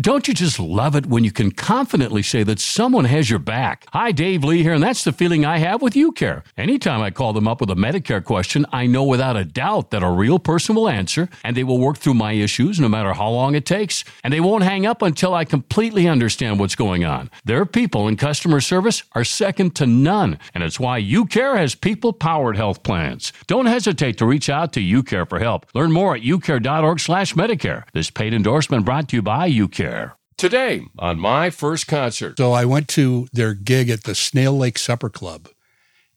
Don't 0.00 0.26
you 0.26 0.32
just 0.32 0.58
love 0.58 0.96
it 0.96 1.04
when 1.04 1.24
you 1.24 1.30
can 1.30 1.50
confidently 1.50 2.22
say 2.22 2.42
that 2.44 2.58
someone 2.58 3.04
has 3.04 3.28
your 3.28 3.38
back? 3.38 3.84
Hi, 3.92 4.12
Dave 4.12 4.42
Lee 4.42 4.62
here, 4.62 4.72
and 4.72 4.82
that's 4.82 5.04
the 5.04 5.12
feeling 5.12 5.44
I 5.44 5.58
have 5.58 5.82
with 5.82 5.92
UCare. 5.92 6.42
Anytime 6.56 7.02
I 7.02 7.10
call 7.10 7.34
them 7.34 7.46
up 7.46 7.60
with 7.60 7.70
a 7.70 7.74
Medicare 7.74 8.24
question, 8.24 8.64
I 8.72 8.86
know 8.86 9.04
without 9.04 9.36
a 9.36 9.44
doubt 9.44 9.90
that 9.90 10.02
a 10.02 10.08
real 10.08 10.38
person 10.38 10.74
will 10.74 10.88
answer, 10.88 11.28
and 11.44 11.54
they 11.54 11.64
will 11.64 11.76
work 11.76 11.98
through 11.98 12.14
my 12.14 12.32
issues 12.32 12.80
no 12.80 12.88
matter 12.88 13.12
how 13.12 13.28
long 13.28 13.54
it 13.54 13.66
takes, 13.66 14.02
and 14.24 14.32
they 14.32 14.40
won't 14.40 14.64
hang 14.64 14.86
up 14.86 15.02
until 15.02 15.34
I 15.34 15.44
completely 15.44 16.08
understand 16.08 16.58
what's 16.58 16.76
going 16.76 17.04
on. 17.04 17.28
Their 17.44 17.66
people 17.66 18.08
in 18.08 18.16
customer 18.16 18.62
service 18.62 19.02
are 19.12 19.24
second 19.24 19.74
to 19.76 19.86
none, 19.86 20.38
and 20.54 20.64
it's 20.64 20.80
why 20.80 21.02
UCare 21.02 21.58
has 21.58 21.74
people 21.74 22.14
powered 22.14 22.56
health 22.56 22.82
plans. 22.82 23.34
Don't 23.46 23.66
hesitate 23.66 24.16
to 24.16 24.24
reach 24.24 24.48
out 24.48 24.72
to 24.72 24.80
UCare 24.80 25.28
for 25.28 25.40
help. 25.40 25.66
Learn 25.74 25.92
more 25.92 26.16
at 26.16 26.22
ucare.org/medicare. 26.22 27.84
This 27.92 28.08
paid 28.08 28.32
endorsement 28.32 28.86
brought 28.86 29.10
to 29.10 29.16
you 29.16 29.22
by 29.22 29.50
UCare. 29.90 30.12
Today 30.36 30.86
on 30.98 31.18
my 31.18 31.50
first 31.50 31.86
concert. 31.86 32.38
So 32.38 32.52
I 32.52 32.64
went 32.64 32.88
to 32.88 33.28
their 33.32 33.52
gig 33.52 33.90
at 33.90 34.04
the 34.04 34.14
Snail 34.14 34.56
Lake 34.56 34.78
Supper 34.78 35.10
Club 35.10 35.48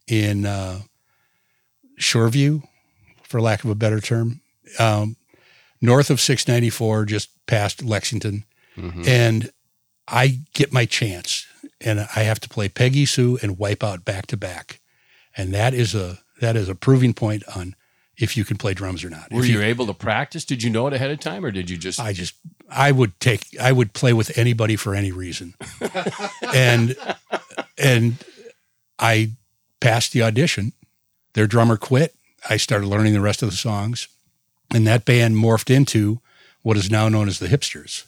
in 0.08 0.46
uh, 0.46 0.80
Shoreview, 2.00 2.64
for 3.24 3.42
lack 3.42 3.66
of 3.66 3.70
a 3.70 3.76
better 3.76 4.00
term, 4.00 4.40
um, 4.80 5.18
north 5.82 6.10
of 6.10 6.22
694, 6.22 7.06
just 7.06 7.46
past 7.48 7.84
Lexington. 7.84 8.46
Mm-hmm. 8.78 9.04
And 9.06 9.52
I 10.08 10.40
get 10.54 10.72
my 10.72 10.86
chance, 10.86 11.46
and 11.82 12.00
I 12.00 12.24
have 12.24 12.40
to 12.42 12.50
play 12.50 12.70
Peggy 12.70 13.06
Sue 13.06 13.38
and 13.42 13.58
Wipeout 13.58 14.06
back 14.06 14.28
to 14.28 14.38
back, 14.38 14.80
and 15.36 15.54
that 15.54 15.74
is 15.74 15.94
a 15.94 16.20
that 16.40 16.56
is 16.56 16.70
a 16.70 16.76
proving 16.76 17.14
point 17.14 17.44
on 17.56 17.76
if 18.18 18.38
you 18.38 18.46
can 18.46 18.58
play 18.58 18.74
drums 18.74 19.04
or 19.04 19.10
not. 19.10 19.32
Were 19.32 19.42
if 19.42 19.48
you, 19.48 19.60
you 19.60 19.64
able 19.64 19.86
to 19.88 19.94
practice? 19.94 20.46
Did 20.46 20.64
you 20.64 20.70
know 20.70 20.88
it 20.88 20.94
ahead 20.94 21.12
of 21.12 21.20
time, 21.20 21.44
or 21.46 21.52
did 21.52 21.70
you 21.70 21.78
just? 21.78 22.00
I 22.00 22.14
just 22.14 22.36
I 22.70 22.92
would 22.92 23.20
take 23.20 23.46
I 23.60 23.72
would 23.72 23.94
play 23.94 24.14
with 24.14 24.38
anybody 24.38 24.76
for 24.76 24.96
any 24.96 25.12
reason, 25.12 25.54
and 26.54 26.96
and 27.78 28.16
I 29.00 29.32
passed 29.80 30.14
the 30.14 30.24
audition. 30.24 30.74
Their 31.34 31.48
drummer 31.48 31.78
quit. 31.78 32.16
I 32.50 32.58
started 32.58 32.88
learning 32.88 33.14
the 33.14 33.22
rest 33.22 33.42
of 33.42 33.50
the 33.50 33.56
songs, 33.56 34.08
and 34.74 34.86
that 34.88 35.06
band 35.06 35.36
morphed 35.36 35.74
into 35.74 36.20
what 36.62 36.78
is 36.78 36.90
now 36.90 37.10
known 37.10 37.28
as 37.28 37.40
the 37.40 37.48
Hypsterz. 37.48 38.06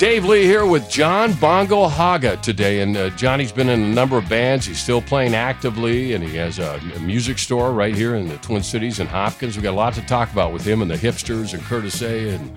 Dave 0.00 0.24
Lee 0.24 0.44
here 0.44 0.64
with 0.64 0.88
John 0.88 1.34
Bongo 1.34 1.86
Haga 1.86 2.38
today. 2.38 2.80
And 2.80 2.96
uh, 2.96 3.10
Johnny's 3.10 3.52
been 3.52 3.68
in 3.68 3.82
a 3.82 3.86
number 3.86 4.16
of 4.16 4.26
bands. 4.30 4.64
He's 4.64 4.80
still 4.80 5.02
playing 5.02 5.34
actively, 5.34 6.14
and 6.14 6.24
he 6.24 6.36
has 6.36 6.58
a, 6.58 6.80
a, 6.96 7.00
music 7.00 7.36
store 7.36 7.74
right 7.74 7.94
here 7.94 8.14
in 8.14 8.26
the 8.26 8.38
Twin 8.38 8.62
Cities 8.62 8.98
in 8.98 9.06
Hopkins. 9.06 9.56
We've 9.56 9.62
got 9.62 9.72
a 9.72 9.76
lot 9.76 9.92
to 9.92 10.06
talk 10.06 10.32
about 10.32 10.54
with 10.54 10.64
him 10.64 10.80
and 10.80 10.90
the 10.90 10.94
Hypsterz 10.94 11.52
and 11.52 11.62
Curtis 11.64 12.00
A. 12.00 12.30
and, 12.30 12.50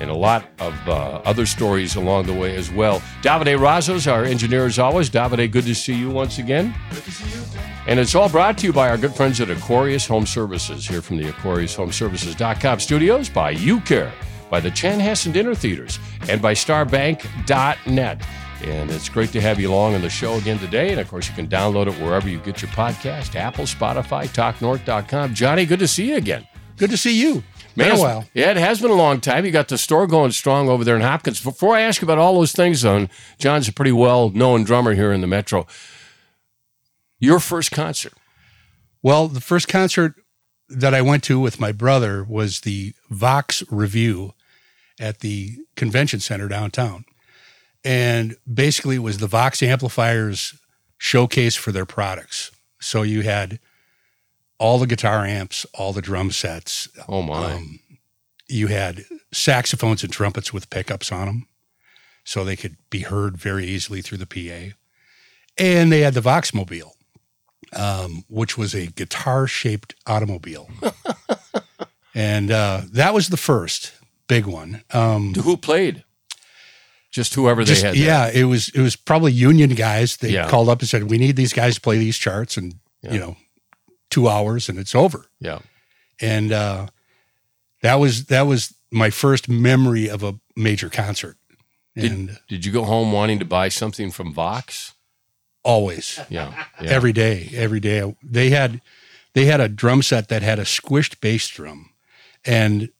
and 0.00 0.10
a 0.10 0.14
lot 0.14 0.48
of 0.58 0.74
uh, 0.88 1.22
other 1.24 1.46
stories 1.46 1.94
along 1.94 2.26
the 2.26 2.34
way 2.34 2.56
as 2.56 2.68
well. 2.68 2.98
Davide 3.22 3.56
Razos, 3.56 4.10
our 4.10 4.24
engineer 4.24 4.66
as 4.66 4.80
always. 4.80 5.08
Davide, 5.08 5.52
good 5.52 5.66
to 5.66 5.76
see 5.76 5.94
you 5.94 6.10
once 6.10 6.38
again. 6.38 6.74
Good 6.90 7.04
to 7.04 7.12
see 7.12 7.38
you. 7.38 7.44
And 7.86 8.00
it's 8.00 8.16
all 8.16 8.28
brought 8.28 8.58
to 8.58 8.66
you 8.66 8.72
by 8.72 8.88
our 8.88 8.98
good 8.98 9.14
friends 9.14 9.40
at 9.40 9.50
Aquarius 9.50 10.04
Home 10.08 10.26
Services 10.26 10.88
here 10.88 11.00
from 11.00 11.18
the 11.18 11.30
AquariusHomeservices.com 11.30 12.80
studios 12.80 13.28
by 13.28 13.54
UCare 13.54 14.10
by 14.50 14.60
the 14.60 14.70
Chan 14.70 15.00
Chanhassen 15.00 15.32
Dinner 15.32 15.54
Theaters, 15.54 15.98
and 16.28 16.40
by 16.42 16.54
starbank.net. 16.54 18.22
And 18.62 18.90
it's 18.90 19.08
great 19.08 19.30
to 19.32 19.40
have 19.40 19.60
you 19.60 19.70
along 19.70 19.94
on 19.94 20.02
the 20.02 20.10
show 20.10 20.34
again 20.34 20.58
today. 20.58 20.90
And 20.90 21.00
of 21.00 21.08
course, 21.08 21.28
you 21.28 21.34
can 21.34 21.46
download 21.46 21.86
it 21.86 21.94
wherever 22.02 22.28
you 22.28 22.38
get 22.38 22.60
your 22.60 22.70
podcast 22.72 23.36
Apple, 23.36 23.64
Spotify, 23.64 24.26
TalkNorth.com. 24.26 25.34
Johnny, 25.34 25.64
good 25.64 25.78
to 25.78 25.86
see 25.86 26.10
you 26.10 26.16
again. 26.16 26.46
Good 26.76 26.90
to 26.90 26.96
see 26.96 27.20
you. 27.20 27.44
Man, 27.76 27.90
been 27.90 27.98
a 27.98 28.00
while. 28.00 28.24
Yeah, 28.34 28.50
it 28.50 28.56
has 28.56 28.80
been 28.80 28.90
a 28.90 28.94
long 28.94 29.20
time. 29.20 29.44
You 29.44 29.52
got 29.52 29.68
the 29.68 29.78
store 29.78 30.08
going 30.08 30.32
strong 30.32 30.68
over 30.68 30.82
there 30.82 30.96
in 30.96 31.02
Hopkins. 31.02 31.40
Before 31.40 31.76
I 31.76 31.82
ask 31.82 32.02
about 32.02 32.18
all 32.18 32.34
those 32.34 32.52
things, 32.52 32.82
though, 32.82 33.06
John's 33.38 33.68
a 33.68 33.72
pretty 33.72 33.92
well 33.92 34.30
known 34.30 34.64
drummer 34.64 34.94
here 34.94 35.12
in 35.12 35.20
the 35.20 35.26
Metro. 35.28 35.66
Your 37.20 37.38
first 37.38 37.70
concert? 37.70 38.14
Well, 39.02 39.28
the 39.28 39.40
first 39.40 39.68
concert 39.68 40.14
that 40.68 40.94
I 40.94 41.02
went 41.02 41.22
to 41.24 41.38
with 41.38 41.60
my 41.60 41.72
brother 41.72 42.24
was 42.24 42.60
the 42.60 42.94
Vox 43.10 43.62
Revue 43.70 44.32
at 45.00 45.20
the 45.20 45.56
convention 45.76 46.20
center 46.20 46.48
downtown. 46.48 47.04
And 47.84 48.36
basically, 48.52 48.96
it 48.96 49.00
was 49.00 49.18
the 49.18 49.26
Vox 49.26 49.62
amplifiers 49.62 50.58
showcase 50.98 51.54
for 51.54 51.72
their 51.72 51.86
products. 51.86 52.50
So 52.80 53.02
you 53.02 53.22
had 53.22 53.60
all 54.58 54.78
the 54.78 54.86
guitar 54.86 55.24
amps, 55.24 55.64
all 55.74 55.92
the 55.92 56.02
drum 56.02 56.30
sets. 56.30 56.88
Oh, 57.08 57.22
my. 57.22 57.52
Um, 57.52 57.80
you 58.48 58.66
had 58.68 59.04
saxophones 59.32 60.02
and 60.02 60.12
trumpets 60.12 60.52
with 60.52 60.70
pickups 60.70 61.12
on 61.12 61.26
them 61.26 61.48
so 62.24 62.44
they 62.44 62.56
could 62.56 62.76
be 62.90 63.00
heard 63.00 63.36
very 63.36 63.66
easily 63.66 64.02
through 64.02 64.18
the 64.18 64.26
PA. 64.26 64.74
And 65.56 65.90
they 65.92 66.00
had 66.00 66.14
the 66.14 66.20
Voxmobile, 66.20 66.92
um, 67.74 68.24
which 68.28 68.58
was 68.58 68.74
a 68.74 68.86
guitar 68.86 69.46
shaped 69.46 69.94
automobile. 70.06 70.68
and 72.14 72.50
uh, 72.50 72.82
that 72.92 73.14
was 73.14 73.28
the 73.28 73.36
first 73.36 73.92
big 74.28 74.46
one. 74.46 74.82
Um, 74.92 75.34
Who 75.34 75.56
played? 75.56 76.04
Just 77.10 77.34
whoever 77.34 77.64
just, 77.64 77.82
they 77.82 77.88
had. 77.88 77.96
Yeah, 77.96 78.30
it 78.32 78.44
was 78.44 78.68
it 78.68 78.80
was 78.80 78.94
probably 78.94 79.32
union 79.32 79.70
guys. 79.70 80.18
They 80.18 80.30
yeah. 80.30 80.48
called 80.48 80.68
up 80.68 80.80
and 80.80 80.88
said, 80.88 81.10
"We 81.10 81.18
need 81.18 81.36
these 81.36 81.54
guys 81.54 81.76
to 81.76 81.80
play 81.80 81.98
these 81.98 82.18
charts," 82.18 82.56
and 82.56 82.74
yeah. 83.02 83.12
you 83.12 83.18
know, 83.18 83.36
two 84.10 84.28
hours 84.28 84.68
and 84.68 84.78
it's 84.78 84.94
over. 84.94 85.24
Yeah, 85.40 85.60
and 86.20 86.52
uh, 86.52 86.88
that 87.80 87.94
was 87.94 88.26
that 88.26 88.42
was 88.42 88.74
my 88.90 89.08
first 89.08 89.48
memory 89.48 90.08
of 90.08 90.22
a 90.22 90.38
major 90.54 90.90
concert. 90.90 91.38
And 91.96 92.28
did, 92.28 92.38
did 92.48 92.66
you 92.66 92.72
go 92.72 92.84
home 92.84 93.10
wanting 93.10 93.38
to 93.38 93.44
buy 93.44 93.70
something 93.70 94.10
from 94.10 94.32
Vox? 94.32 94.94
Always. 95.64 96.20
Yeah, 96.28 96.52
yeah. 96.80 96.90
Every 96.90 97.12
day, 97.12 97.50
every 97.54 97.80
day. 97.80 98.14
They 98.22 98.50
had 98.50 98.82
they 99.32 99.46
had 99.46 99.60
a 99.60 99.68
drum 99.68 100.02
set 100.02 100.28
that 100.28 100.42
had 100.42 100.58
a 100.58 100.64
squished 100.64 101.20
bass 101.20 101.48
drum, 101.48 101.90
and 102.44 102.90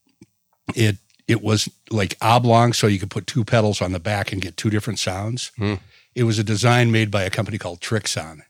it 0.74 0.96
it 1.28 1.42
was 1.42 1.68
like 1.90 2.16
oblong, 2.22 2.72
so 2.72 2.86
you 2.86 2.98
could 2.98 3.10
put 3.10 3.26
two 3.26 3.44
pedals 3.44 3.82
on 3.82 3.92
the 3.92 4.00
back 4.00 4.32
and 4.32 4.40
get 4.40 4.56
two 4.56 4.70
different 4.70 4.98
sounds. 4.98 5.52
Hmm. 5.58 5.74
It 6.14 6.24
was 6.24 6.38
a 6.38 6.44
design 6.44 6.90
made 6.90 7.10
by 7.10 7.22
a 7.22 7.30
company 7.30 7.58
called 7.58 7.80
Trixon. 7.80 8.42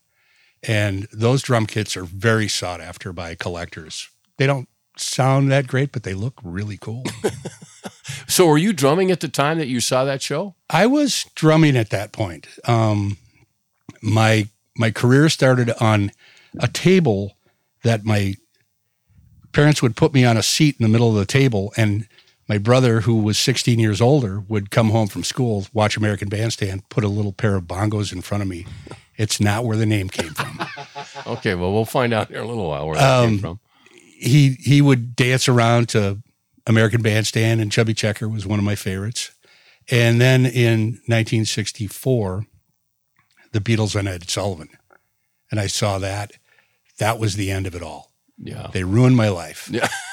And 0.63 1.09
those 1.13 1.43
drum 1.43 1.67
kits 1.67 1.97
are 1.97 2.05
very 2.05 2.49
sought 2.49 2.81
after 2.81 3.13
by 3.13 3.35
collectors. 3.35 4.09
They 4.39 4.47
don't 4.47 4.69
sound 4.97 5.51
that 5.51 5.67
great, 5.67 5.93
but 5.93 6.05
they 6.05 6.15
look 6.15 6.35
really 6.43 6.79
cool. 6.79 7.05
so, 8.29 8.47
were 8.47 8.59
you 8.59 8.73
drumming 8.73 9.11
at 9.11 9.21
the 9.21 9.29
time 9.29 9.59
that 9.59 9.69
you 9.69 9.81
saw 9.81 10.05
that 10.05 10.23
show? 10.23 10.55
I 10.71 10.87
was 10.87 11.27
drumming 11.35 11.77
at 11.77 11.91
that 11.91 12.13
point. 12.13 12.49
Um, 12.65 13.19
my 14.01 14.49
my 14.77 14.91
career 14.91 15.29
started 15.29 15.71
on 15.81 16.13
a 16.61 16.69
table 16.69 17.37
that 17.83 18.05
my 18.05 18.35
parents 19.53 19.83
would 19.83 19.97
put 19.97 20.15
me 20.15 20.25
on 20.25 20.37
a 20.37 20.43
seat 20.43 20.77
in 20.79 20.85
the 20.85 20.89
middle 20.89 21.09
of 21.09 21.17
the 21.17 21.27
table, 21.27 21.73
and 21.77 22.07
my 22.49 22.59
brother, 22.59 23.03
who 23.03 23.21
was 23.23 23.39
16 23.39 23.79
years 23.79 24.01
older, 24.01 24.41
would 24.41 24.71
come 24.71 24.91
home 24.91 25.09
from 25.09 25.23
school, 25.23 25.67
watch 25.75 25.97
American 25.97 26.29
Bandstand, 26.29 26.89
put 26.89 27.05
a 27.05 27.09
little 27.09 27.33
pair 27.33 27.57
of 27.57 27.65
bongos 27.65 28.13
in 28.13 28.23
front 28.23 28.43
of 28.43 28.49
me. 28.49 28.67
It's 29.17 29.39
not 29.41 29.65
where 29.65 29.77
the 29.77 29.85
name 29.85 30.09
came 30.09 30.33
from. 30.33 30.61
okay, 31.27 31.55
well, 31.55 31.73
we'll 31.73 31.85
find 31.85 32.15
out 32.15 32.29
here 32.29 32.39
in 32.39 32.45
a 32.45 32.49
little 32.49 32.69
while 32.69 32.87
where 32.87 32.97
that 32.97 33.19
um, 33.21 33.29
came 33.31 33.39
from. 33.39 33.61
He 34.21 34.57
he 34.61 34.81
would 34.81 35.15
dance 35.15 35.49
around 35.49 35.91
to 35.91 36.19
American 36.67 37.03
Bandstand, 37.03 37.61
and 37.61 37.71
Chubby 37.71 37.95
Checker 37.95 38.29
was 38.29 38.47
one 38.47 38.59
of 38.59 38.65
my 38.65 38.75
favorites. 38.75 39.31
And 39.91 40.21
then 40.21 40.45
in 40.45 41.01
1964, 41.07 42.47
the 43.53 43.61
Beatles 43.61 43.95
and 43.95 44.09
Ed 44.09 44.29
Sullivan, 44.29 44.69
and 45.51 45.61
I 45.61 45.67
saw 45.67 45.99
that. 45.99 46.33
That 46.99 47.19
was 47.21 47.37
the 47.37 47.51
end 47.51 47.67
of 47.67 47.77
it 47.77 47.83
all. 47.83 48.13
Yeah, 48.39 48.69
they 48.73 48.85
ruined 48.85 49.17
my 49.17 49.29
life. 49.29 49.69
Yeah. 49.71 49.89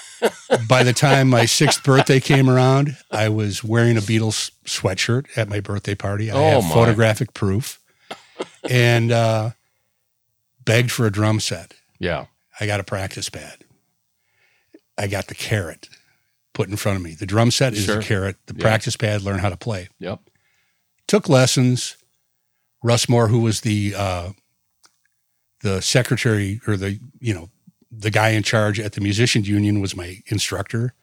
by 0.67 0.83
the 0.83 0.93
time 0.93 1.29
my 1.29 1.45
sixth 1.45 1.83
birthday 1.83 2.19
came 2.19 2.49
around, 2.49 2.97
I 3.11 3.29
was 3.29 3.63
wearing 3.63 3.97
a 3.97 4.01
Beatles 4.01 4.51
sweatshirt 4.65 5.25
at 5.37 5.49
my 5.49 5.59
birthday 5.59 5.95
party. 5.95 6.31
I 6.31 6.35
oh 6.35 6.61
have 6.61 6.63
my. 6.63 6.73
photographic 6.73 7.33
proof 7.33 7.79
and 8.69 9.11
uh, 9.11 9.51
begged 10.63 10.91
for 10.91 11.05
a 11.05 11.11
drum 11.11 11.39
set. 11.39 11.73
Yeah. 11.99 12.25
I 12.59 12.65
got 12.65 12.79
a 12.79 12.83
practice 12.83 13.29
pad. 13.29 13.63
I 14.97 15.07
got 15.07 15.27
the 15.27 15.35
carrot 15.35 15.89
put 16.53 16.69
in 16.69 16.77
front 16.77 16.97
of 16.97 17.03
me. 17.03 17.13
The 17.13 17.25
drum 17.25 17.51
set 17.51 17.73
is 17.73 17.85
sure. 17.85 17.97
the 17.97 18.01
carrot. 18.01 18.37
The 18.47 18.53
practice 18.53 18.95
pad, 18.95 19.21
learn 19.21 19.39
how 19.39 19.49
to 19.49 19.57
play. 19.57 19.89
Yep. 19.99 20.21
Took 21.07 21.29
lessons. 21.29 21.97
Russ 22.81 23.09
Moore, 23.09 23.27
who 23.27 23.39
was 23.39 23.61
the 23.61 23.93
uh, 23.97 24.29
the 25.61 25.81
secretary 25.81 26.61
or 26.67 26.77
the 26.77 26.99
you 27.19 27.33
know 27.33 27.49
the 27.97 28.11
guy 28.11 28.29
in 28.29 28.43
charge 28.43 28.79
at 28.79 28.93
the 28.93 29.01
musicians 29.01 29.47
union 29.47 29.81
was 29.81 29.95
my 29.95 30.21
instructor. 30.27 30.93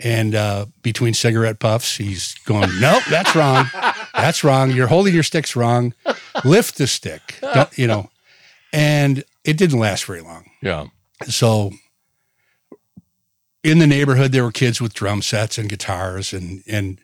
And 0.00 0.34
uh, 0.34 0.66
between 0.82 1.14
cigarette 1.14 1.58
puffs, 1.58 1.96
he's 1.96 2.34
going, 2.44 2.70
"Nope, 2.80 3.02
that's 3.10 3.34
wrong. 3.34 3.66
That's 4.14 4.44
wrong. 4.44 4.70
You're 4.70 4.86
holding 4.86 5.14
your 5.14 5.24
sticks 5.24 5.56
wrong. 5.56 5.94
Lift 6.44 6.78
the 6.78 6.86
stick." 6.86 7.38
Don't, 7.40 7.76
you 7.76 7.86
know. 7.86 8.08
And 8.72 9.24
it 9.44 9.56
didn't 9.56 9.80
last 9.80 10.04
very 10.04 10.20
long. 10.20 10.50
Yeah. 10.62 10.86
So 11.26 11.72
in 13.64 13.78
the 13.78 13.86
neighborhood, 13.86 14.32
there 14.32 14.44
were 14.44 14.52
kids 14.52 14.80
with 14.80 14.94
drum 14.94 15.22
sets 15.22 15.58
and 15.58 15.68
guitars, 15.68 16.32
and 16.32 16.62
and 16.68 17.00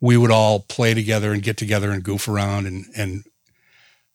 we 0.00 0.16
would 0.16 0.30
all 0.30 0.60
play 0.60 0.92
together 0.92 1.32
and 1.32 1.42
get 1.42 1.56
together 1.56 1.90
and 1.90 2.02
goof 2.02 2.28
around 2.28 2.66
and 2.66 2.84
and 2.94 3.24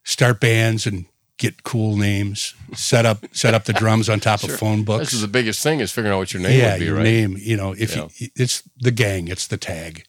start 0.04 0.40
bands 0.40 0.86
and 0.86 1.06
get 1.38 1.62
cool 1.64 1.96
names, 1.96 2.54
set 2.74 3.04
up 3.06 3.24
set 3.32 3.54
up 3.54 3.64
the 3.64 3.72
drums 3.72 4.08
on 4.08 4.20
top 4.20 4.40
Sure. 4.40 4.52
of 4.52 4.58
phone 4.60 4.84
books. 4.84 5.06
This 5.06 5.14
is 5.14 5.20
the 5.22 5.28
biggest 5.28 5.62
thing 5.62 5.80
is 5.80 5.90
figuring 5.92 6.14
out 6.14 6.18
what 6.18 6.32
your 6.32 6.42
name 6.42 6.58
yeah, 6.58 6.72
would 6.72 6.78
be, 6.80 6.84
your 6.86 6.94
right? 6.96 7.02
name. 7.04 7.36
You 7.38 7.56
know, 7.56 7.72
if 7.76 7.96
Yeah. 7.96 8.08
you, 8.18 8.28
it's 8.36 8.62
the 8.76 8.90
gang, 8.92 9.28
it's 9.28 9.46
the 9.46 9.56
tag, 9.56 10.04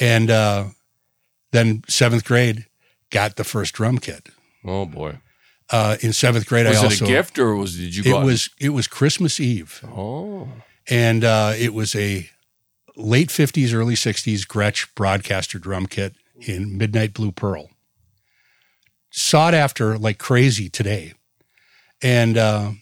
and 0.00 0.30
uh, 0.30 0.64
then 1.52 1.82
seventh 1.88 2.24
grade 2.24 2.66
got 3.10 3.36
the 3.36 3.44
first 3.44 3.74
drum 3.74 3.98
kit. 3.98 4.28
Oh 4.64 4.84
boy. 4.84 5.18
Uh, 5.70 5.96
in 6.00 6.12
seventh 6.14 6.46
grade, 6.46 6.66
Was 6.66 6.78
I 6.82 6.86
it 6.86 7.00
a 7.02 7.04
gift 7.06 7.38
or 7.38 7.54
was 7.54 7.76
did 7.76 7.94
you 7.94 8.02
go 8.02 8.20
it 8.20 8.24
was 8.24 8.50
it 8.58 8.70
was 8.70 8.86
Christmas 8.86 9.38
Eve, 9.38 9.82
Oh. 9.86 10.48
and 10.88 11.24
uh, 11.24 11.52
it 11.58 11.72
was 11.74 11.94
a 11.94 12.28
late 12.96 13.30
fifties, 13.30 13.72
early 13.74 13.94
sixties 13.94 14.44
Gretsch 14.46 14.86
broadcaster 14.94 15.58
drum 15.58 15.86
kit 15.86 16.14
in 16.40 16.76
midnight 16.78 17.12
blue 17.14 17.32
pearl. 17.32 17.70
Sought 19.10 19.54
after 19.54 19.96
like 19.98 20.18
crazy 20.18 20.68
today, 20.68 21.14
and 22.02 22.36
uh, 22.36 22.72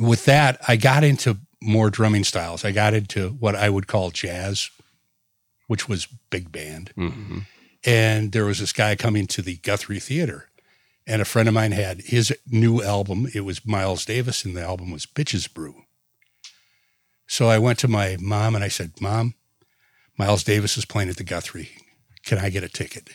with 0.00 0.24
that, 0.26 0.60
I 0.68 0.76
got 0.76 1.02
into 1.04 1.38
more 1.60 1.90
drumming 1.90 2.24
styles. 2.24 2.64
I 2.64 2.70
got 2.70 2.94
into 2.94 3.30
what 3.30 3.56
I 3.56 3.68
would 3.68 3.86
call 3.88 4.10
jazz, 4.10 4.70
which 5.66 5.88
was 5.88 6.06
big 6.30 6.52
band. 6.52 6.92
hmm 6.94 7.38
And 7.84 8.32
there 8.32 8.44
was 8.44 8.60
this 8.60 8.72
guy 8.72 8.94
coming 8.96 9.26
to 9.28 9.42
the 9.42 9.56
Guthrie 9.56 9.98
Theater, 9.98 10.48
and 11.06 11.20
a 11.20 11.24
friend 11.24 11.48
of 11.48 11.54
mine 11.54 11.72
had 11.72 12.02
his 12.02 12.32
new 12.46 12.80
album. 12.82 13.28
It 13.34 13.40
was 13.40 13.66
Miles 13.66 14.04
Davis, 14.04 14.44
and 14.44 14.56
the 14.56 14.62
album 14.62 14.90
was 14.92 15.06
Bitches 15.06 15.52
Brew. 15.52 15.82
So 17.26 17.48
I 17.48 17.58
went 17.58 17.78
to 17.80 17.88
my 17.88 18.16
mom 18.20 18.54
and 18.54 18.64
I 18.64 18.68
said, 18.68 18.92
Mom, 19.00 19.34
Miles 20.16 20.44
Davis 20.44 20.78
is 20.78 20.84
playing 20.86 21.10
at 21.10 21.16
the 21.16 21.24
Guthrie. 21.24 21.70
Can 22.24 22.38
I 22.38 22.48
get 22.48 22.64
a 22.64 22.68
ticket? 22.68 23.10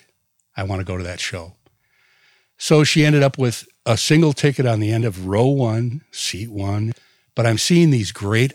I 0.56 0.64
want 0.64 0.82
to 0.82 0.86
go 0.86 0.98
to 0.98 1.04
that 1.04 1.20
show. 1.20 1.56
So 2.58 2.84
she 2.84 3.06
ended 3.06 3.24
up 3.24 3.38
with 3.38 3.68
a 3.86 3.98
single 3.98 4.34
ticket 4.34 4.66
on 4.66 4.80
the 4.80 4.92
end 4.92 5.06
of 5.06 5.28
row 5.28 5.48
one, 5.48 6.02
seat 6.12 6.50
one. 6.50 6.94
But 7.36 7.46
I'm 7.46 7.58
seeing 7.58 7.90
these 7.90 8.12
great 8.12 8.54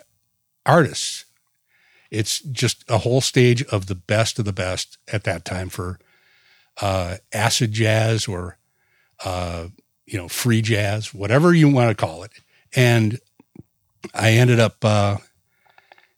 artists. 0.64 1.24
It's 2.10 2.40
just 2.40 2.84
a 2.88 2.98
whole 2.98 3.20
stage 3.20 3.62
of 3.64 3.86
the 3.86 3.94
best 3.94 4.38
of 4.38 4.44
the 4.44 4.52
best 4.52 4.98
at 5.12 5.24
that 5.24 5.44
time 5.44 5.68
for 5.68 5.98
uh, 6.80 7.16
acid 7.32 7.72
jazz 7.72 8.28
or 8.28 8.56
uh, 9.24 9.68
you 10.06 10.16
know 10.18 10.28
free 10.28 10.62
jazz, 10.62 11.12
whatever 11.12 11.52
you 11.52 11.68
want 11.68 11.90
to 11.90 12.06
call 12.06 12.22
it. 12.22 12.32
And 12.74 13.18
I 14.14 14.32
ended 14.32 14.60
up 14.60 14.84
uh, 14.84 15.18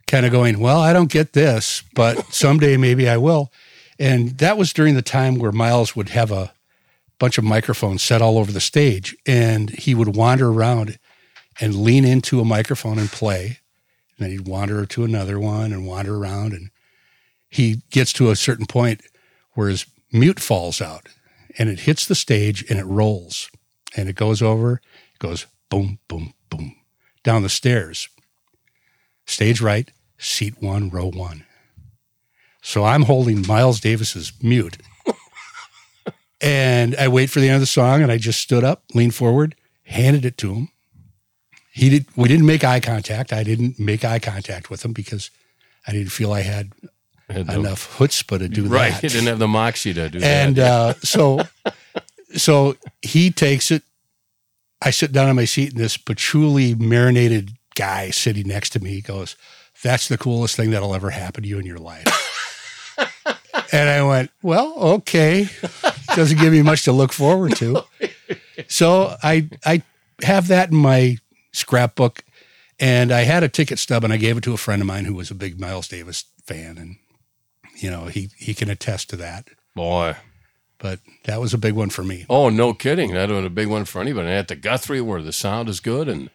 kind 0.06 0.26
of 0.26 0.32
going, 0.32 0.60
well, 0.60 0.80
I 0.80 0.92
don't 0.92 1.10
get 1.10 1.32
this, 1.32 1.82
but 1.94 2.32
someday 2.32 2.76
maybe 2.76 3.08
I 3.08 3.16
will. 3.16 3.52
And 3.98 4.38
that 4.38 4.58
was 4.58 4.72
during 4.72 4.94
the 4.94 5.02
time 5.02 5.38
where 5.38 5.52
Miles 5.52 5.94
would 5.96 6.10
have 6.10 6.30
a 6.30 6.52
bunch 7.20 7.38
of 7.38 7.44
microphones 7.44 8.02
set 8.02 8.20
all 8.20 8.36
over 8.36 8.50
the 8.50 8.60
stage, 8.60 9.16
and 9.24 9.70
he 9.70 9.94
would 9.94 10.16
wander 10.16 10.48
around 10.50 10.98
and 11.60 11.76
lean 11.76 12.04
into 12.04 12.40
a 12.40 12.44
microphone 12.44 12.98
and 12.98 13.10
play. 13.10 13.60
And 14.16 14.26
then 14.26 14.30
he'd 14.30 14.48
wander 14.48 14.84
to 14.84 15.04
another 15.04 15.38
one 15.38 15.72
and 15.72 15.86
wander 15.86 16.16
around. 16.16 16.52
And 16.52 16.70
he 17.48 17.82
gets 17.90 18.12
to 18.14 18.30
a 18.30 18.36
certain 18.36 18.66
point 18.66 19.02
where 19.52 19.68
his 19.68 19.86
mute 20.12 20.40
falls 20.40 20.80
out 20.80 21.06
and 21.56 21.68
it 21.68 21.80
hits 21.80 22.06
the 22.06 22.16
stage 22.16 22.68
and 22.68 22.80
it 22.80 22.86
rolls 22.86 23.50
and 23.96 24.08
it 24.08 24.16
goes 24.16 24.42
over, 24.42 24.74
it 25.14 25.18
goes 25.20 25.46
boom, 25.68 26.00
boom, 26.08 26.34
boom 26.48 26.74
down 27.22 27.42
the 27.42 27.48
stairs. 27.48 28.08
Stage 29.26 29.60
right, 29.60 29.90
seat 30.18 30.54
one, 30.60 30.90
row 30.90 31.10
one. 31.10 31.44
So 32.62 32.84
I'm 32.84 33.02
holding 33.02 33.46
Miles 33.46 33.80
Davis's 33.80 34.32
mute. 34.42 34.78
And 36.40 36.96
I 36.96 37.08
wait 37.08 37.30
for 37.30 37.40
the 37.40 37.48
end 37.48 37.56
of 37.56 37.60
the 37.60 37.66
song 37.66 38.02
and 38.02 38.10
I 38.10 38.18
just 38.18 38.40
stood 38.40 38.64
up, 38.64 38.84
leaned 38.94 39.14
forward, 39.14 39.54
handed 39.84 40.24
it 40.24 40.36
to 40.38 40.54
him. 40.54 40.68
He 41.72 41.88
did 41.88 42.06
we 42.16 42.28
didn't 42.28 42.46
make 42.46 42.64
eye 42.64 42.80
contact. 42.80 43.32
I 43.32 43.42
didn't 43.42 43.78
make 43.78 44.04
eye 44.04 44.18
contact 44.18 44.70
with 44.70 44.84
him 44.84 44.92
because 44.92 45.30
I 45.86 45.92
didn't 45.92 46.12
feel 46.12 46.32
I 46.32 46.40
had 46.40 46.72
enough 47.28 47.96
chutzpah 47.96 48.38
to 48.38 48.48
do 48.48 48.62
that. 48.62 48.68
right. 48.70 48.92
that. 48.92 49.02
You 49.04 49.08
didn't 49.10 49.28
have 49.28 49.38
the 49.38 49.48
moxie 49.48 49.94
to 49.94 50.08
do 50.08 50.18
and 50.18 50.56
that. 50.56 50.58
And 50.58 50.58
uh, 50.58 50.94
so 51.02 51.40
so 52.36 52.76
he 53.02 53.30
takes 53.30 53.70
it 53.70 53.82
i 54.82 54.90
sit 54.90 55.12
down 55.12 55.28
on 55.28 55.36
my 55.36 55.44
seat 55.44 55.72
and 55.72 55.80
this 55.80 55.96
patchouli 55.96 56.74
marinated 56.74 57.52
guy 57.74 58.10
sitting 58.10 58.46
next 58.46 58.70
to 58.70 58.80
me 58.80 59.00
goes 59.00 59.36
that's 59.82 60.08
the 60.08 60.18
coolest 60.18 60.56
thing 60.56 60.70
that'll 60.70 60.94
ever 60.94 61.10
happen 61.10 61.42
to 61.42 61.48
you 61.48 61.58
in 61.58 61.66
your 61.66 61.78
life 61.78 62.96
and 63.72 63.88
i 63.88 64.02
went 64.02 64.30
well 64.42 64.74
okay 64.76 65.48
doesn't 66.16 66.38
give 66.38 66.52
me 66.52 66.62
much 66.62 66.82
to 66.84 66.92
look 66.92 67.12
forward 67.12 67.54
to 67.56 67.82
so 68.68 69.16
i 69.22 69.48
i 69.64 69.82
have 70.22 70.48
that 70.48 70.70
in 70.70 70.76
my 70.76 71.16
scrapbook 71.52 72.22
and 72.78 73.12
i 73.12 73.22
had 73.22 73.42
a 73.42 73.48
ticket 73.48 73.78
stub 73.78 74.04
and 74.04 74.12
i 74.12 74.16
gave 74.16 74.36
it 74.36 74.44
to 74.44 74.52
a 74.52 74.56
friend 74.58 74.82
of 74.82 74.86
mine 74.86 75.04
who 75.04 75.14
was 75.14 75.30
a 75.30 75.34
big 75.34 75.58
miles 75.60 75.88
davis 75.88 76.24
fan 76.44 76.76
and 76.78 76.96
you 77.76 77.90
know 77.90 78.04
he 78.06 78.28
he 78.36 78.54
can 78.54 78.68
attest 78.70 79.08
to 79.10 79.16
that 79.16 79.48
Boy. 79.74 80.16
but 80.78 81.00
that 81.24 81.40
was 81.40 81.54
a 81.54 81.58
big 81.58 81.74
one 81.74 81.90
for 81.90 82.02
me. 82.02 82.26
Oh, 82.28 82.48
no 82.48 82.74
kidding. 82.74 83.12
That 83.14 83.30
was 83.30 83.44
a 83.44 83.50
big 83.50 83.68
one 83.68 83.84
for 83.84 84.00
anybody. 84.00 84.28
And 84.28 84.36
at 84.36 84.48
the 84.48 84.56
Guthrie 84.56 85.00
where 85.00 85.22
the 85.22 85.32
sound 85.32 85.68
is 85.68 85.78
good 85.78 86.08
and 86.08 86.28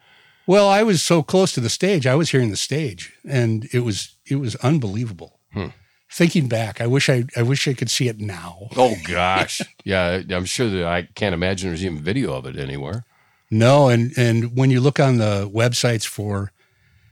Well, 0.48 0.70
I 0.70 0.84
was 0.84 1.02
so 1.04 1.22
close 1.22 1.52
to 1.54 1.60
the 1.60 1.70
stage. 1.70 2.08
I 2.08 2.16
was 2.16 2.30
hearing 2.30 2.50
the 2.50 2.56
stage, 2.58 3.14
and 3.28 3.68
it 3.74 3.80
was 3.80 4.16
it 4.26 4.36
was 4.38 4.56
unbelievable. 4.58 5.40
Hmm. 5.52 5.68
Thinking 6.16 6.48
back, 6.48 6.80
I 6.80 6.88
wish 6.88 7.10
I 7.10 7.26
I 7.36 7.42
wish 7.42 7.68
I 7.68 7.74
could 7.74 7.90
see 7.90 8.08
it 8.08 8.22
now. 8.22 8.70
oh 8.78 8.96
gosh. 9.04 9.60
yeah, 9.84 10.22
I'm 10.30 10.46
sure 10.46 10.70
that 10.70 10.86
I 10.86 11.10
can't 11.14 11.34
imagine 11.34 11.70
there's 11.70 11.84
even 11.84 12.02
video 12.02 12.34
of 12.34 12.46
it 12.46 12.56
anywhere. 12.56 13.04
No, 13.52 13.90
and 13.90 14.14
and 14.18 14.56
when 14.56 14.72
you 14.72 14.80
look 14.80 14.98
on 14.98 15.18
the 15.18 15.52
websites 15.54 16.08
for 16.08 16.54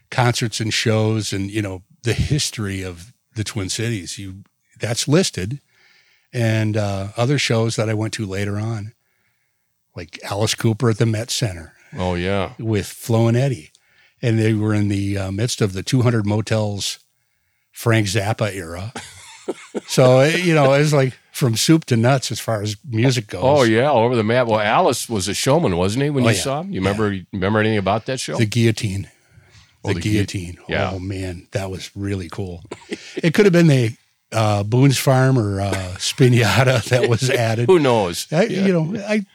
concerts 0.09 0.61
and 0.61 0.73
shows, 0.73 1.33
and 1.33 1.51
you 1.51 1.61
know 1.61 1.83
the 2.03 2.13
history 2.13 2.81
of 2.81 3.11
the 3.35 3.43
Twin 3.43 3.67
Cities, 3.67 4.17
you 4.17 4.45
that's 4.79 5.05
listed, 5.05 5.59
and 6.31 6.77
uh, 6.77 7.09
other 7.17 7.37
shows 7.37 7.75
that 7.75 7.89
I 7.89 7.93
went 7.93 8.13
to 8.13 8.25
later 8.25 8.57
on, 8.57 8.93
like 9.97 10.17
Alice 10.23 10.55
Cooper 10.55 10.91
at 10.91 10.97
the 10.97 11.05
Met 11.05 11.29
Center. 11.29 11.73
Oh 11.97 12.15
yeah. 12.15 12.53
with 12.57 12.87
Flo 12.87 13.27
and 13.27 13.35
Eddie, 13.35 13.73
and 14.21 14.39
they 14.39 14.53
were 14.53 14.73
in 14.73 14.87
the 14.87 15.17
uh, 15.17 15.31
midst 15.33 15.59
of 15.59 15.73
the 15.73 15.83
200 15.83 16.25
Motels 16.25 17.02
Frank 17.73 18.07
Zappa 18.07 18.53
era. 18.55 18.93
so 19.87 20.23
you 20.23 20.53
know, 20.55 20.71
it's 20.73 20.93
like 20.93 21.13
from 21.31 21.55
soup 21.57 21.83
to 21.85 21.97
nuts 21.97 22.31
as 22.31 22.39
far 22.39 22.61
as 22.61 22.77
music 22.89 23.27
goes. 23.27 23.41
Oh 23.43 23.63
yeah, 23.63 23.85
all 23.89 24.03
over 24.05 24.15
the 24.15 24.23
map. 24.23 24.47
Well, 24.47 24.59
Alice 24.61 25.09
was 25.09 25.27
a 25.27 25.33
showman, 25.33 25.75
wasn't 25.75 26.03
he? 26.03 26.09
When 26.09 26.23
Oh, 26.23 26.29
you 26.29 26.35
yeah. 26.35 26.41
saw 26.41 26.61
him, 26.61 26.71
you 26.71 26.79
remember? 26.79 27.11
You 27.11 27.25
remember 27.33 27.59
anything 27.59 27.77
about 27.77 28.05
that 28.05 28.19
show? 28.19 28.37
the 28.37 28.45
guillotine. 28.45 29.09
Oh, 29.83 29.89
The, 29.89 29.95
the 29.95 29.99
gui- 29.99 30.11
guillotine. 30.13 30.57
yeah. 30.69 30.91
Oh 30.93 30.99
man, 30.99 31.47
that 31.51 31.69
was 31.69 31.91
really 31.95 32.29
cool. 32.29 32.63
it 33.17 33.33
could 33.33 33.45
have 33.45 33.51
been 33.53 33.67
the 33.67 33.97
uh, 34.31 34.63
Boone's 34.63 34.97
Farm 34.97 35.37
or 35.37 35.59
uh, 35.59 35.73
Spañada 35.97 36.81
that 36.89 37.09
was 37.09 37.29
added. 37.29 37.67
Who 37.67 37.79
knows? 37.79 38.27
I, 38.31 38.43
Yeah. 38.45 38.65
You 38.65 38.73
know, 38.73 38.99
I 39.07 39.25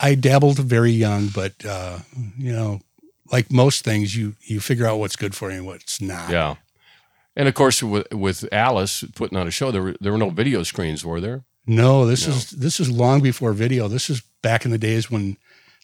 I 0.00 0.14
dabbled 0.14 0.58
very 0.58 0.92
young, 0.92 1.28
but 1.28 1.52
uh, 1.66 1.98
you 2.38 2.52
know, 2.52 2.80
like 3.30 3.52
most 3.52 3.84
things, 3.84 4.16
you 4.16 4.34
you 4.42 4.60
figure 4.60 4.86
out 4.86 4.98
what's 4.98 5.16
good 5.16 5.34
for 5.34 5.50
you 5.50 5.58
and 5.58 5.66
what's 5.66 6.00
not. 6.00 6.30
Yeah. 6.30 6.54
And 7.34 7.48
of 7.48 7.54
course, 7.54 7.82
with, 7.82 8.12
with 8.12 8.46
Alice 8.52 9.04
putting 9.14 9.38
on 9.38 9.46
a 9.46 9.50
show, 9.50 9.70
there 9.70 9.82
were 9.82 9.94
there 10.00 10.12
were 10.12 10.18
no 10.18 10.30
video 10.30 10.62
screens, 10.62 11.04
were 11.04 11.20
there? 11.20 11.44
No, 11.66 12.04
this 12.06 12.26
No. 12.26 12.34
is 12.34 12.50
this 12.50 12.78
is 12.80 12.90
long 12.90 13.20
before 13.20 13.52
video. 13.52 13.88
This 13.88 14.10
is 14.10 14.22
back 14.42 14.64
in 14.64 14.70
the 14.70 14.78
days 14.78 15.10
when 15.10 15.36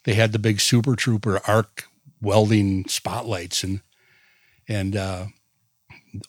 they 0.05 0.15
had 0.15 0.33
the 0.33 0.39
big 0.39 0.61
Super 0.61 0.95
Trouper 0.97 1.41
arc 1.49 1.85
welding 2.21 2.87
spotlights 2.89 3.63
and 3.65 3.81
and 4.69 4.97
uh, 4.97 5.27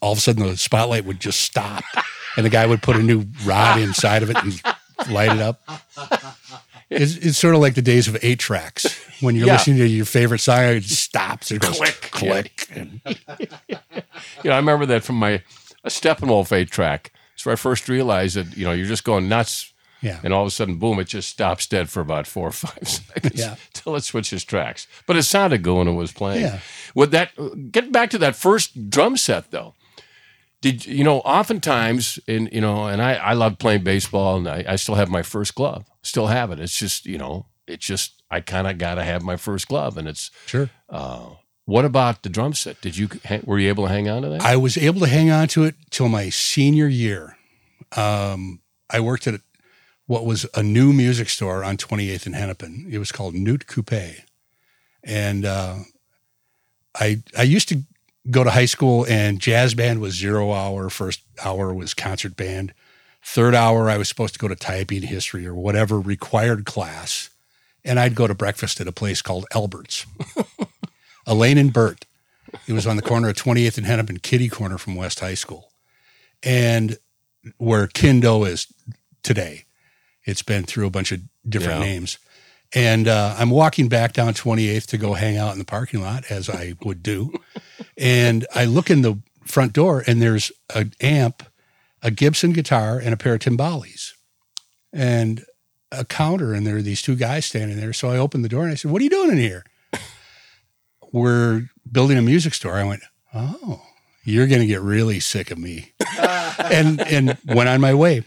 all 0.01 0.11
of 0.13 0.17
a 0.19 0.21
sudden 0.21 0.45
the 0.45 0.55
spotlight 0.57 1.03
would 1.05 1.19
just 1.19 1.41
stop 1.41 1.83
and 2.37 2.45
the 2.45 2.49
guy 2.49 2.65
would 2.65 2.81
put 2.81 2.95
a 2.95 3.03
new 3.03 3.25
rod 3.43 3.79
inside 3.79 4.23
of 4.23 4.29
it 4.29 4.37
and 4.37 4.61
light 5.09 5.31
it 5.35 5.41
up. 5.41 5.61
It's, 7.01 7.15
it's 7.17 7.37
sort 7.37 7.53
of 7.53 7.61
like 7.61 7.75
the 7.75 7.81
days 7.83 8.07
of 8.07 8.17
eight 8.23 8.39
tracks 8.39 8.85
when 9.21 9.35
you're 9.35 9.45
Yeah. 9.47 9.53
listening 9.53 9.77
to 9.77 9.87
your 9.87 10.05
favorite 10.05 10.39
song, 10.39 10.63
it 10.63 10.83
stops, 10.85 11.51
it 11.51 11.61
goes 11.61 11.77
Click. 11.77 12.01
click, 12.11 12.67
and 12.73 12.99
Yeah, 14.43 14.53
I 14.53 14.57
remember 14.57 14.85
that 14.87 15.03
from 15.03 15.17
my 15.17 15.43
a 15.83 15.89
Steppenwolf 15.89 16.51
eight 16.51 16.71
track. 16.71 17.11
So 17.35 17.51
I 17.51 17.55
first 17.55 17.87
realized 17.87 18.35
that 18.35 18.57
you 18.57 18.65
know 18.65 18.71
you're 18.73 18.87
just 18.87 19.03
going 19.03 19.29
nuts, 19.29 19.71
yeah. 20.01 20.19
and 20.23 20.33
all 20.33 20.41
of 20.41 20.47
a 20.47 20.51
sudden, 20.51 20.75
boom! 20.77 20.99
It 20.99 21.07
just 21.07 21.29
stops 21.29 21.67
dead 21.67 21.89
for 21.89 22.01
about 22.01 22.27
four 22.27 22.47
or 22.47 22.51
five 22.51 22.87
seconds 22.87 23.39
Yeah. 23.39 23.55
till 23.73 23.95
it 23.95 24.03
switches 24.03 24.43
tracks. 24.43 24.87
But 25.05 25.15
it 25.15 25.23
sounded 25.23 25.61
good 25.63 25.75
when 25.77 25.87
it 25.87 25.93
was 25.93 26.11
playing. 26.11 26.41
Yeah. 26.41 26.59
With 26.95 27.11
that, 27.11 27.31
get 27.71 27.91
back 27.91 28.09
to 28.09 28.17
that 28.17 28.35
first 28.35 28.89
drum 28.89 29.15
set 29.15 29.51
though. 29.51 29.73
Did 30.61 30.85
you 30.85 31.05
know? 31.05 31.19
Oftentimes, 31.19 32.19
in 32.27 32.49
you 32.51 32.59
know, 32.61 32.87
and 32.87 33.01
I 33.01 33.13
I 33.13 33.33
love 33.33 33.57
playing 33.57 33.83
baseball, 33.83 34.35
and 34.37 34.47
I, 34.47 34.65
I 34.67 34.75
still 34.75 34.95
have 34.95 35.09
my 35.09 35.21
first 35.21 35.55
glove. 35.55 35.85
Still 36.09 36.27
have 36.27 36.51
it. 36.51 36.59
It's 36.59 36.75
just 36.77 37.05
you 37.05 37.17
know, 37.17 37.45
it's 37.67 37.85
just 37.85 38.23
I 38.31 38.41
kind 38.41 38.67
of 38.67 38.77
got 38.77 38.95
to 38.95 39.03
have 39.03 39.21
my 39.21 39.37
first 39.37 39.67
glove, 39.67 39.97
and 39.97 40.07
it's 40.07 40.31
Sure. 40.47 40.69
uh, 40.89 41.29
what 41.65 41.85
about 41.85 42.23
the 42.23 42.29
drum 42.29 42.53
set? 42.53 42.81
Did 42.81 42.97
you 42.97 43.07
were 43.45 43.59
you 43.59 43.69
able 43.69 43.85
to 43.85 43.93
hang 43.93 44.09
on 44.09 44.23
to 44.23 44.29
that? 44.29 44.41
I 44.41 44.55
was 44.55 44.75
able 44.77 45.01
to 45.01 45.07
hang 45.07 45.29
on 45.29 45.47
to 45.49 45.63
it 45.65 45.75
till 45.91 46.09
my 46.09 46.29
senior 46.29 46.87
year. 46.87 47.37
Um, 47.95 48.61
I 48.89 48.99
worked 48.99 49.27
at 49.27 49.41
what 50.07 50.25
was 50.25 50.47
a 50.55 50.63
new 50.63 50.91
music 50.93 51.29
store 51.29 51.63
on 51.63 51.77
28th 51.77 52.25
and 52.25 52.33
Hennepin. 52.35 52.87
It 52.89 52.97
was 52.97 53.11
called 53.11 53.35
Knut-Koupée. 53.35 54.21
And 55.03 55.45
uh, 55.45 55.75
I 56.95 57.21
I 57.37 57.43
used 57.43 57.69
to 57.69 57.83
go 58.31 58.43
to 58.43 58.49
high 58.49 58.65
school 58.65 59.05
and 59.07 59.39
jazz 59.39 59.75
band 59.75 60.01
was 60.01 60.15
zero 60.15 60.51
hour, 60.53 60.89
first 60.89 61.21
hour 61.45 61.71
was 61.73 61.93
concert 61.93 62.35
band. 62.35 62.73
Third 63.23 63.53
hour 63.55 63.89
I 63.89 63.97
was 63.97 64.07
supposed 64.09 64.33
to 64.33 64.39
go 64.39 64.47
to 64.47 64.55
typing 64.55 65.03
history 65.03 65.45
or 65.45 65.53
whatever 65.53 65.99
required 65.99 66.65
class. 66.65 67.29
And 67.85 67.99
I'd 67.99 68.15
go 68.15 68.27
to 68.27 68.33
breakfast 68.33 68.81
at 68.81 68.87
a 68.87 68.91
place 68.91 69.21
called 69.21 69.45
Albert's. 69.53 70.05
Elaine 71.27 71.57
and 71.57 71.71
Bert. 71.73 72.05
It 72.67 72.73
was 72.73 72.87
on 72.87 72.95
the 72.95 73.01
corner 73.01 73.29
of 73.29 73.35
28th 73.35 73.77
and 73.77 73.85
Hennepin, 73.85 74.19
Kitty 74.19 74.49
Corner 74.49 74.77
from 74.77 74.95
West 74.95 75.19
High 75.19 75.35
School. 75.35 75.71
And 76.41 76.97
where 77.57 77.87
Kindo 77.87 78.47
is 78.47 78.67
today. 79.23 79.65
It's 80.25 80.41
been 80.41 80.63
through 80.63 80.87
a 80.87 80.91
bunch 80.91 81.11
of 81.11 81.21
different 81.47 81.79
Yeah. 81.79 81.85
names. 81.85 82.17
And 82.73 83.07
uh, 83.07 83.35
I'm 83.37 83.49
walking 83.49 83.87
back 83.89 84.13
down 84.13 84.33
28th 84.33 84.87
to 84.87 84.97
go 84.97 85.13
hang 85.13 85.37
out 85.37 85.53
in 85.53 85.59
the 85.59 85.65
parking 85.65 86.01
lot, 86.01 86.25
as 86.29 86.49
I 86.49 86.73
would 86.83 87.01
do. 87.01 87.33
and 87.97 88.45
I 88.53 88.65
look 88.65 88.89
in 88.89 89.01
the 89.01 89.19
front 89.45 89.73
door, 89.73 90.03
and 90.05 90.21
there's 90.21 90.51
an 90.75 90.93
amp, 91.01 91.43
a 92.01 92.11
Gibson 92.11 92.53
guitar, 92.53 92.99
and 92.99 93.13
a 93.13 93.17
pair 93.17 93.33
of 93.33 93.39
timbales, 93.39 94.13
and 94.93 95.45
a 95.91 96.05
counter. 96.05 96.53
And 96.53 96.65
there 96.65 96.77
are 96.77 96.81
these 96.81 97.01
two 97.01 97.15
guys 97.15 97.45
standing 97.45 97.77
there. 97.77 97.93
So 97.93 98.09
I 98.09 98.17
opened 98.17 98.45
the 98.45 98.49
door 98.49 98.63
and 98.63 98.71
I 98.71 98.75
said, 98.75 98.91
What 98.91 99.01
are 99.01 99.03
you 99.03 99.09
doing 99.09 99.31
in 99.31 99.37
here? 99.37 99.65
We're 101.11 101.69
building 101.91 102.17
a 102.17 102.21
music 102.21 102.53
store. 102.53 102.75
I 102.75 102.83
went, 102.83 103.01
Oh, 103.33 103.81
you're 104.23 104.47
going 104.47 104.61
to 104.61 104.67
get 104.67 104.81
really 104.81 105.19
sick 105.19 105.51
of 105.51 105.57
me. 105.57 105.93
and, 106.19 107.01
and 107.01 107.37
went 107.45 107.69
on 107.69 107.81
my 107.81 107.93
way. 107.93 108.23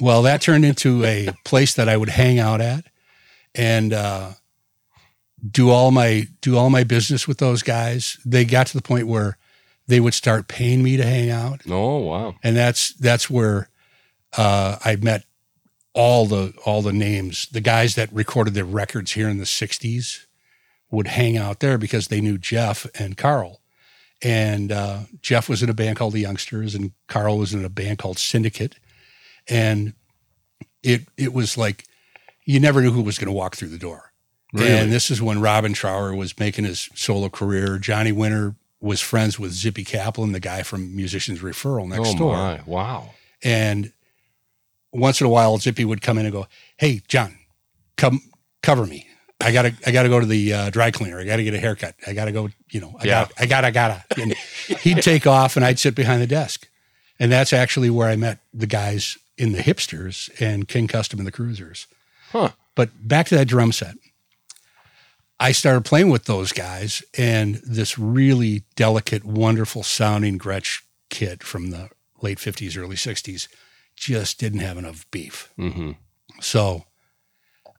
Well, 0.00 0.22
that 0.22 0.40
turned 0.40 0.64
into 0.64 1.04
a 1.04 1.30
place 1.44 1.74
that 1.74 1.88
I 1.88 1.96
would 1.96 2.08
hang 2.08 2.38
out 2.38 2.60
at 2.60 2.86
and 3.54 3.92
uh, 3.92 4.32
do 5.48 5.70
all 5.70 5.90
my 5.90 6.28
do 6.40 6.56
all 6.56 6.70
my 6.70 6.84
business 6.84 7.28
with 7.28 7.38
those 7.38 7.62
guys. 7.62 8.18
They 8.24 8.44
got 8.44 8.68
to 8.68 8.76
the 8.76 8.82
point 8.82 9.06
where 9.06 9.36
they 9.86 10.00
would 10.00 10.14
start 10.14 10.48
paying 10.48 10.82
me 10.82 10.96
to 10.96 11.04
hang 11.04 11.30
out, 11.30 11.62
oh 11.68 11.98
wow, 11.98 12.34
and 12.42 12.56
that's 12.56 12.92
that's 12.94 13.28
where 13.28 13.68
uh, 14.36 14.78
I 14.84 14.96
met 14.96 15.24
all 15.94 16.26
the 16.26 16.54
all 16.64 16.82
the 16.82 16.92
names. 16.92 17.48
The 17.48 17.60
guys 17.60 17.94
that 17.94 18.12
recorded 18.12 18.54
their 18.54 18.64
records 18.64 19.12
here 19.12 19.28
in 19.28 19.38
the 19.38 19.44
'60s 19.44 20.26
would 20.90 21.08
hang 21.08 21.36
out 21.36 21.60
there 21.60 21.78
because 21.78 22.08
they 22.08 22.20
knew 22.20 22.38
Jeff 22.38 22.86
and 22.98 23.16
Carl. 23.16 23.60
And 24.24 24.70
uh, 24.70 25.00
Jeff 25.20 25.48
was 25.48 25.64
in 25.64 25.70
a 25.70 25.74
band 25.74 25.96
called 25.96 26.12
the 26.12 26.20
Youngsters, 26.20 26.76
and 26.76 26.92
Carl 27.08 27.38
was 27.38 27.52
in 27.54 27.64
a 27.64 27.68
band 27.68 27.98
called 27.98 28.18
Syndicate. 28.18 28.76
And 29.48 29.94
it 30.82 31.08
it 31.16 31.32
was 31.32 31.58
like 31.58 31.86
you 32.44 32.60
never 32.60 32.80
knew 32.80 32.92
who 32.92 33.02
was 33.02 33.18
going 33.18 33.26
to 33.26 33.32
walk 33.32 33.56
through 33.56 33.68
the 33.68 33.78
door. 33.78 34.12
Really? 34.52 34.70
And 34.70 34.92
this 34.92 35.10
is 35.10 35.22
when 35.22 35.40
Robin 35.40 35.72
Trower 35.72 36.14
was 36.14 36.38
making 36.38 36.66
his 36.66 36.90
solo 36.94 37.28
career. 37.28 37.78
Johnny 37.78 38.12
Winter 38.12 38.54
was 38.82 39.00
friends 39.00 39.38
with 39.38 39.52
Zippy 39.52 39.84
Kaplan, 39.84 40.32
the 40.32 40.40
guy 40.40 40.62
from 40.62 40.94
Musicians 40.94 41.40
Referral 41.40 41.88
next 41.88 42.10
oh 42.14 42.18
door. 42.18 42.32
my, 42.36 42.60
wow. 42.66 43.10
And 43.42 43.92
once 44.92 45.20
in 45.20 45.26
a 45.26 45.30
while, 45.30 45.56
Zippy 45.56 45.84
would 45.86 46.02
come 46.02 46.18
in 46.18 46.26
and 46.26 46.32
go, 46.32 46.46
"Hey, 46.76 47.00
John, 47.08 47.38
come 47.96 48.20
cover 48.62 48.84
me. 48.86 49.06
I 49.40 49.50
gotta, 49.52 49.72
I 49.86 49.90
gotta 49.92 50.08
go 50.08 50.20
to 50.20 50.26
the 50.26 50.52
uh, 50.52 50.70
dry 50.70 50.90
cleaner. 50.90 51.18
I 51.18 51.24
gotta 51.24 51.42
get 51.44 51.54
a 51.54 51.58
haircut. 51.58 51.94
I 52.06 52.12
gotta 52.12 52.32
go. 52.32 52.50
You 52.70 52.80
know, 52.80 52.96
I 53.00 53.04
Yeah. 53.06 53.24
got, 53.24 53.32
I 53.38 53.46
gotta, 53.46 53.66
I 53.68 53.70
gotta." 53.70 54.04
And 54.20 54.34
he'd 54.82 55.02
take 55.02 55.26
off, 55.26 55.56
and 55.56 55.64
I'd 55.64 55.78
sit 55.78 55.94
behind 55.94 56.20
the 56.20 56.26
desk. 56.26 56.68
And 57.18 57.30
that's 57.30 57.52
actually 57.52 57.88
where 57.90 58.08
I 58.08 58.16
met 58.16 58.40
the 58.52 58.66
guys 58.66 59.16
in 59.38 59.52
the 59.52 59.58
Hypsterz 59.60 60.28
and 60.40 60.66
King 60.68 60.88
Custom 60.88 61.18
and 61.20 61.26
the 61.26 61.32
Cruisers. 61.32 61.86
Huh. 62.32 62.50
But 62.74 62.90
back 63.06 63.26
to 63.28 63.36
that 63.36 63.46
drum 63.46 63.70
set. 63.72 63.94
I 65.42 65.50
started 65.50 65.84
playing 65.84 66.10
with 66.10 66.26
those 66.26 66.52
guys, 66.52 67.02
and 67.18 67.56
this 67.56 67.98
really 67.98 68.62
delicate, 68.76 69.24
wonderful 69.24 69.82
sounding 69.82 70.38
Gretsch 70.38 70.82
kit 71.10 71.42
from 71.42 71.70
the 71.70 71.88
late 72.20 72.38
50s, 72.38 72.78
early 72.78 72.94
60s 72.94 73.48
just 73.96 74.38
didn't 74.38 74.60
have 74.60 74.78
enough 74.78 75.04
beef. 75.10 75.50
hmm 75.56 75.92
So 76.40 76.84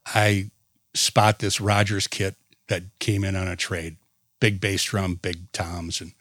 I 0.05 0.51
spot 0.93 1.39
this 1.39 1.61
Rogers 1.61 2.05
kit 2.05 2.35
that 2.67 2.83
came 2.99 3.23
in 3.23 3.33
on 3.33 3.47
a 3.47 3.55
trade, 3.55 3.95
big 4.41 4.59
bass 4.59 4.83
drum, 4.83 5.15
big 5.15 5.49
toms. 5.53 6.01
And 6.01 6.11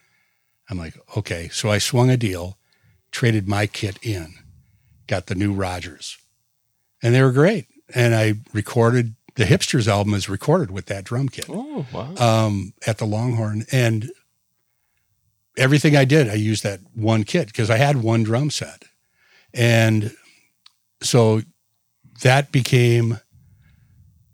I'm 0.70 0.78
like, 0.78 0.94
okay. 1.16 1.48
So 1.48 1.72
I 1.72 1.78
swung 1.78 2.08
a 2.08 2.16
deal, 2.16 2.56
traded 3.10 3.48
my 3.48 3.66
kit 3.66 3.98
in, 4.00 4.34
got 5.08 5.26
the 5.26 5.34
new 5.34 5.52
Rogers. 5.52 6.18
And 7.02 7.12
they 7.12 7.22
were 7.22 7.32
great. 7.32 7.66
And 7.92 8.14
I 8.14 8.34
recorded 8.52 9.16
the 9.34 9.44
Hypsterz 9.44 9.88
album 9.88 10.14
is 10.14 10.28
recorded 10.28 10.70
with 10.70 10.86
that 10.86 11.04
drum 11.04 11.28
kit 11.28 11.46
Oh 11.48 11.86
wow. 11.92 12.14
um, 12.16 12.74
at 12.86 12.98
the 12.98 13.06
Longhorn. 13.06 13.64
And 13.72 14.10
everything 15.56 15.96
I 15.96 16.04
did, 16.04 16.28
I 16.28 16.34
used 16.34 16.62
that 16.64 16.80
one 16.94 17.24
kit 17.24 17.46
because 17.46 17.70
I 17.70 17.76
had 17.76 18.02
one 18.02 18.22
drum 18.22 18.50
set. 18.50 18.84
And 19.54 20.14
so 21.02 21.42
that 22.22 22.52
became 22.52 23.18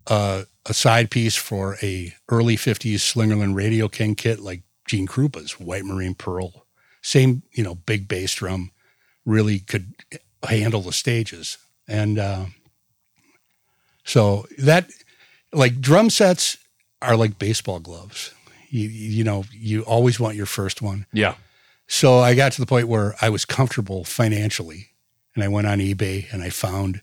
a, 0.07 0.45
a 0.65 0.73
side 0.73 1.09
piece 1.11 1.35
for 1.35 1.77
a 1.81 2.13
early 2.29 2.55
50s 2.55 2.95
Slingerland 2.95 3.55
Radio 3.55 3.87
King 3.87 4.15
kit 4.15 4.39
like 4.39 4.63
Gene 4.87 5.07
Krupa's 5.07 5.59
White 5.59 5.85
Marine 5.85 6.15
Pearl. 6.15 6.65
Same, 7.01 7.43
you 7.51 7.63
know, 7.63 7.75
big 7.75 8.07
bass 8.07 8.33
drum, 8.33 8.71
really 9.25 9.59
could 9.59 9.93
handle 10.43 10.81
the 10.81 10.91
stages. 10.93 11.57
And 11.87 12.19
uh, 12.19 12.45
so 14.03 14.45
that, 14.57 14.89
like 15.53 15.79
drum 15.81 16.09
sets 16.09 16.57
are 17.01 17.15
like 17.15 17.39
baseball 17.39 17.79
gloves. 17.79 18.33
You, 18.69 18.87
you 18.87 19.23
know, 19.23 19.45
you 19.51 19.81
always 19.83 20.19
want 20.19 20.35
your 20.35 20.45
first 20.45 20.81
one. 20.81 21.05
yeah. 21.13 21.35
So 21.91 22.19
I 22.19 22.35
got 22.35 22.51
to 22.51 22.61
the 22.61 22.67
point 22.67 22.87
where 22.87 23.15
I 23.19 23.29
was 23.29 23.45
comfortable 23.45 24.03
financially 24.03 24.89
and 25.33 25.43
I 25.43 25.47
went 25.47 25.65
on 25.65 25.79
eBay 25.79 26.31
and 26.31 26.43
I 26.43 26.51
found 26.51 27.01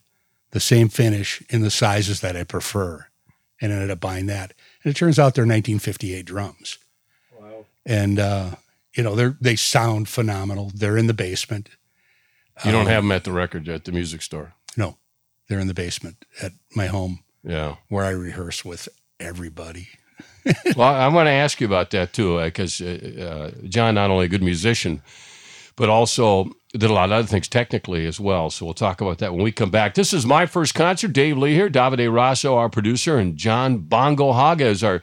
the 0.53 0.61
same 0.61 0.88
finish 0.88 1.43
in 1.49 1.62
the 1.62 1.73
sizes 1.73 2.21
that 2.21 2.37
I 2.37 2.45
prefer 2.45 3.07
and 3.61 3.73
ended 3.73 3.91
up 3.91 3.99
buying 3.99 4.26
that. 4.26 4.53
And 4.85 4.93
it 4.93 4.97
turns 4.97 5.19
out 5.19 5.35
they're 5.35 5.43
1958 5.43 6.25
drums. 6.25 6.79
Wow. 7.37 7.65
And, 7.85 8.21
uh, 8.21 8.50
you 8.97 9.03
know, 9.03 9.17
they're, 9.17 9.37
they 9.41 9.57
sound 9.57 10.09
phenomenal. 10.09 10.71
They're 10.73 10.97
in 10.97 11.09
the 11.09 11.15
basement. 11.15 11.69
You 12.65 12.71
don't 12.71 12.83
Um, 12.83 12.87
have 12.87 13.03
them 13.03 13.11
at 13.11 13.25
the 13.25 13.33
record 13.33 13.69
at 13.69 13.87
the 13.87 13.93
music 13.93 14.23
store. 14.23 14.53
They're 15.49 15.61
in 15.61 15.69
the 15.69 15.75
basement 15.75 16.25
at 16.43 16.53
my 16.75 16.87
home 16.87 17.21
Yeah. 17.45 17.76
where 17.88 18.05
I 18.05 18.11
rehearse 18.11 18.65
with 18.65 18.88
everybody. 19.21 19.88
well, 20.76 20.88
I 20.95 21.09
want 21.09 21.26
to 21.26 21.33
ask 21.33 21.61
you 21.61 21.67
about 21.67 21.91
that 21.91 22.12
too, 22.12 22.41
because 22.43 22.81
uh, 22.81 23.53
uh, 23.55 23.67
John 23.69 23.95
not 23.95 24.11
only 24.11 24.26
a 24.26 24.29
good 24.29 24.43
musician, 24.43 25.03
but 25.76 25.88
also 25.88 26.50
did 26.73 26.91
a 26.91 26.93
lot 26.93 27.07
of 27.11 27.12
other 27.12 27.26
things 27.29 27.49
technically 27.49 28.07
as 28.07 28.19
well. 28.21 28.50
So 28.50 28.65
we'll 28.65 28.75
talk 28.75 29.00
about 29.00 29.19
that 29.19 29.33
when 29.33 29.43
we 29.43 29.53
come 29.53 29.71
back. 29.71 29.95
This 29.95 30.12
is 30.12 30.25
my 30.25 30.47
first 30.47 30.75
concert. 30.75 31.12
Dave 31.12 31.37
Lee 31.37 31.55
here, 31.55 31.69
Davide 31.69 32.12
Rosso, 32.12 32.57
our 32.57 32.69
producer, 32.69 33.19
and 33.19 33.37
John 33.37 33.79
Bongo 33.79 34.33
Haga 34.33 34.67
is 34.67 34.83
our 34.85 35.03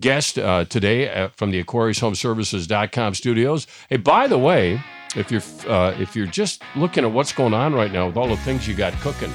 guest 0.00 0.38
uh, 0.38 0.64
today 0.66 1.08
uh, 1.12 1.28
from 1.36 1.50
the 1.50 1.62
AquariusHomeServices.com 1.62 3.14
studios. 3.14 3.66
Hey, 3.88 3.96
by 3.96 4.26
the 4.26 4.38
way, 4.38 4.80
if 5.16 5.30
you're 5.30 5.42
uh, 5.72 5.94
if 5.98 6.14
you're 6.16 6.26
just 6.26 6.62
looking 6.76 7.04
at 7.04 7.12
what's 7.12 7.32
going 7.32 7.54
on 7.54 7.74
right 7.74 7.92
now 7.92 8.06
with 8.06 8.16
all 8.16 8.28
the 8.28 8.36
things 8.38 8.66
you 8.68 8.74
got 8.74 8.92
cooking 9.00 9.32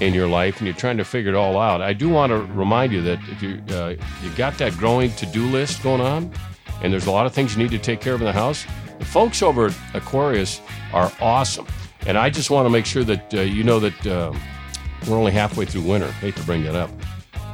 in 0.00 0.14
your 0.14 0.26
life 0.26 0.58
and 0.58 0.66
you're 0.66 0.76
trying 0.76 0.96
to 0.96 1.04
figure 1.04 1.32
it 1.32 1.36
all 1.36 1.58
out, 1.58 1.82
I 1.82 1.92
do 1.92 2.08
want 2.08 2.30
to 2.30 2.38
remind 2.54 2.92
you 2.92 3.02
that 3.02 3.18
if 3.28 3.42
you 3.42 3.62
uh, 3.74 3.94
you 4.22 4.30
got 4.36 4.58
that 4.58 4.72
growing 4.76 5.12
to 5.12 5.26
do 5.26 5.46
list 5.46 5.82
going 5.82 6.00
on, 6.00 6.32
and 6.82 6.92
there's 6.92 7.06
a 7.06 7.10
lot 7.10 7.26
of 7.26 7.32
things 7.32 7.56
you 7.56 7.62
need 7.62 7.70
to 7.70 7.78
take 7.78 8.00
care 8.00 8.14
of 8.14 8.20
in 8.20 8.26
the 8.26 8.32
house, 8.32 8.64
the 8.98 9.04
folks 9.04 9.42
over 9.42 9.66
at 9.66 9.74
Aquarius 9.94 10.60
are 10.92 11.12
awesome. 11.20 11.66
And 12.06 12.16
I 12.16 12.30
just 12.30 12.50
want 12.50 12.66
to 12.66 12.70
make 12.70 12.86
sure 12.86 13.04
that 13.04 13.34
uh, 13.34 13.40
you 13.40 13.62
know 13.62 13.78
that 13.80 14.06
um, 14.06 14.40
we're 15.06 15.16
only 15.16 15.32
halfway 15.32 15.66
through 15.66 15.82
winter. 15.82 16.10
hate 16.12 16.36
to 16.36 16.42
bring 16.44 16.64
that 16.64 16.74
up. 16.74 16.90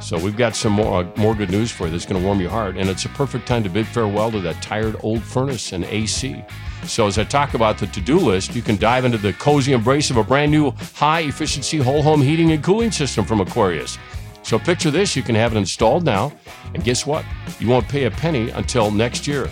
So 0.01 0.17
we've 0.17 0.37
got 0.37 0.55
some 0.55 0.73
more 0.73 1.03
uh, 1.03 1.11
more 1.17 1.35
good 1.35 1.49
news 1.49 1.71
for 1.71 1.85
you 1.85 1.91
that's 1.91 2.05
going 2.05 2.21
to 2.21 2.25
warm 2.25 2.39
your 2.39 2.49
heart, 2.49 2.77
and 2.77 2.89
it's 2.89 3.05
a 3.05 3.09
perfect 3.09 3.47
time 3.47 3.63
to 3.63 3.69
bid 3.69 3.87
farewell 3.87 4.31
to 4.31 4.39
that 4.41 4.61
tired 4.61 4.95
old 5.01 5.21
furnace 5.21 5.73
and 5.73 5.83
AC. 5.85 6.43
So 6.85 7.07
as 7.07 7.17
I 7.17 7.23
talk 7.23 7.53
about 7.53 7.77
the 7.77 7.87
to-do 7.87 8.17
list, 8.17 8.55
you 8.55 8.61
can 8.61 8.77
dive 8.77 9.05
into 9.05 9.17
the 9.17 9.33
cozy 9.33 9.73
embrace 9.73 10.09
of 10.09 10.17
a 10.17 10.23
brand 10.23 10.51
new 10.51 10.71
high-efficiency 10.71 11.77
whole 11.77 12.01
home 12.01 12.21
heating 12.21 12.51
and 12.51 12.63
cooling 12.63 12.91
system 12.91 13.25
from 13.25 13.41
Aquarius. 13.41 13.97
So 14.43 14.57
picture 14.57 14.91
this: 14.91 15.15
you 15.15 15.23
can 15.23 15.35
have 15.35 15.53
it 15.53 15.57
installed 15.57 16.05
now, 16.05 16.31
and 16.73 16.83
guess 16.83 17.05
what? 17.05 17.25
You 17.59 17.67
won't 17.67 17.87
pay 17.89 18.05
a 18.05 18.11
penny 18.11 18.49
until 18.51 18.91
next 18.91 19.27
year. 19.27 19.49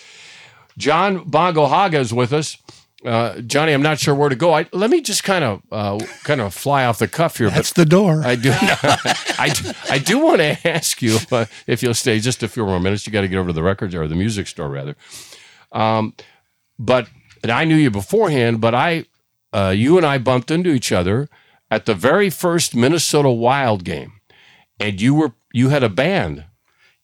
John 0.79 1.25
Bongo 1.25 1.67
Haga 1.67 1.99
is 1.99 2.15
with 2.15 2.33
us. 2.33 2.57
Uh, 3.05 3.41
Johnny, 3.43 3.73
I'm 3.73 3.83
not 3.83 4.01
sure 4.01 4.15
where 4.15 4.29
to 4.29 4.35
go. 4.35 4.53
I, 4.53 4.67
let 4.73 4.91
me 4.91 5.01
just 5.01 5.23
kind 5.23 5.45
of 5.45 5.63
uh, 5.71 6.05
kind 6.25 6.41
of 6.41 6.53
fly 6.53 6.85
off 6.85 6.99
the 6.99 7.07
cuff 7.07 7.39
here. 7.39 7.49
That's 7.49 7.73
the 7.73 7.85
door. 7.85 8.23
I 8.25 8.35
do, 8.35 8.51
I 8.53 9.53
do, 9.55 9.71
I 9.89 9.99
do 9.99 10.19
want 10.19 10.39
to 10.39 10.69
ask 10.69 11.01
you 11.01 11.19
uh, 11.31 11.45
if 11.69 11.83
you'll 11.83 11.95
stay 11.95 12.19
just 12.19 12.43
a 12.43 12.49
few 12.49 12.67
more 12.67 12.81
minutes. 12.81 13.07
You 13.07 13.13
got 13.13 13.21
to 13.21 13.29
get 13.29 13.39
over 13.39 13.51
to 13.51 13.53
the 13.53 13.63
records 13.63 13.95
or 13.95 14.09
the 14.09 14.17
music 14.17 14.49
store 14.49 14.69
rather. 14.69 14.97
Um, 15.71 16.15
but 16.77 17.09
and 17.43 17.53
I 17.53 17.65
knew 17.65 17.77
you 17.77 17.91
beforehand, 17.91 18.61
but 18.61 18.75
I, 18.75 19.05
uh, 19.53 19.73
you 19.77 19.97
and 19.97 20.05
I 20.05 20.19
bumped 20.19 20.51
into 20.51 20.71
each 20.71 20.91
other 20.91 21.29
at 21.71 21.87
the 21.87 21.95
very 21.95 22.31
first 22.31 22.75
Minnesota 22.75 23.31
Wild 23.31 23.85
game, 23.85 24.15
and 24.81 25.01
you 25.01 25.15
were 25.15 25.35
you 25.53 25.69
had 25.69 25.85
a 25.85 25.89
band 25.89 26.45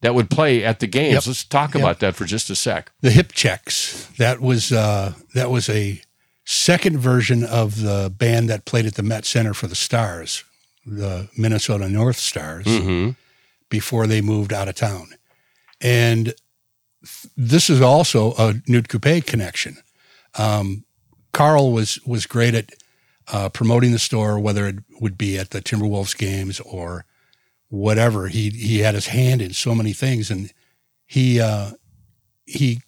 that 0.05 0.15
would 0.15 0.29
play 0.31 0.63
at 0.65 0.79
the 0.81 0.87
games. 0.87 1.15
Yep. 1.15 1.27
Let's 1.27 1.45
talk 1.45 1.75
Yep. 1.75 1.83
about 1.83 1.99
that 2.01 2.15
for 2.15 2.25
just 2.27 2.51
a 2.51 2.55
sec. 2.55 2.93
the 3.01 3.11
hip 3.11 3.33
checks. 3.33 4.07
That 4.19 4.41
was 4.41 4.71
uh, 4.71 5.15
that 5.35 5.51
was 5.51 5.69
a 5.69 6.01
second 6.45 6.99
version 6.99 7.43
of 7.43 7.81
the 7.83 8.13
band 8.17 8.49
that 8.51 8.65
played 8.65 8.87
at 8.87 8.95
the 8.95 9.03
Met 9.03 9.25
Center 9.25 9.55
for 9.55 9.67
the 9.67 9.75
Stars, 9.75 10.45
the 10.87 11.29
Minnesota 11.37 11.89
North 11.89 12.19
Stars, 12.19 12.67
Mm-hmm. 12.67 13.11
before 13.71 14.07
they 14.07 14.21
moved 14.21 14.53
out 14.53 14.69
of 14.69 14.75
town. 14.75 15.09
And 15.81 16.35
this 17.37 17.69
is 17.69 17.81
also 17.81 18.33
a 18.33 18.55
Knut-Koupée 18.69 19.25
connection. 19.27 19.77
Um, 20.39 20.85
Carl 21.33 21.73
was 21.73 21.99
was 22.07 22.27
great 22.27 22.55
at 22.55 22.71
uh, 23.33 23.49
promoting 23.49 23.93
the 23.93 23.99
store, 23.99 24.39
whether 24.39 24.67
it 24.67 24.77
would 25.01 25.17
be 25.19 25.39
at 25.39 25.51
the 25.51 25.61
Timberwolves 25.63 26.17
games 26.17 26.61
or 26.61 27.05
whatever. 27.75 28.29
He 28.29 28.51
he 28.51 28.79
had 28.81 28.95
his 28.95 29.09
hand 29.09 29.43
in 29.43 29.53
so 29.53 29.75
many 29.75 29.93
things, 29.93 30.31
and 30.31 30.53
he 31.07 31.41
uh, 31.41 31.73
he 32.47 32.81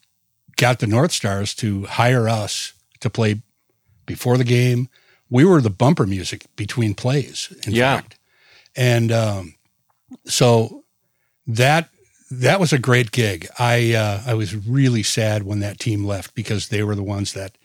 got 0.56 0.78
the 0.78 0.86
North 0.86 1.12
Stars 1.12 1.54
to 1.56 1.84
hire 1.86 2.28
us 2.28 2.72
to 3.00 3.10
play 3.10 3.42
before 4.06 4.36
the 4.38 4.44
game. 4.44 4.88
We 5.30 5.44
were 5.44 5.60
the 5.60 5.70
bumper 5.70 6.06
music 6.06 6.46
between 6.56 6.94
plays. 6.94 7.52
In 7.66 7.72
Yeah. 7.72 7.96
fact, 7.96 8.18
and 8.76 9.10
um, 9.12 9.54
so 10.24 10.84
that 11.46 11.88
that 12.30 12.60
was 12.60 12.72
a 12.72 12.78
great 12.78 13.10
gig. 13.12 13.48
I 13.58 13.94
uh, 13.94 14.22
I 14.26 14.34
was 14.34 14.54
really 14.54 15.02
sad 15.02 15.42
when 15.42 15.60
that 15.60 15.78
team 15.78 16.04
left 16.04 16.34
because 16.34 16.68
they 16.68 16.82
were 16.82 16.94
the 16.94 17.02
ones 17.02 17.32
that 17.32 17.56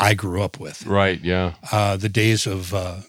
I 0.00 0.14
grew 0.14 0.42
up 0.42 0.58
with. 0.60 0.86
Right. 0.86 1.20
Yeah. 1.20 1.54
Uh, 1.70 1.96
the 1.96 2.08
days 2.08 2.46
of 2.46 2.72
uh, 2.74 3.00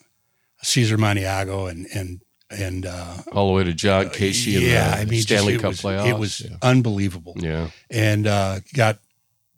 Caesar 0.62 0.98
Maniago 0.98 1.70
and 1.70 1.88
and 1.94 2.22
and 2.54 2.86
uh, 2.86 3.18
All 3.32 3.48
the 3.48 3.54
way 3.54 3.64
to 3.64 3.74
Jon 3.74 4.10
Casey 4.10 4.56
and 4.56 4.66
yeah, 4.66 4.96
the 4.96 5.02
I 5.02 5.06
mean, 5.06 5.22
Stanley 5.22 5.56
it 5.56 5.62
Cup 5.62 5.70
was, 5.70 5.82
playoffs. 5.82 6.08
It 6.08 6.18
was 6.18 6.42
yeah. 6.42 6.58
unbelievable, 6.62 7.34
yeah. 7.38 7.70
and 7.90 8.28
uh, 8.28 8.60
got 8.74 9.00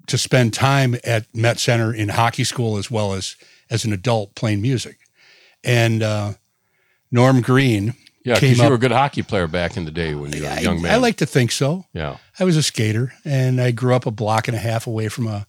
to 0.07 0.17
spend 0.17 0.53
time 0.53 0.95
at 1.03 1.25
Met 1.33 1.59
Center 1.59 1.93
in 1.93 2.09
hockey 2.09 2.43
school 2.43 2.77
as 2.77 2.89
well 2.89 3.13
as 3.13 3.35
as 3.69 3.85
an 3.85 3.93
adult 3.93 4.35
playing 4.35 4.61
music. 4.61 4.97
And 5.63 6.03
uh, 6.03 6.33
Norm 7.11 7.41
Green, 7.41 7.95
Yeah, 8.23 8.35
because 8.35 8.57
you 8.57 8.69
were 8.69 8.75
a 8.75 8.79
good 8.79 8.91
hockey 8.91 9.23
player 9.23 9.47
back 9.47 9.77
in 9.77 9.85
the 9.85 9.91
day 9.91 10.15
when 10.15 10.31
you 10.31 10.43
were 10.43 10.49
a 10.49 10.53
I, 10.53 10.59
young 10.59 10.81
man. 10.81 10.93
I 10.93 10.97
like 10.97 11.17
to 11.17 11.25
think 11.25 11.51
so. 11.51 11.85
yeah. 11.93 12.17
I 12.39 12.43
was 12.43 12.57
a 12.57 12.63
skater, 12.63 13.13
and 13.23 13.59
I 13.59 13.71
grew 13.71 13.95
up 13.95 14.05
a 14.05 14.11
block 14.11 14.47
and 14.47 14.55
a 14.55 14.59
half 14.59 14.87
away 14.87 15.07
from 15.07 15.27
a, 15.27 15.47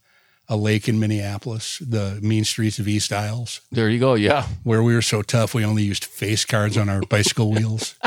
a 0.49 0.55
lake 0.55 0.87
in 0.87 0.99
Minneapolis, 0.99 1.79
the 1.79 2.19
mean 2.21 2.43
streets 2.45 2.79
of 2.79 2.87
East 2.87 3.11
Isles, 3.11 3.61
There 3.71 3.89
you 3.89 3.99
go. 3.99 4.13
Yeah. 4.15 4.47
where 4.63 4.81
we 4.81 4.93
were 4.95 5.01
so 5.01 5.21
tough 5.21 5.53
we 5.53 5.65
only 5.65 5.83
used 5.83 6.05
face 6.05 6.45
cards 6.45 6.77
on 6.77 6.87
our 6.89 7.01
bicycle 7.01 7.51
wheels. 7.51 7.95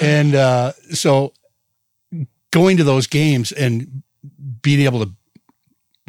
And 0.00 0.34
uh, 0.34 0.72
so 0.92 1.32
going 2.50 2.76
to 2.76 2.84
those 2.84 3.06
games 3.06 3.52
and 3.52 4.02
being 4.62 4.80
able 4.82 5.04
to 5.04 5.12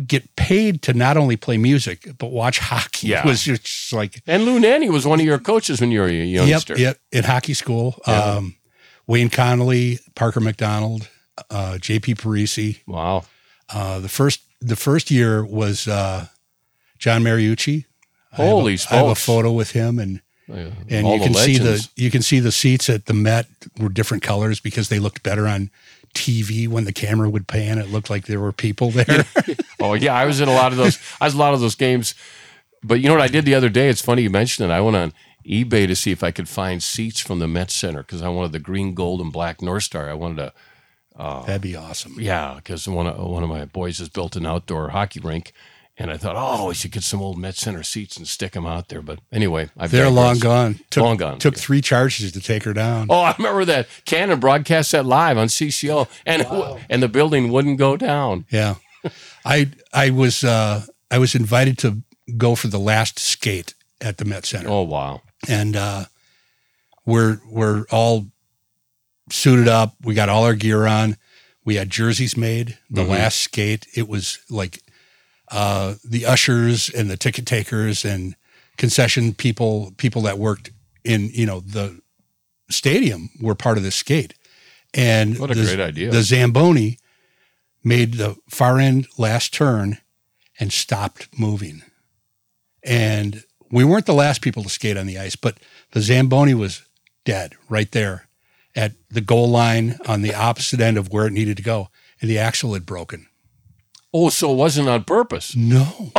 get 0.06 0.36
paid 0.36 0.82
to 0.84 0.94
not 0.94 1.18
only 1.18 1.38
play 1.38 1.58
music 1.58 2.08
but 2.18 2.32
watch 2.32 2.60
hockey 2.60 3.08
Yeah. 3.08 3.26
was 3.26 3.44
just 3.44 3.92
like 3.94 4.22
And 4.28 4.44
Lou 4.46 4.60
Nanne 4.60 4.90
was 4.92 5.06
one 5.06 5.20
of 5.20 5.26
your 5.26 5.40
coaches 5.40 5.80
when 5.82 5.92
you 5.92 6.02
were 6.02 6.08
a 6.08 6.12
youngster. 6.12 6.74
Yep, 6.74 6.80
yep. 6.82 6.98
In 7.12 7.24
hockey 7.24 7.54
school, 7.54 8.00
um, 8.06 8.56
Wayne 9.08 9.30
Connolly, 9.30 10.00
Parker 10.16 10.40
MacDonald, 10.40 11.08
uh, 11.50 11.78
J.P. 11.78 12.16
Parise. 12.16 12.82
Wow. 12.86 13.24
Uh, 13.70 14.00
the 14.00 14.10
first 14.10 14.42
the 14.62 14.76
first 14.76 15.10
year 15.12 15.46
was 15.46 15.88
uh, 15.88 16.28
John 16.98 17.24
Mariucci. 17.24 17.86
I 18.32 18.36
have 18.38 18.46
a- 18.46 18.50
Holy 18.50 18.78
I 18.92 18.96
have 18.96 19.08
a 19.08 19.16
photo 19.16 19.52
with 19.52 19.72
him, 19.72 20.00
and 20.00 20.22
Yeah. 20.48 20.72
and 20.90 21.06
All 21.06 21.14
you 21.14 21.20
the 21.20 21.26
can 21.26 21.34
see 21.36 21.58
the 21.58 21.88
you 21.96 22.12
can 22.12 22.22
see 22.22 22.40
the 22.40 22.52
seats 22.52 22.90
at 22.90 23.06
the 23.06 23.14
Met 23.14 23.48
were 23.80 23.90
different 23.90 24.24
colors 24.24 24.60
because 24.60 24.90
they 24.90 25.00
looked 25.00 25.24
better 25.24 25.48
on 25.48 25.70
TV 26.16 26.68
when 26.68 26.86
the 26.86 26.94
camera 26.94 27.30
would 27.30 27.48
pan. 27.48 27.78
It 27.78 27.90
looked 27.90 28.10
like 28.10 28.26
there 28.26 28.40
were 28.40 28.52
people 28.52 28.92
there. 28.92 29.26
Oh 29.82 29.94
yeah, 29.94 30.14
I 30.14 30.26
was 30.26 30.42
in 30.42 30.50
a 30.50 30.54
lot 30.54 30.74
of 30.74 30.78
those. 30.78 31.00
I 31.22 31.26
was 31.26 31.36
a 31.36 31.38
lot 31.38 31.54
of 31.54 31.62
those 31.62 31.76
games. 31.76 32.14
But 32.84 33.00
you 33.00 33.08
know 33.08 33.14
what 33.14 33.24
I 33.24 33.28
did 33.30 33.46
the 33.46 33.56
other 33.56 33.70
day? 33.70 33.88
It's 33.90 34.02
funny 34.02 34.24
you 34.24 34.30
mentioned 34.30 34.70
it. 34.70 34.74
I 34.74 34.82
went 34.82 34.98
on 34.98 35.14
eBay 35.46 35.88
to 35.88 35.96
see 35.96 36.12
if 36.12 36.22
I 36.22 36.32
could 36.32 36.50
find 36.50 36.84
seats 36.84 37.22
from 37.22 37.40
the 37.40 37.48
Met 37.48 37.72
Center 37.72 38.04
because 38.04 38.22
I 38.22 38.28
wanted 38.28 38.52
the 38.52 38.60
green, 38.60 38.94
gold, 38.94 39.22
and 39.22 39.32
black 39.32 39.62
North 39.62 39.84
Star. 39.84 40.10
I 40.10 40.14
wanted 40.16 40.52
to, 41.20 41.44
That'd 41.46 41.62
be 41.62 41.76
awesome. 41.76 42.16
yeah, 42.18 42.56
because 42.56 42.88
one 42.88 43.06
of 43.08 43.18
one 43.20 43.44
of 43.44 43.50
my 43.50 43.66
boys 43.66 44.00
has 44.00 44.10
built 44.10 44.36
an 44.36 44.46
outdoor 44.46 44.90
hockey 44.90 45.20
rink, 45.20 45.52
and 45.98 46.10
I 46.10 46.18
thought, 46.18 46.36
oh, 46.38 46.70
we 46.70 46.74
should 46.74 46.92
get 46.92 47.04
some 47.04 47.22
old 47.22 47.38
Met 47.38 47.56
Center 47.56 47.84
seats 47.84 48.16
and 48.18 48.26
stick 48.28 48.54
them 48.54 48.66
out 48.66 48.88
there. 48.88 49.02
But 49.02 49.20
anyway, 49.32 49.70
I've 49.78 49.92
They're 49.92 50.10
long 50.10 50.36
digressed. 50.36 50.44
gone. 50.44 50.80
Took, 50.90 51.04
Long 51.04 51.18
gone, 51.18 51.40
Took 51.40 51.58
three 51.58 51.82
charges 51.82 52.32
to 52.32 52.40
take 52.42 52.64
her 52.64 52.74
down. 52.74 53.08
Oh, 53.10 53.20
I 53.22 53.36
remember 53.38 53.66
that 53.66 53.88
Cannon 54.06 54.40
broadcast 54.40 54.92
that 54.94 55.06
live 55.06 55.38
on 55.38 55.48
CCO, 55.48 56.08
and 56.26 56.48
and 56.90 57.04
the 57.04 57.10
building 57.10 57.52
wouldn't 57.52 57.78
go 57.78 57.98
down. 57.98 58.46
Yeah. 58.50 58.76
I 59.46 59.72
I 59.94 60.10
was 60.10 60.44
uh 60.44 60.86
I 61.12 61.18
was 61.20 61.34
invited 61.36 61.78
to 61.80 62.02
go 62.38 62.56
for 62.56 62.68
the 62.68 62.80
last 62.80 63.18
skate 63.20 63.74
at 64.02 64.18
the 64.18 64.26
Met 64.26 64.46
Center. 64.46 64.70
Oh 64.70 64.84
wow, 64.84 65.22
And 65.48 65.76
uh 65.76 66.06
we're 67.06 67.40
we're 67.50 67.86
all 67.92 68.28
suited 69.32 69.68
up. 69.68 69.96
We 70.04 70.14
got 70.14 70.30
all 70.30 70.44
our 70.44 70.56
gear 70.56 70.86
on. 70.88 71.18
We 71.66 71.76
had 71.76 71.90
jerseys 71.90 72.36
made. 72.38 72.78
The 72.90 73.04
Mhm. 73.04 73.10
last 73.10 73.40
skate, 73.40 73.88
it 73.96 74.08
was 74.08 74.40
like 74.50 74.82
uh 75.52 75.96
the 76.04 76.26
ushers 76.28 76.90
and 76.90 77.10
the 77.10 77.18
ticket 77.18 77.46
takers 77.46 78.06
and 78.06 78.36
concession 78.78 79.34
people 79.34 79.94
people 79.98 80.22
that 80.24 80.38
worked 80.38 80.70
in, 81.04 81.30
you 81.34 81.46
know, 81.46 81.60
the 81.62 82.00
stadium 82.70 83.30
were 83.42 83.56
part 83.56 83.78
of 83.78 83.84
this 83.84 83.96
skate. 83.96 84.34
And 84.94 85.38
what 85.40 85.52
a 85.52 85.56
the- 85.56 85.64
great 85.64 85.80
idea! 85.80 86.12
the 86.12 86.22
Zamboni 86.24 86.98
made 87.84 88.16
the 88.16 88.36
far 88.50 88.80
end 88.80 89.08
last 89.18 89.54
turn 89.54 89.98
and 90.60 90.72
stopped 90.74 91.28
moving. 91.38 91.82
And 92.84 93.44
we 93.72 93.84
weren't 93.84 94.06
the 94.06 94.14
last 94.14 94.42
people 94.42 94.64
to 94.64 94.70
skate 94.70 94.98
on 94.98 95.08
the 95.08 95.18
ice, 95.20 95.36
but 95.36 95.58
the 95.92 96.02
Zamboni 96.02 96.54
was 96.54 96.84
dead 97.26 97.54
right 97.70 97.92
there 97.92 98.28
at 98.76 98.94
the 99.10 99.22
goal 99.22 99.50
line 99.50 99.98
on 100.08 100.22
the 100.22 100.34
opposite 100.34 100.80
end 100.80 100.98
of 100.98 101.12
where 101.12 101.26
it 101.28 101.34
needed 101.34 101.58
to 101.58 101.64
go. 101.64 101.90
And 102.22 102.30
the 102.30 102.38
axle 102.38 102.74
had 102.74 102.86
broken. 102.86 103.28
oh, 104.14 104.30
so 104.30 104.52
it 104.52 104.56
wasn't 104.56 104.90
on 104.90 105.04
purpose. 105.04 105.56
No. 105.56 106.12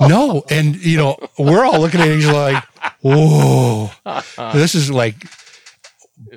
no. 0.00 0.44
And, 0.50 0.76
you 0.76 0.96
know, 0.96 1.16
we're 1.38 1.64
all 1.64 1.80
looking 1.80 2.00
at 2.00 2.08
each 2.08 2.24
other 2.24 2.52
like, 2.52 2.64
whoa, 3.02 3.90
this 4.54 4.74
is 4.74 4.90
like 4.90 5.16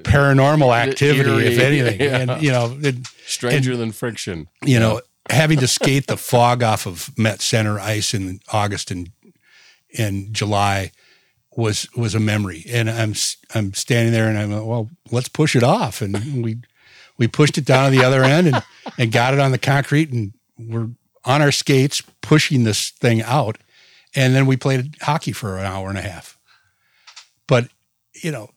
paranormal 0.02 0.76
activity, 0.76 1.48
if 1.48 1.60
anything. 1.60 2.00
yeah. 2.00 2.18
And, 2.18 2.42
you 2.42 2.52
know, 2.52 2.78
it, 2.82 3.08
Stranger 3.26 3.78
than 3.78 3.92
friction. 3.92 4.48
you 4.64 4.80
know, 4.80 5.02
having 5.30 5.60
to 5.60 5.68
skate 5.78 6.08
the 6.08 6.18
fog 6.18 6.64
off 6.64 6.86
of 6.86 7.10
Met 7.18 7.42
Center 7.42 7.80
ice 7.80 8.14
in 8.14 8.40
August 8.52 8.92
and 8.92 9.12
and 9.98 10.34
July 10.34 10.92
was 11.56 11.88
was 11.96 12.16
a 12.16 12.20
memory. 12.20 12.66
And 12.70 12.90
I'm 12.90 13.14
I'm 13.54 13.74
standing 13.74 14.14
there 14.14 14.28
and 14.28 14.38
I'm 14.38 14.52
like, 14.52 14.66
well, 14.66 14.90
let's 15.12 15.30
push 15.30 15.56
it 15.56 15.64
off. 15.64 16.02
And 16.02 16.44
we 16.44 16.58
we 17.18 17.28
pushed 17.28 17.58
it 17.58 17.66
down 17.66 17.92
to 17.92 17.98
the 17.98 18.06
other 18.06 18.24
end 18.24 18.48
and 18.48 18.64
and 18.98 19.12
got 19.12 19.34
it 19.34 19.40
on 19.40 19.52
the 19.52 19.58
concrete 19.58 20.12
and 20.12 20.34
we're 20.58 20.90
on 21.26 21.42
our 21.42 21.52
skates 21.52 22.02
pushing 22.22 22.64
this 22.64 22.90
thing 22.92 23.22
out. 23.22 23.58
And 24.16 24.36
then 24.36 24.46
we 24.46 24.58
played 24.58 24.96
hockey 25.02 25.32
for 25.32 25.58
an 25.58 25.66
hour 25.66 25.90
and 25.90 25.98
a 25.98 26.02
half. 26.02 26.38
But 27.48 27.68
you 28.24 28.32
know, 28.32 28.50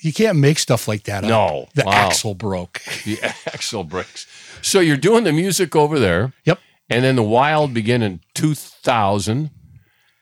you 0.00 0.12
can't 0.12 0.38
make 0.38 0.58
stuff 0.58 0.88
like 0.88 1.04
that. 1.04 1.24
up. 1.24 1.30
No. 1.30 1.68
the 1.74 1.84
Wow. 1.84 1.92
axle 1.92 2.34
broke. 2.34 2.80
The 3.04 3.18
axle 3.46 3.84
breaks. 3.84 4.26
So 4.62 4.80
you're 4.80 4.96
doing 4.96 5.24
the 5.24 5.32
music 5.32 5.74
over 5.76 5.98
there. 5.98 6.32
Yep. 6.44 6.58
And 6.90 7.04
then 7.04 7.16
the 7.16 7.22
Wild 7.22 7.74
began 7.74 8.02
in 8.02 8.20
2000 8.34 9.50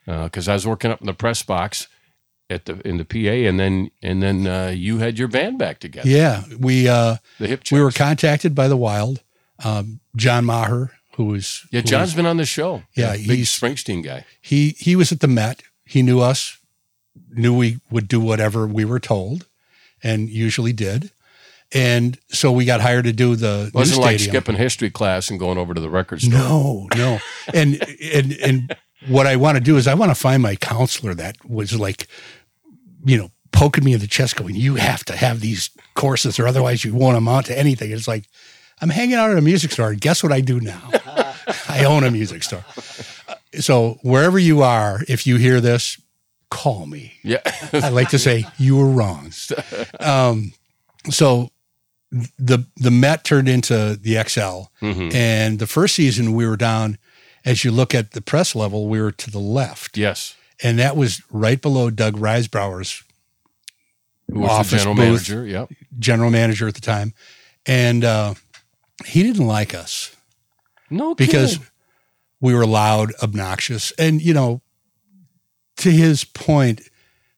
because 0.04 0.48
uh, 0.48 0.50
I 0.52 0.54
was 0.54 0.66
working 0.66 0.90
up 0.90 1.00
in 1.00 1.06
the 1.06 1.14
press 1.14 1.42
box. 1.42 1.88
At 2.48 2.64
the 2.66 2.80
in 2.86 2.96
the 2.98 3.04
PA, 3.04 3.16
and 3.48 3.58
then 3.58 3.90
and 4.02 4.22
then 4.22 4.46
uh, 4.46 4.68
you 4.74 4.98
had 4.98 5.18
your 5.18 5.28
band 5.28 5.58
back 5.58 5.78
together. 5.80 6.08
Yeah, 6.08 6.44
we 6.58 6.88
uh, 6.88 7.16
The 7.38 7.46
hip. 7.48 7.62
we 7.72 7.80
were 7.80 7.90
contacted 7.92 8.54
by 8.54 8.68
the 8.68 8.76
Wild. 8.76 9.22
Um, 9.64 10.00
John 10.14 10.44
Maher, 10.44 10.92
who 11.16 11.24
was 11.26 11.64
Yeah, 11.70 11.80
who 11.80 11.86
John's 11.88 12.08
was- 12.08 12.14
been 12.14 12.26
on 12.26 12.36
the 12.36 12.44
show. 12.44 12.82
Yeah, 12.94 13.12
big 13.12 13.20
he's- 13.22 13.58
Springsteen 13.58 14.02
guy. 14.04 14.24
he 14.40 14.70
he 14.78 14.94
was 14.96 15.12
at 15.12 15.20
the 15.20 15.28
Met. 15.28 15.62
He 15.84 16.02
knew 16.02 16.20
us, 16.20 16.58
knew 17.30 17.56
we 17.56 17.78
would 17.90 18.08
do 18.08 18.20
whatever 18.20 18.66
we 18.66 18.84
were 18.84 19.00
told, 19.00 19.46
and 20.02 20.28
usually 20.28 20.72
did. 20.72 21.10
And 21.72 22.16
so 22.28 22.52
we 22.52 22.64
got 22.64 22.80
hired 22.80 23.04
to 23.06 23.12
do 23.12 23.34
the 23.34 23.70
Wasn't 23.74 24.00
like 24.00 24.20
skipping 24.20 24.54
history 24.56 24.88
class 24.90 25.30
and 25.30 25.38
going 25.40 25.58
over 25.58 25.74
to 25.74 25.80
the 25.80 25.90
record 25.90 26.20
store. 26.22 26.32
No, 26.38 26.88
no. 26.96 27.18
And 27.52 27.82
and 28.00 28.32
and 28.34 28.76
what 29.08 29.26
I 29.26 29.36
want 29.36 29.56
to 29.56 29.62
do 29.62 29.76
is 29.76 29.86
I 29.86 29.94
want 29.94 30.10
to 30.10 30.14
find 30.14 30.42
my 30.42 30.56
counselor 30.56 31.14
that 31.14 31.36
was 31.44 31.78
like, 31.78 32.06
you 33.04 33.16
know, 33.18 33.30
poking 33.52 33.84
me 33.84 33.92
in 33.92 34.00
the 34.00 34.06
chest, 34.06 34.36
going, 34.36 34.54
"You 34.54 34.74
have 34.76 35.04
to 35.06 35.16
have 35.16 35.40
these 35.40 35.70
courses, 35.94 36.38
or 36.38 36.46
otherwise 36.46 36.84
you 36.84 36.94
won't 36.94 37.16
amount 37.16 37.46
to 37.46 37.58
anything." 37.58 37.90
It's 37.92 38.08
like 38.08 38.24
I'm 38.80 38.90
hanging 38.90 39.14
out 39.14 39.30
at 39.30 39.38
a 39.38 39.42
music 39.42 39.72
store, 39.72 39.90
and 39.90 40.00
guess 40.00 40.22
what 40.22 40.32
I 40.32 40.40
do 40.40 40.60
now? 40.60 40.90
I 41.68 41.84
own 41.84 42.04
a 42.04 42.10
music 42.10 42.42
store. 42.42 42.64
So 43.60 43.98
wherever 44.02 44.38
you 44.38 44.62
are, 44.62 45.02
if 45.08 45.26
you 45.26 45.36
hear 45.36 45.60
this, 45.60 45.98
call 46.50 46.86
me. 46.86 47.14
Yeah, 47.22 47.38
I 47.72 47.88
like 47.90 48.10
to 48.10 48.18
say 48.18 48.44
you 48.58 48.76
were 48.76 48.90
wrong. 48.90 49.32
Um, 50.00 50.52
so 51.10 51.50
the 52.38 52.64
the 52.76 52.90
Met 52.90 53.24
turned 53.24 53.48
into 53.48 53.96
the 54.00 54.14
Xcel, 54.14 54.68
Mhm. 54.82 55.14
and 55.14 55.58
the 55.58 55.66
first 55.66 55.94
season 55.94 56.32
we 56.34 56.46
were 56.46 56.56
down. 56.56 56.98
As 57.46 57.64
you 57.64 57.70
look 57.70 57.94
at 57.94 58.10
the 58.10 58.20
press 58.20 58.54
level, 58.54 58.88
we 58.88 59.00
were 59.00 59.12
to 59.12 59.30
the 59.30 59.38
left, 59.38 59.96
yes. 59.96 60.34
and 60.62 60.78
that 60.78 60.96
was 60.96 61.22
right 61.30 61.62
below 61.62 61.88
Doug 61.90 62.18
was 64.28 64.50
Office 64.50 64.70
the 64.70 64.76
general 64.78 64.94
booth. 64.96 65.28
manager? 65.30 65.46
Yep. 65.46 65.72
general 65.98 66.30
manager 66.30 66.66
at 66.68 66.74
the 66.74 66.80
time, 66.80 67.14
and 67.64 68.04
uh, 68.04 68.34
he 69.06 69.22
didn't 69.22 69.46
like 69.46 69.74
us 69.74 70.14
No, 70.90 71.14
because 71.14 71.52
kidding. 71.58 71.66
we 72.40 72.52
were 72.52 72.66
loud, 72.66 73.12
obnoxious, 73.22 73.92
and 73.92 74.20
you 74.20 74.34
know, 74.34 74.60
to 75.78 75.90
his 75.92 76.24
point, 76.24 76.80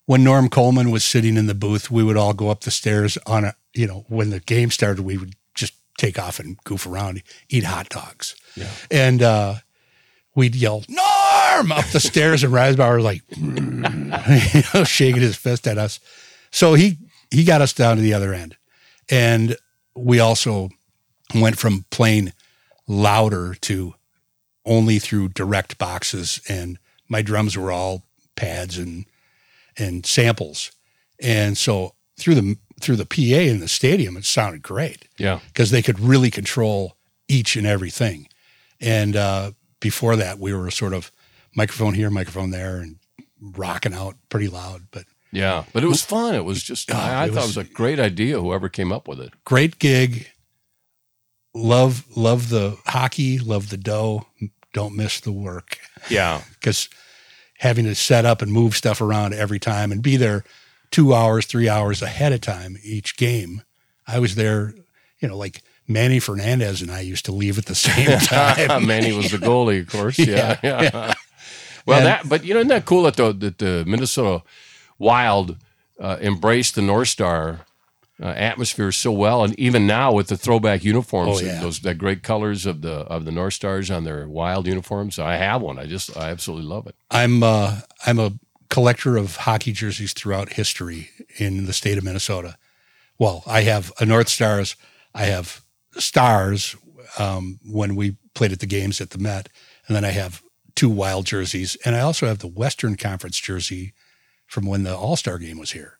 when 0.07 0.25
Norm 0.25 0.49
Coleman 0.49 0.90
was 0.90 1.05
sitting 1.05 1.37
in 1.37 1.47
the 1.49 1.55
booth, 1.55 1.90
we 1.90 2.03
would 2.03 2.16
all 2.16 2.33
go 2.33 2.49
up 2.49 2.62
the 2.62 2.71
stairs 2.71 3.18
on 3.27 3.44
a, 3.44 3.55
you 3.75 3.87
know, 3.87 4.07
when 4.09 4.31
the 4.31 4.40
game 4.40 4.71
started, 4.71 5.03
we 5.03 5.18
would 5.18 5.35
just 5.55 5.75
take 5.99 6.18
off 6.18 6.38
and 6.40 6.57
goof 6.64 6.87
around, 6.87 7.23
eat 7.51 7.64
hot 7.64 7.90
dogs, 7.90 8.35
Yeah. 8.57 8.71
and 8.90 9.23
uh, 9.23 9.55
we'd 10.38 10.55
yell 10.55 10.85
Norm! 10.88 11.72
up 11.72 11.87
the 11.87 12.01
stairs, 12.01 12.44
and 12.44 12.53
Risebrough 12.53 12.96
was 12.96 13.05
like, 13.05 13.22
you 13.37 14.62
know, 14.74 14.85
shaking 14.85 15.20
his 15.20 15.37
fist 15.37 15.66
at 15.66 15.77
us. 15.77 15.98
So 16.51 16.74
he 16.74 16.98
he 17.31 17.44
got 17.44 17.61
us 17.61 17.72
down 17.72 17.96
to 17.96 18.03
the 18.03 18.14
other 18.14 18.33
end, 18.33 18.57
and 19.11 19.57
we 19.94 20.20
also 20.20 20.70
went 21.35 21.59
from 21.59 21.85
playing 21.90 22.33
louder 22.87 23.55
to 23.62 23.94
only 24.64 24.98
through 24.98 25.31
direct 25.31 25.77
boxes. 25.77 26.40
And 26.48 26.79
my 27.09 27.20
drums 27.20 27.59
were 27.59 27.72
all 27.72 28.05
pads 28.37 28.79
and 28.79 29.05
and 29.77 30.07
samples. 30.07 30.70
And 31.20 31.59
so 31.59 31.94
through 32.16 32.37
the 32.37 32.57
through 32.81 32.96
the 32.96 33.07
PA 33.07 33.40
in 33.40 33.59
the 33.59 33.68
stadium 33.68 34.16
it 34.16 34.24
sounded 34.24 34.62
great. 34.62 35.09
Yeah, 35.18 35.40
because 35.48 35.72
they 35.72 35.83
could 35.83 35.98
really 35.98 36.31
control 36.31 36.96
each 37.27 37.57
and 37.57 37.66
everything. 37.66 38.29
And 38.81 39.16
uh, 39.16 39.51
before 39.81 40.17
that 40.17 40.38
we 40.38 40.53
were 40.55 40.71
sort 40.71 40.93
of 40.93 41.11
microphone 41.55 41.95
here 41.95 42.11
microphone 42.11 42.51
there 42.51 42.77
and 42.79 42.97
rocking 43.41 43.95
out 43.95 44.17
pretty 44.29 44.49
loud 44.49 44.83
but 44.91 45.05
yeah. 45.31 45.64
But 45.75 45.85
it 45.85 45.88
was 45.88 46.03
fun. 46.03 46.35
It 46.35 46.47
was 46.47 46.62
just. 46.62 46.91
I, 46.91 47.25
I 47.25 47.25
it 47.27 47.35
thought 47.35 47.45
was- 47.47 47.57
it 47.59 47.61
was 47.61 47.69
a 47.69 47.73
great 47.75 48.01
idea. 48.01 48.41
Whoever 48.41 48.71
came 48.71 48.91
up 48.91 49.07
with 49.07 49.21
it. 49.21 49.35
great 49.45 49.79
gig 49.79 50.27
love 51.55 52.05
love 52.17 52.49
the 52.51 52.77
hockey 52.87 53.38
love 53.38 53.69
the 53.71 53.77
dough 53.77 54.27
don't 54.73 54.97
miss 54.97 55.21
the 55.21 55.33
work 55.33 55.79
Yeah. 56.11 56.43
because 56.55 56.88
having 57.59 57.85
to 57.87 57.95
set 57.95 58.25
up 58.25 58.43
and 58.43 58.53
move 58.53 58.75
stuff 58.77 59.01
around 59.01 59.35
every 59.35 59.59
time 59.59 59.91
and 59.93 60.03
be 60.03 60.17
there 60.17 60.45
two 60.91 61.12
hours, 61.12 61.45
three 61.47 61.69
hours 61.69 62.01
ahead 62.03 62.33
of 62.33 62.41
time 62.41 62.77
each 62.83 63.17
game. 63.17 63.62
I 64.07 64.21
was 64.21 64.35
there, 64.37 64.73
you 65.19 65.29
know, 65.29 65.37
like 65.37 65.62
Manny 65.88 66.20
Fernandez 66.20 66.83
and 66.83 66.90
I 66.90 67.01
used 67.01 67.24
to 67.24 67.33
leave 67.33 67.57
at 67.59 67.64
the 67.66 67.74
same 67.74 68.18
time. 68.20 68.87
Manny 68.87 69.12
was 69.12 69.31
the 69.31 69.38
goalie, 69.38 69.81
of 69.81 69.88
course. 69.90 70.18
Yeah, 70.29 70.59
yeah. 70.62 71.14
Well, 71.87 71.98
And- 71.98 72.07
that 72.07 72.29
but 72.29 72.44
you 72.44 72.53
know, 72.55 72.61
isn't 72.61 72.68
that 72.68 72.85
cool 72.85 73.03
that 73.05 73.16
the 73.16 73.33
that 73.33 73.59
the 73.59 73.85
Minnesota 73.87 74.42
Wild 74.98 75.57
uh, 75.98 76.18
embraced 76.20 76.74
the 76.74 76.83
North 76.83 77.09
Star 77.09 77.61
uh, 78.20 78.27
atmosphere 78.27 78.90
so 78.92 79.12
well, 79.12 79.44
and 79.44 79.59
even 79.59 79.87
now 79.87 80.12
with 80.12 80.27
the 80.29 80.37
throwback 80.37 80.85
uniforms, 80.85 81.40
Oh, 81.40 81.44
yeah. 81.44 81.61
those 81.61 81.81
that 81.81 81.96
great 81.98 82.22
colors 82.22 82.66
of 82.66 82.83
the 82.83 82.92
of 82.92 83.24
the 83.24 83.31
North 83.33 83.55
Stars 83.55 83.90
on 83.90 84.05
their 84.05 84.29
Wild 84.29 84.66
uniforms. 84.66 85.18
I 85.18 85.37
have 85.37 85.62
one. 85.62 85.79
I 85.79 85.87
just 85.87 86.14
I 86.16 86.29
absolutely 86.31 86.66
love 86.66 86.87
it. 86.87 86.96
I'm 87.11 87.42
uh, 87.42 87.81
I'm 88.05 88.18
a 88.18 88.33
collector 88.68 89.16
of 89.16 89.37
hockey 89.37 89.72
jerseys 89.72 90.12
throughout 90.12 90.53
history 90.55 91.11
in 91.38 91.64
the 91.66 91.72
state 91.72 91.96
of 91.96 92.05
Minnesota. 92.05 92.59
Well, 93.18 93.42
I 93.46 93.62
have 93.62 93.92
a 94.01 94.05
North 94.05 94.29
Stars. 94.29 94.77
I 95.14 95.24
have 95.27 95.62
stars 95.99 96.77
um, 97.19 97.59
when 97.65 97.97
we 97.97 98.17
played 98.35 98.53
at 98.53 98.61
the 98.61 98.67
games 98.67 99.01
at 99.01 99.11
the 99.11 99.19
Met, 99.19 99.49
and 99.87 99.97
then 99.97 100.05
I 100.05 100.11
have 100.11 100.43
two 100.75 100.89
Wild 100.91 101.27
jerseys, 101.27 101.77
and 101.85 101.97
I 101.97 102.01
also 102.01 102.27
have 102.27 102.39
the 102.39 102.47
Western 102.47 102.97
Conference 102.97 103.39
jersey 103.39 103.95
from 104.47 104.67
when 104.67 104.83
the 104.85 104.97
All 104.97 105.17
Star 105.17 105.39
game 105.39 105.59
was 105.59 105.73
here. 105.73 105.99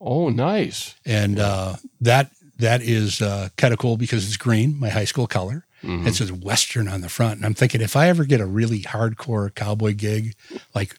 Oh, 0.00 0.28
nice. 0.28 0.94
and 1.04 1.38
uh, 1.40 1.76
that 2.00 2.30
that 2.58 2.82
is 2.82 3.20
uh, 3.22 3.48
kind 3.56 3.72
of 3.72 3.78
cool 3.78 3.96
because 3.96 4.26
it's 4.26 4.36
green, 4.36 4.78
my 4.78 4.88
high 4.88 5.04
school 5.04 5.26
color. 5.26 5.64
Mhm. 5.82 6.06
It 6.08 6.14
says 6.16 6.32
Western 6.32 6.88
on 6.88 7.02
the 7.02 7.08
front, 7.08 7.36
and 7.36 7.46
I'm 7.46 7.54
thinking 7.54 7.80
if 7.80 7.94
I 7.94 8.08
ever 8.08 8.24
get 8.24 8.40
a 8.40 8.46
really 8.46 8.80
hardcore 8.82 9.54
cowboy 9.54 9.94
gig, 9.94 10.34
like 10.74 10.96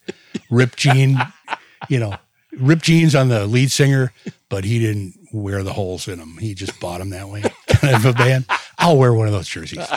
Rip 0.49 0.77
Jean, 0.77 1.17
you 1.89 1.99
know, 1.99 2.15
Rip 2.57 2.81
Jeans 2.81 3.15
on 3.15 3.29
the 3.29 3.45
lead 3.45 3.71
singer, 3.71 4.11
but 4.49 4.63
he 4.63 4.79
didn't 4.79 5.15
wear 5.31 5.63
the 5.63 5.73
holes 5.73 6.07
in 6.07 6.19
them; 6.19 6.37
he 6.39 6.53
just 6.53 6.79
bought 6.79 6.99
them 6.99 7.09
that 7.11 7.29
way, 7.29 7.43
kind 7.67 7.95
of 7.95 8.05
a 8.05 8.13
band. 8.13 8.45
I'll 8.77 8.97
wear 8.97 9.13
one 9.13 9.27
of 9.27 9.33
those 9.33 9.47
jerseys. 9.47 9.87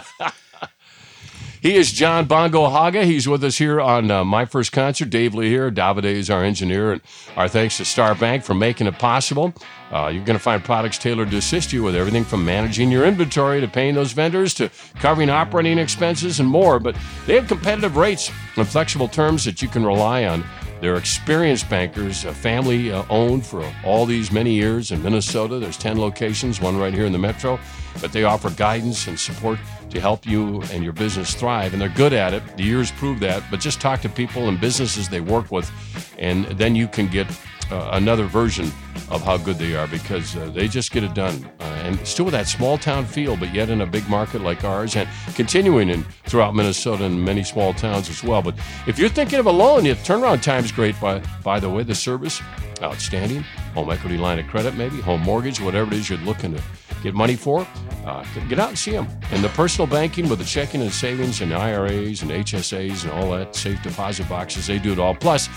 He 1.62 1.76
is 1.76 1.92
John 1.92 2.24
Bongo 2.24 2.68
Haga. 2.68 3.04
He's 3.04 3.28
with 3.28 3.44
us 3.44 3.56
here 3.56 3.80
on 3.80 4.10
uh, 4.10 4.24
My 4.24 4.46
First 4.46 4.72
Concert. 4.72 5.10
Dave 5.10 5.32
Lee 5.32 5.48
here. 5.48 5.70
Davide 5.70 6.06
is 6.06 6.28
our 6.28 6.42
engineer. 6.42 6.90
And 6.90 7.00
our 7.36 7.48
thanks 7.48 7.76
to 7.76 7.84
Star 7.84 8.16
Bank 8.16 8.42
for 8.42 8.52
making 8.52 8.88
it 8.88 8.98
possible. 8.98 9.54
Uh, 9.92 10.08
you're 10.08 10.24
going 10.24 10.36
to 10.36 10.42
find 10.42 10.64
products 10.64 10.98
tailored 10.98 11.30
to 11.30 11.36
assist 11.36 11.72
you 11.72 11.84
with 11.84 11.94
everything 11.94 12.24
from 12.24 12.44
managing 12.44 12.90
your 12.90 13.04
inventory 13.06 13.60
to 13.60 13.68
paying 13.68 13.94
those 13.94 14.10
vendors 14.10 14.54
to 14.54 14.70
covering 14.96 15.30
operating 15.30 15.78
expenses 15.78 16.40
and 16.40 16.48
more. 16.48 16.80
But 16.80 16.96
they 17.26 17.36
have 17.36 17.46
competitive 17.46 17.96
rates 17.96 18.32
and 18.56 18.66
flexible 18.66 19.06
terms 19.06 19.44
that 19.44 19.62
you 19.62 19.68
can 19.68 19.86
rely 19.86 20.24
on. 20.24 20.42
They're 20.82 20.96
experienced 20.96 21.70
bankers, 21.70 22.24
uh, 22.24 22.32
family 22.32 22.90
uh, 22.90 23.04
owned 23.08 23.46
for 23.46 23.64
all 23.84 24.04
these 24.04 24.32
many 24.32 24.52
years 24.52 24.90
in 24.90 25.00
Minnesota. 25.00 25.60
There's 25.60 25.78
10 25.78 25.96
locations, 25.96 26.60
one 26.60 26.76
right 26.76 26.92
here 26.92 27.06
in 27.06 27.12
the 27.12 27.20
metro, 27.20 27.60
but 28.00 28.10
they 28.10 28.24
offer 28.24 28.50
guidance 28.50 29.06
and 29.06 29.16
support 29.16 29.60
to 29.90 30.00
help 30.00 30.26
you 30.26 30.60
and 30.72 30.82
your 30.82 30.92
business 30.92 31.34
thrive. 31.34 31.72
And 31.72 31.80
they're 31.80 31.88
good 31.88 32.12
at 32.12 32.34
it. 32.34 32.42
The 32.56 32.64
years 32.64 32.90
prove 32.90 33.20
that. 33.20 33.44
But 33.48 33.60
just 33.60 33.80
talk 33.80 34.00
to 34.00 34.08
people 34.08 34.48
and 34.48 34.60
businesses 34.60 35.08
they 35.08 35.20
work 35.20 35.52
with, 35.52 35.70
and 36.18 36.46
then 36.46 36.74
you 36.74 36.88
can 36.88 37.06
get 37.06 37.28
uh, 37.72 37.90
another 37.92 38.24
version 38.24 38.70
of 39.11 39.22
how 39.22 39.37
good 39.37 39.56
they 39.56 39.74
are 39.74 39.87
because 39.88 40.37
uh, 40.37 40.50
they 40.50 40.68
just 40.68 40.92
get 40.92 41.02
it 41.02 41.14
done. 41.14 41.50
Uh, 41.61 41.64
and 41.85 42.06
still 42.06 42.26
with 42.26 42.32
that 42.32 42.46
small 42.46 42.78
town 42.78 43.04
feel, 43.04 43.37
but 43.37 43.52
yet 43.52 43.70
in 43.70 43.80
a 43.80 43.87
big 43.87 44.08
market 44.08 44.42
like 44.42 44.62
ours, 44.62 44.94
and 44.94 45.08
continuing 45.35 45.88
in 45.88 46.04
throughout 46.24 46.54
Minnesota 46.54 47.04
and 47.04 47.24
many 47.24 47.42
small 47.42 47.72
towns 47.72 48.08
as 48.08 48.22
well. 48.22 48.42
But 48.42 48.56
if 48.87 48.98
you're 48.98 49.08
thinking 49.08 49.38
of 49.38 49.46
a 49.46 49.50
loan, 49.50 49.85
your 49.85 49.96
turnaround 49.96 50.42
time's 50.42 50.70
great. 50.70 51.00
By 51.00 51.20
by 51.42 51.58
the 51.58 51.70
way, 51.70 51.82
the 51.82 51.94
service 51.94 52.40
outstanding. 52.82 53.42
Home 53.74 53.90
equity 53.90 54.18
line 54.18 54.38
of 54.38 54.46
credit, 54.48 54.74
maybe 54.74 55.00
home 55.00 55.22
mortgage, 55.22 55.61
whatever 55.61 55.92
it 55.92 55.98
is 55.98 56.11
you're 56.11 56.18
looking 56.18 56.54
to 56.54 56.62
get 57.02 57.14
money 57.14 57.37
for. 57.37 57.66
Uh, 58.04 58.24
get 58.48 58.58
out 58.58 58.68
and 58.70 58.78
see 58.78 58.92
them. 58.92 59.08
And 59.30 59.42
the 59.42 59.48
personal 59.50 59.87
banking 59.87 60.28
with 60.28 60.38
the 60.38 60.44
checking 60.44 60.82
and 60.82 60.92
savings 60.92 61.40
and 61.40 61.52
IRAs 61.52 62.22
and 62.22 62.30
HSAs 62.30 63.04
and 63.04 63.12
all 63.12 63.30
that 63.32 63.54
safe 63.54 63.82
deposit 63.82 64.28
boxes, 64.28 64.66
they 64.66 64.78
do 64.78 64.92
it 64.92 64.98
all. 64.98 65.14
Plus, 65.14 65.48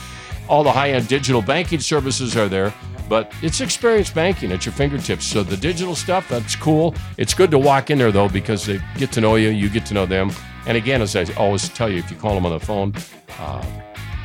all 0.47 0.63
the 0.63 0.71
high-end 0.71 1.07
digital 1.07 1.41
banking 1.41 1.79
services 1.79 2.35
are 2.35 2.47
there. 2.47 2.73
But 3.07 3.31
it's 3.41 3.61
experience 3.61 4.09
banking 4.09 4.51
at 4.51 4.65
your 4.65 4.73
fingertips. 4.73 5.25
So 5.25 5.43
the 5.43 5.57
digital 5.57 5.95
stuff, 5.95 6.27
that's 6.27 6.55
cool. 6.55 6.95
It's 7.17 7.33
good 7.33 7.51
to 7.51 7.59
walk 7.59 7.91
in 7.91 7.97
there 7.97 8.11
though 8.11 8.29
because 8.29 8.65
they 8.65 8.79
get 8.97 9.11
to 9.13 9.21
know 9.21 9.35
you, 9.35 9.49
you 9.49 9.69
get 9.69 9.85
to 9.87 9.93
know 9.93 10.05
them. 10.05 10.31
And 10.65 10.75
again, 10.75 11.01
as 11.01 11.15
I 11.15 11.25
always 11.35 11.69
tell 11.69 11.89
you, 11.89 11.99
if 11.99 12.09
you 12.09 12.17
call 12.17 12.33
them 12.33 12.45
on 12.45 12.51
the 12.51 12.65
phone, 12.65 12.93
uh, 13.37 13.63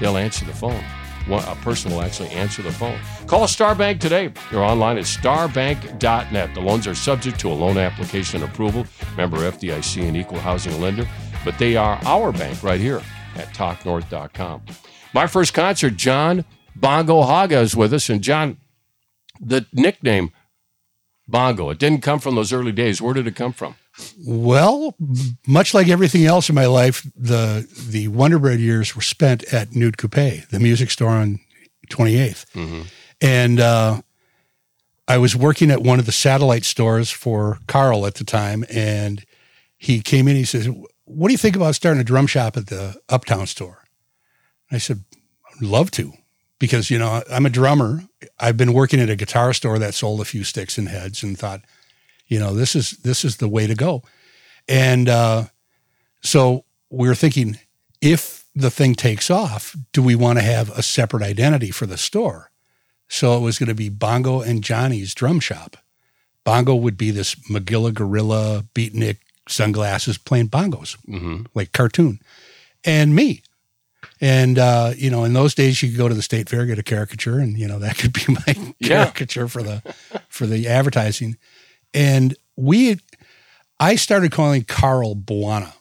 they'll 0.00 0.16
answer 0.16 0.46
the 0.46 0.54
phone. 0.54 0.82
One, 1.26 1.44
a 1.44 1.54
person 1.56 1.92
will 1.92 2.00
actually 2.00 2.30
answer 2.30 2.62
the 2.62 2.72
phone. 2.72 2.98
Call 3.26 3.44
Starbank 3.44 4.00
today. 4.00 4.32
They're 4.50 4.64
online 4.64 4.96
at 4.96 5.04
starbank.net. 5.04 6.54
The 6.54 6.60
loans 6.60 6.86
are 6.86 6.94
subject 6.94 7.38
to 7.40 7.50
a 7.50 7.52
loan 7.52 7.76
application 7.76 8.42
and 8.42 8.50
approval. 8.50 8.86
Member 9.16 9.36
FDIC 9.38 10.08
and 10.08 10.16
equal 10.16 10.38
housing 10.38 10.80
lender. 10.80 11.06
But 11.44 11.58
they 11.58 11.76
are 11.76 12.00
our 12.04 12.32
bank 12.32 12.62
right 12.62 12.80
here 12.80 13.02
at 13.36 13.48
talknorth.com. 13.48 14.62
My 15.12 15.26
first 15.26 15.54
concert, 15.54 15.96
John 15.96 16.44
Bongo 16.76 17.22
Haga 17.22 17.58
is 17.60 17.76
with 17.76 17.92
us. 17.92 18.08
And 18.08 18.22
John, 18.22 18.58
the 19.40 19.66
nickname 19.72 20.32
Bongo, 21.28 21.70
it 21.70 21.78
didn't 21.78 22.02
come 22.02 22.18
from 22.18 22.34
those 22.34 22.52
early 22.52 22.72
days. 22.72 23.00
Where 23.00 23.14
did 23.14 23.26
it 23.26 23.36
come 23.36 23.52
from? 23.52 23.74
Well, 24.24 24.94
much 25.46 25.74
like 25.74 25.88
everything 25.88 26.24
else 26.24 26.48
in 26.48 26.54
my 26.54 26.66
life, 26.66 27.06
the 27.16 27.68
the 27.88 28.08
Wonderbread 28.08 28.58
years 28.58 28.94
were 28.96 29.02
spent 29.02 29.44
at 29.52 29.70
Knut-Koupée, 29.70 30.48
the 30.48 30.60
music 30.60 30.90
store 30.90 31.10
on 31.10 31.40
28th. 31.90 32.46
Mm-hmm. 32.52 32.82
And 33.20 33.60
uh, 33.60 34.00
I 35.06 35.18
was 35.18 35.36
working 35.36 35.70
at 35.70 35.82
one 35.82 35.98
of 35.98 36.06
the 36.06 36.12
satellite 36.12 36.64
stores 36.64 37.10
for 37.10 37.58
Carl 37.66 38.06
at 38.06 38.14
the 38.14 38.24
time. 38.24 38.64
And 38.70 39.24
he 39.76 40.00
came 40.00 40.28
in, 40.28 40.36
he 40.36 40.44
says, 40.44 40.68
What 41.04 41.28
do 41.28 41.32
you 41.32 41.38
think 41.38 41.56
about 41.56 41.74
starting 41.74 42.00
a 42.00 42.04
drum 42.04 42.26
shop 42.26 42.56
at 42.56 42.68
the 42.68 42.96
Uptown 43.08 43.46
store? 43.46 43.79
I 44.70 44.78
said, 44.78 45.04
I'd 45.56 45.66
love 45.66 45.90
to 45.92 46.12
because, 46.58 46.90
you 46.90 46.98
know, 46.98 47.22
I'm 47.30 47.46
a 47.46 47.50
drummer. 47.50 48.02
I've 48.38 48.56
been 48.56 48.72
working 48.72 49.00
at 49.00 49.10
a 49.10 49.16
guitar 49.16 49.52
store 49.52 49.78
that 49.78 49.94
sold 49.94 50.20
a 50.20 50.24
few 50.24 50.44
sticks 50.44 50.78
and 50.78 50.88
heads 50.88 51.22
and 51.22 51.38
thought, 51.38 51.62
you 52.26 52.38
know, 52.38 52.54
this 52.54 52.76
is 52.76 52.92
this 53.02 53.24
is 53.24 53.38
the 53.38 53.48
way 53.48 53.66
to 53.66 53.74
go. 53.74 54.02
And 54.68 55.08
uh, 55.08 55.44
so 56.22 56.64
we 56.90 57.08
were 57.08 57.14
thinking, 57.14 57.58
if 58.00 58.44
the 58.54 58.70
thing 58.70 58.94
takes 58.94 59.30
off, 59.30 59.76
do 59.92 60.02
we 60.02 60.14
want 60.14 60.38
to 60.38 60.44
have 60.44 60.70
a 60.70 60.82
separate 60.82 61.22
identity 61.22 61.70
for 61.70 61.86
the 61.86 61.96
store? 61.98 62.50
So 63.08 63.36
it 63.36 63.40
was 63.40 63.58
going 63.58 63.68
to 63.68 63.74
be 63.74 63.88
Bongo 63.88 64.40
and 64.40 64.62
Johnny's 64.62 65.14
drum 65.14 65.40
shop. 65.40 65.76
Bongo 66.44 66.74
would 66.76 66.96
be 66.96 67.10
this 67.10 67.34
Magilla 67.50 67.92
gorilla, 67.92 68.64
beatnik, 68.74 69.18
sunglasses 69.48 70.16
playing 70.18 70.48
bongos, 70.48 70.96
Mm-hmm. 71.08 71.42
like 71.54 71.72
cartoon, 71.72 72.20
and 72.84 73.14
me. 73.14 73.42
And 74.20 74.58
uh, 74.58 74.92
you 74.96 75.10
know, 75.10 75.24
in 75.24 75.32
those 75.32 75.54
days, 75.54 75.82
you 75.82 75.88
could 75.90 75.98
go 75.98 76.08
to 76.08 76.14
the 76.14 76.22
state 76.22 76.48
fair, 76.48 76.66
get 76.66 76.78
a 76.78 76.82
caricature, 76.82 77.38
and 77.38 77.58
you 77.58 77.66
know 77.66 77.78
that 77.78 77.98
could 77.98 78.12
be 78.12 78.22
my 78.28 78.72
Yeah. 78.78 79.04
caricature 79.04 79.48
for 79.48 79.62
the 79.62 79.82
for 80.28 80.46
the 80.46 80.68
advertising. 80.68 81.36
And 81.94 82.36
we, 82.56 83.00
I 83.78 83.96
started 83.96 84.30
calling 84.32 84.64
Carl 84.64 85.14
Bwana 85.16 85.72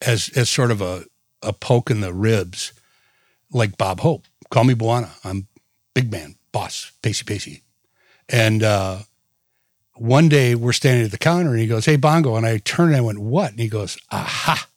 as 0.00 0.28
as 0.36 0.50
sort 0.50 0.70
of 0.70 0.80
a 0.80 1.04
a 1.42 1.52
poke 1.52 1.90
in 1.90 2.00
the 2.00 2.12
ribs, 2.12 2.72
like 3.52 3.76
Bob 3.76 4.00
Hope. 4.00 4.24
Call 4.50 4.64
me 4.64 4.74
Bwana. 4.74 5.10
I'm 5.24 5.46
big 5.94 6.10
man, 6.12 6.36
boss, 6.52 6.92
pacey 7.02 7.24
pacey. 7.24 7.62
And 8.28 8.62
uh, 8.62 8.98
one 9.96 10.28
day 10.28 10.54
we're 10.54 10.72
standing 10.72 11.04
at 11.04 11.10
the 11.10 11.18
counter, 11.18 11.50
and 11.50 11.60
he 11.60 11.66
goes, 11.66 11.86
"Hey, 11.86 11.96
Bongo," 11.96 12.36
and 12.36 12.46
I 12.46 12.58
turned 12.58 12.90
and 12.90 12.96
I 12.96 13.00
went, 13.00 13.18
"What?" 13.20 13.50
And 13.52 13.60
he 13.60 13.68
goes, 13.68 13.96
"Aha." 14.10 14.68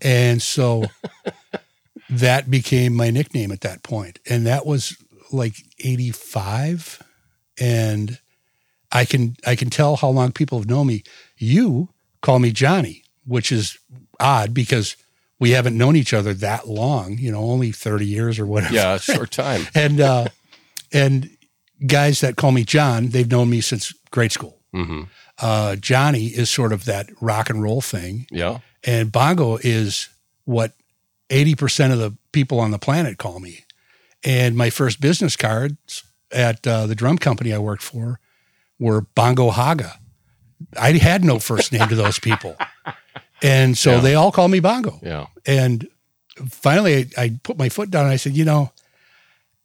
And 0.00 0.40
so 0.40 0.84
that 2.10 2.50
became 2.50 2.94
my 2.94 3.10
nickname 3.10 3.52
at 3.52 3.60
that 3.62 3.82
point. 3.82 4.18
And 4.28 4.46
that 4.46 4.66
was 4.66 4.96
like 5.32 5.54
85 5.80 7.02
and 7.60 8.18
I 8.90 9.04
can 9.04 9.36
I 9.46 9.54
can 9.54 9.70
tell 9.70 9.96
how 9.96 10.08
long 10.08 10.32
people 10.32 10.58
have 10.58 10.68
known 10.68 10.86
me. 10.86 11.02
You 11.36 11.90
call 12.22 12.38
me 12.38 12.52
Johnny, 12.52 13.02
which 13.26 13.52
is 13.52 13.78
odd 14.18 14.54
because 14.54 14.96
we 15.38 15.50
haven't 15.50 15.76
known 15.76 15.94
each 15.96 16.14
other 16.14 16.34
that 16.34 16.68
long, 16.68 17.18
you 17.18 17.30
know, 17.30 17.40
only 17.40 17.70
30 17.70 18.06
years 18.06 18.38
or 18.38 18.46
whatever. 18.46 18.74
Yeah, 18.74 18.94
a 18.94 18.98
short 18.98 19.30
time. 19.30 19.66
And 19.74 20.00
uh 20.00 20.28
and 20.92 21.30
guys 21.86 22.20
that 22.20 22.36
call 22.36 22.52
me 22.52 22.64
John, 22.64 23.08
they've 23.08 23.30
known 23.30 23.50
me 23.50 23.60
since 23.60 23.92
grade 24.10 24.32
school. 24.32 24.58
Mm-hmm. 24.74 25.02
Uh 25.38 25.76
Johnny 25.76 26.26
is 26.26 26.48
sort 26.48 26.72
of 26.72 26.86
that 26.86 27.10
rock 27.20 27.50
and 27.50 27.62
roll 27.62 27.80
thing. 27.80 28.26
Yeah. 28.30 28.60
And 28.84 29.10
Bongo 29.12 29.56
is 29.60 30.08
what 30.44 30.72
80% 31.30 31.92
of 31.92 31.98
the 31.98 32.16
people 32.32 32.60
on 32.60 32.70
the 32.70 32.78
planet 32.78 33.18
call 33.18 33.40
me. 33.40 33.64
And 34.24 34.56
my 34.56 34.70
first 34.70 35.00
business 35.00 35.36
cards 35.36 36.04
at 36.32 36.66
uh, 36.66 36.86
the 36.86 36.94
drum 36.94 37.18
company 37.18 37.52
I 37.52 37.58
worked 37.58 37.82
for 37.82 38.20
were 38.78 39.02
Bongo 39.02 39.50
Haga. 39.50 39.94
I 40.78 40.92
had 40.92 41.24
no 41.24 41.38
first 41.38 41.72
name 41.72 41.88
to 41.88 41.94
those 41.94 42.18
people. 42.18 42.56
And 43.42 43.76
so 43.78 43.92
Yeah. 43.96 44.00
they 44.00 44.14
all 44.14 44.32
call 44.32 44.48
me 44.48 44.60
Bongo. 44.60 44.98
Yeah. 45.02 45.26
And 45.46 45.88
finally, 46.48 47.08
I, 47.16 47.22
I 47.22 47.40
put 47.42 47.58
my 47.58 47.68
foot 47.68 47.90
down 47.90 48.04
and 48.04 48.12
I 48.12 48.16
said, 48.16 48.36
you 48.36 48.44
know, 48.44 48.72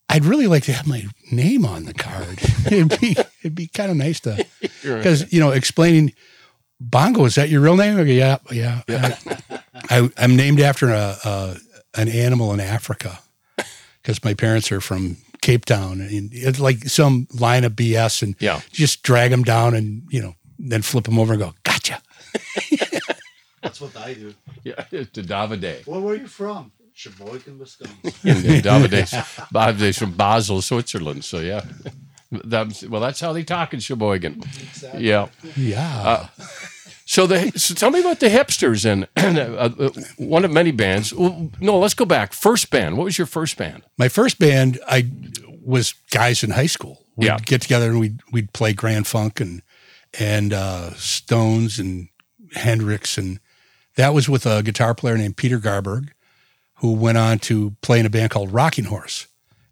I'd 0.09 0.25
really 0.25 0.47
like 0.47 0.63
to 0.63 0.73
have 0.73 0.85
my 0.85 1.05
name 1.31 1.65
on 1.65 1.85
the 1.85 1.93
card. 1.93 2.39
it'd 2.67 2.99
be 2.99 3.15
it'd 3.41 3.55
be 3.55 3.67
kind 3.67 3.89
of 3.89 3.97
nice 3.97 4.19
to 4.21 4.45
because 4.83 5.31
you 5.33 5.39
know 5.39 5.49
explaining 5.51 6.13
Bongo 6.89 7.25
is 7.25 7.35
that 7.35 7.49
your 7.49 7.61
real 7.61 7.75
name? 7.77 7.95
Go, 7.95 8.03
yeah, 8.03 8.37
yeah. 8.51 8.81
I, 9.89 10.09
I'm 10.17 10.35
named 10.35 10.59
after 10.59 10.89
a, 10.89 11.15
a 11.23 11.57
an 11.95 12.09
animal 12.09 12.53
in 12.53 12.59
Africa 12.59 13.19
because 14.01 14.23
my 14.23 14.33
parents 14.33 14.71
are 14.71 14.81
from 14.81 15.17
Cape 15.41 15.65
Town, 15.65 16.01
and 16.01 16.29
it's 16.33 16.59
like 16.59 16.83
some 16.89 17.27
line 17.33 17.63
of 17.63 17.73
BS, 17.73 18.21
and 18.21 18.35
Yeah. 18.39 18.59
just 18.71 19.01
drag 19.03 19.31
them 19.31 19.43
down 19.43 19.73
and 19.75 20.03
you 20.09 20.21
know 20.21 20.35
then 20.59 20.81
flip 20.81 21.05
them 21.05 21.17
over 21.19 21.33
and 21.33 21.41
go, 21.41 21.53
gotcha. 21.63 22.01
That's 23.61 23.79
what 23.79 23.95
I 23.97 24.13
do. 24.13 24.33
Yeah. 24.63 24.73
To 24.91 25.21
Davide. 25.23 25.85
Where 25.87 25.99
were 26.01 26.15
you 26.15 26.27
from? 26.27 26.71
Sheboygan, 26.93 27.57
Wisconsin. 27.59 27.97
in, 28.23 28.37
in 28.45 28.61
Davide's, 28.61 29.11
Davide's 29.51 29.97
from 29.97 30.11
Basel, 30.13 30.61
Switzerland. 30.61 31.23
So 31.25 31.39
yeah, 31.39 31.61
that's, 32.31 32.83
well, 32.87 33.01
that's 33.01 33.19
how 33.19 33.33
they 33.33 33.43
talk 33.43 33.73
in 33.73 33.79
Sheboygan. 33.79 34.41
Exactly. 34.43 35.07
Yeah. 35.07 35.27
Yeah. 35.55 36.01
Uh, 36.05 36.27
So 37.13 37.27
the 37.27 37.51
so 37.59 37.75
tell 37.75 37.91
me 37.91 37.99
about 37.99 38.19
the 38.19 38.25
Hypsterz 38.25 38.85
and 38.91 39.07
uh, 39.17 39.69
uh, 39.85 39.89
one 40.17 40.43
of 40.43 40.49
many 40.51 40.71
bands. 40.71 41.13
Well, 41.13 41.51
no, 41.59 41.77
let's 41.77 41.93
go 41.93 42.05
back. 42.05 42.33
First 42.33 42.71
band. 42.71 42.97
What 42.97 43.03
was 43.03 43.19
your 43.19 43.27
first 43.27 43.55
band? 43.55 43.83
my 43.99 44.09
first 44.09 44.39
band, 44.39 44.79
I 44.87 45.11
was 45.63 45.93
guys 46.09 46.43
in 46.43 46.49
high 46.49 46.65
school. 46.65 47.03
We'd 47.15 47.27
Yeah. 47.27 47.37
get 47.37 47.61
together 47.61 47.91
and 47.91 47.99
we'd 47.99 48.19
we'd 48.31 48.51
play 48.51 48.73
Grand 48.73 49.05
Funk 49.05 49.39
and 49.39 49.61
and 50.19 50.53
uh, 50.53 50.95
Stones 50.95 51.77
and 51.77 52.07
Hendrix, 52.53 53.15
and 53.19 53.39
that 53.95 54.15
was 54.15 54.27
with 54.27 54.47
a 54.47 54.63
guitar 54.63 54.95
player 54.95 55.15
named 55.15 55.37
Peter 55.37 55.59
Garberg, 55.59 56.09
who 56.77 56.93
went 56.93 57.19
on 57.19 57.37
to 57.39 57.75
play 57.83 57.99
in 57.99 58.07
a 58.07 58.09
band 58.09 58.31
called 58.31 58.51
Rocking 58.51 58.85
Horse, 58.85 59.27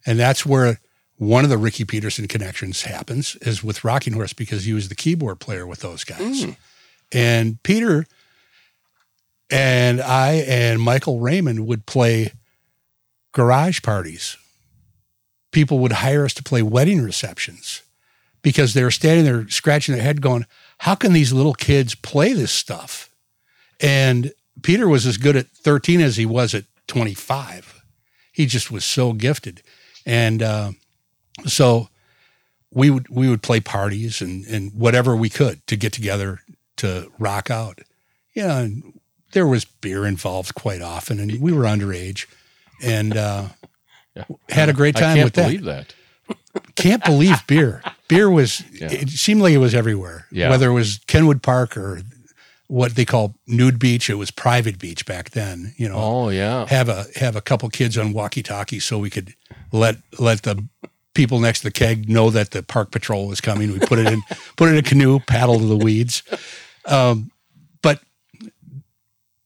and 0.05 0.19
that's 0.19 0.45
where 0.45 0.79
one 1.17 1.43
of 1.43 1.49
the 1.49 1.57
Ricky 1.57 1.85
Peterson 1.85 2.27
connections 2.27 2.83
happens 2.83 3.35
is 3.41 3.63
with 3.63 3.83
Rocking 3.83 4.13
Horse 4.13 4.33
because 4.33 4.65
he 4.65 4.73
was 4.73 4.89
the 4.89 4.95
keyboard 4.95 5.39
player 5.39 5.65
with 5.65 5.79
those 5.79 6.03
guys, 6.03 6.45
and 7.11 7.61
Peter 7.63 8.05
and 9.49 10.01
I 10.01 10.33
and 10.47 10.81
Michael 10.81 11.19
Raymond 11.19 11.67
would 11.67 11.85
play 11.85 12.33
garage 13.33 13.81
parties. 13.81 14.37
People 15.51 15.79
would 15.79 15.91
hire 15.91 16.23
us 16.23 16.33
to 16.35 16.43
play 16.43 16.61
wedding 16.61 17.01
receptions 17.01 17.81
because 18.41 18.73
they 18.73 18.83
were 18.83 18.91
standing 18.91 19.25
there 19.25 19.47
scratching 19.49 19.93
their 19.93 20.03
head 20.03 20.21
going, 20.21 20.45
How 20.79 20.95
can 20.95 21.13
these 21.13 21.33
little 21.33 21.53
kids 21.53 21.95
play 21.95 22.33
this 22.33 22.51
stuff? 22.51 23.09
And 23.79 24.31
Peter 24.61 24.87
was 24.87 25.05
as 25.05 25.17
good 25.17 25.35
at 25.35 25.47
13 25.47 26.01
as 26.01 26.17
he 26.17 26.25
was 26.25 26.53
at 26.53 26.65
25. 26.87 27.83
He 28.31 28.45
just 28.45 28.71
was 28.71 28.85
so 28.85 29.13
gifted. 29.13 29.61
And 30.05 30.41
uh, 30.41 30.71
so 31.45 31.89
we 32.73 32.89
would 32.89 33.09
we 33.09 33.29
would 33.29 33.41
play 33.41 33.59
parties 33.59 34.21
and, 34.21 34.45
and 34.45 34.73
whatever 34.73 35.15
we 35.15 35.29
could 35.29 35.65
to 35.67 35.75
get 35.75 35.91
together 35.91 36.39
to 36.81 37.11
rock 37.19 37.49
out. 37.49 37.79
You 38.33 38.43
know, 38.47 38.57
and 38.57 38.99
there 39.33 39.47
was 39.47 39.65
beer 39.65 40.05
involved 40.05 40.55
quite 40.55 40.81
often, 40.81 41.19
and 41.19 41.41
we 41.41 41.51
were 41.51 41.63
underage, 41.63 42.27
and 42.83 43.15
uh, 43.17 43.47
had 44.49 44.69
a 44.69 44.73
great 44.73 44.95
time 44.95 45.17
with 45.23 45.33
that. 45.33 45.43
believe 45.45 45.63
that. 45.63 45.93
Can't 46.75 47.03
believe 47.05 47.45
beer. 47.47 47.81
Beer 48.07 48.29
was. 48.29 48.63
Yeah. 48.73 48.91
It 48.91 49.09
seemed 49.09 49.41
like 49.41 49.53
it 49.53 49.57
was 49.59 49.73
everywhere. 49.73 50.27
Yeah. 50.31 50.49
Whether 50.49 50.69
it 50.69 50.73
was 50.73 50.99
Kenwood 51.07 51.41
Park 51.41 51.77
or 51.77 52.01
what 52.67 52.95
they 52.95 53.05
call 53.05 53.35
nude 53.47 53.79
beach, 53.79 54.09
it 54.09 54.15
was 54.15 54.31
private 54.31 54.79
beach 54.79 55.05
back 55.05 55.31
then. 55.31 55.73
You 55.77 55.89
know, 55.89 55.95
Oh 55.97 56.29
yeah. 56.29 56.65
have 56.67 56.89
a 56.89 57.05
have 57.15 57.35
a 57.35 57.41
couple 57.41 57.69
kids 57.69 57.97
on 57.97 58.13
walkie 58.13 58.43
talkie 58.43 58.79
so 58.79 58.97
we 58.97 59.09
could 59.09 59.33
let 59.71 59.97
let 60.19 60.43
the 60.43 60.65
people 61.13 61.39
next 61.39 61.59
to 61.59 61.65
the 61.65 61.71
keg 61.71 62.09
know 62.09 62.29
that 62.29 62.51
the 62.51 62.63
park 62.63 62.91
patrol 62.91 63.27
was 63.27 63.39
coming. 63.41 63.71
We 63.71 63.79
put 63.79 63.99
it 63.99 64.07
in 64.07 64.21
put 64.57 64.69
it 64.69 64.73
in 64.73 64.77
a 64.77 64.83
canoe, 64.83 65.19
paddle 65.19 65.59
to 65.59 65.65
the 65.65 65.77
weeds. 65.77 66.23
Um, 66.85 67.31
but 67.81 68.01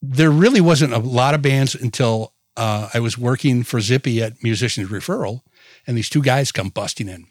there 0.01 0.31
really 0.31 0.61
wasn't 0.61 0.93
a 0.93 0.99
lot 0.99 1.33
of 1.33 1.41
bands 1.41 1.75
until 1.75 2.33
uh, 2.57 2.89
I 2.93 2.99
was 2.99 3.17
working 3.17 3.63
for 3.63 3.81
Zippy 3.81 4.21
at 4.21 4.41
Musicians 4.43 4.89
Referral, 4.89 5.41
and 5.87 5.97
these 5.97 6.09
two 6.09 6.21
guys 6.21 6.51
come 6.51 6.69
busting 6.69 7.09
in, 7.09 7.27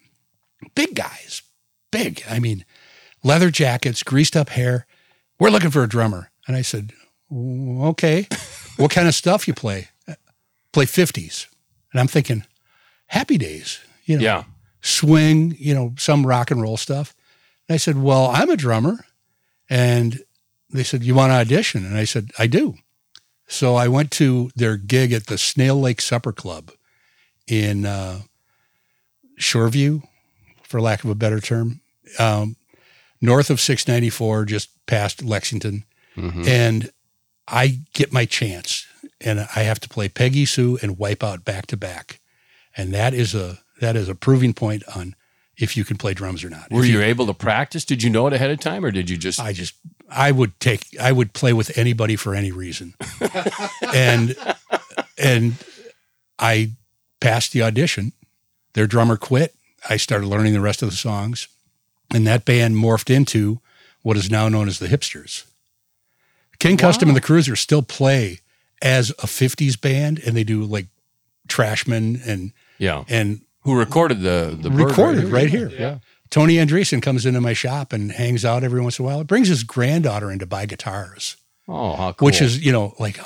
big 0.75 0.93
guys, 0.95 1.41
big. 1.91 2.23
I 2.29 2.39
mean, 2.39 2.65
leather 3.23 3.49
jackets, 3.49 4.03
greased 4.03 4.35
up 4.35 4.49
hair. 4.49 4.85
We're 5.39 5.49
looking 5.49 5.71
for 5.71 5.83
a 5.83 5.89
drummer, 5.89 6.31
and 6.47 6.55
I 6.55 6.61
said, 6.61 6.91
okay, 7.33 8.27
what 8.77 8.91
kind 8.91 9.07
of 9.07 9.15
stuff 9.15 9.47
you 9.47 9.53
play? 9.53 9.89
Play 10.73 10.85
50s. 10.85 11.47
And 11.91 11.99
I'm 12.01 12.07
thinking, 12.07 12.43
happy 13.07 13.37
days, 13.37 13.79
you 14.03 14.17
know, 14.17 14.23
Yeah. 14.23 14.43
swing, 14.81 15.55
you 15.57 15.73
know, 15.73 15.93
some 15.97 16.27
rock 16.27 16.51
and 16.51 16.61
roll 16.61 16.77
stuff. 16.77 17.15
And 17.67 17.73
I 17.73 17.77
said, 17.77 17.97
well, 17.97 18.27
I'm 18.27 18.49
a 18.49 18.57
drummer. 18.57 19.05
And 19.69 20.23
they 20.69 20.83
said, 20.83 21.03
you 21.03 21.15
want 21.15 21.31
to 21.31 21.35
audition? 21.35 21.85
And 21.85 21.97
I 21.97 22.03
said, 22.05 22.31
I 22.37 22.47
do. 22.47 22.75
So 23.47 23.75
I 23.75 23.87
went 23.87 24.11
to 24.11 24.49
their 24.55 24.77
gig 24.77 25.11
at 25.13 25.27
the 25.27 25.37
Snail 25.37 25.79
Lake 25.79 26.01
Supper 26.01 26.31
Club 26.31 26.71
in 27.47 27.85
uh, 27.85 28.21
Shoreview, 29.39 30.03
for 30.63 30.81
lack 30.81 31.03
of 31.03 31.09
a 31.09 31.15
better 31.15 31.39
term, 31.39 31.81
um, 32.19 32.55
north 33.21 33.49
of 33.49 33.61
694, 33.61 34.45
just 34.45 34.69
past 34.87 35.23
Lexington. 35.23 35.83
Mhm. 36.15 36.47
And 36.47 36.91
I 37.47 37.81
get 37.93 38.11
my 38.11 38.25
chance 38.25 38.87
and 39.21 39.41
I 39.55 39.63
have 39.63 39.79
to 39.81 39.89
play 39.89 40.09
Peggy 40.09 40.45
Sue 40.45 40.79
and 40.81 40.97
Wipeout 40.97 41.43
back 41.45 41.67
to 41.67 41.77
back. 41.77 42.19
And 42.75 42.93
that 42.93 43.13
is 43.13 43.35
a 43.35 43.59
that 43.81 43.95
is 43.95 44.07
a 44.07 44.15
proving 44.15 44.53
point 44.53 44.83
on 44.95 45.15
if 45.57 45.77
you 45.77 45.85
can 45.85 45.97
play 45.97 46.13
drums 46.13 46.43
or 46.43 46.49
not. 46.49 46.71
Were 46.71 46.83
If 46.83 46.89
you 46.89 47.01
able 47.01 47.25
to 47.27 47.33
practice? 47.33 47.85
Did 47.85 48.03
you 48.03 48.09
know 48.09 48.27
it 48.27 48.33
ahead 48.33 48.51
of 48.51 48.59
time, 48.59 48.83
or 48.83 48.91
did 48.91 49.09
you 49.09 49.17
just? 49.17 49.39
I 49.39 49.53
just 49.53 49.75
I 50.09 50.31
would 50.31 50.59
take 50.59 50.99
I 50.99 51.11
would 51.11 51.33
play 51.33 51.53
with 51.53 51.77
anybody 51.77 52.15
for 52.15 52.35
any 52.35 52.51
reason. 52.51 52.95
and 53.93 54.35
and 55.17 55.53
I 56.37 56.71
passed 57.19 57.53
the 57.53 57.63
audition. 57.63 58.13
Their 58.73 58.87
drummer 58.87 59.17
quit. 59.17 59.55
I 59.89 59.97
started 59.97 60.27
learning 60.27 60.53
the 60.53 60.61
rest 60.61 60.81
of 60.81 60.89
the 60.89 60.95
songs. 60.95 61.47
And 62.13 62.27
that 62.27 62.45
band 62.45 62.75
morphed 62.75 63.13
into 63.13 63.61
what 64.01 64.17
is 64.17 64.29
now 64.29 64.47
known 64.49 64.67
as 64.67 64.79
the 64.79 64.87
Hypsterz. 64.87 65.45
King 66.59 66.77
Custom 66.77 67.09
and 67.09 67.15
the 67.15 67.21
Cruisers 67.21 67.59
still 67.59 67.81
play 67.81 68.39
as 68.81 69.09
a 69.11 69.27
50s 69.27 69.79
band 69.79 70.19
and 70.25 70.35
they 70.35 70.43
do 70.43 70.63
like 70.63 70.87
Trashmen 71.47 72.21
and 72.25 72.51
yeah. 72.77 73.03
and 73.07 73.41
Who 73.65 73.77
recorded 73.77 74.21
the 74.21 74.57
the 74.59 74.71
recorded 74.71 75.25
right 75.25 75.49
here. 75.49 75.69
Yeah. 75.69 75.97
Tony 76.31 76.55
Andreason 76.55 77.01
comes 77.01 77.25
into 77.25 77.39
my 77.41 77.53
shop 77.53 77.93
and 77.93 78.11
hangs 78.11 78.43
out 78.43 78.63
every 78.63 78.81
once 78.81 78.97
in 78.99 79.05
a 79.05 79.07
while. 79.07 79.21
It 79.21 79.27
brings 79.27 79.47
his 79.47 79.63
granddaughter 79.63 80.31
in 80.31 80.39
to 80.39 80.45
buy 80.47 80.65
guitars, 80.65 81.37
Oh, 81.67 81.95
how 81.95 82.13
cool. 82.13 82.25
which 82.25 82.41
is, 82.41 82.65
you 82.65 82.71
know, 82.71 82.93
like, 82.99 83.19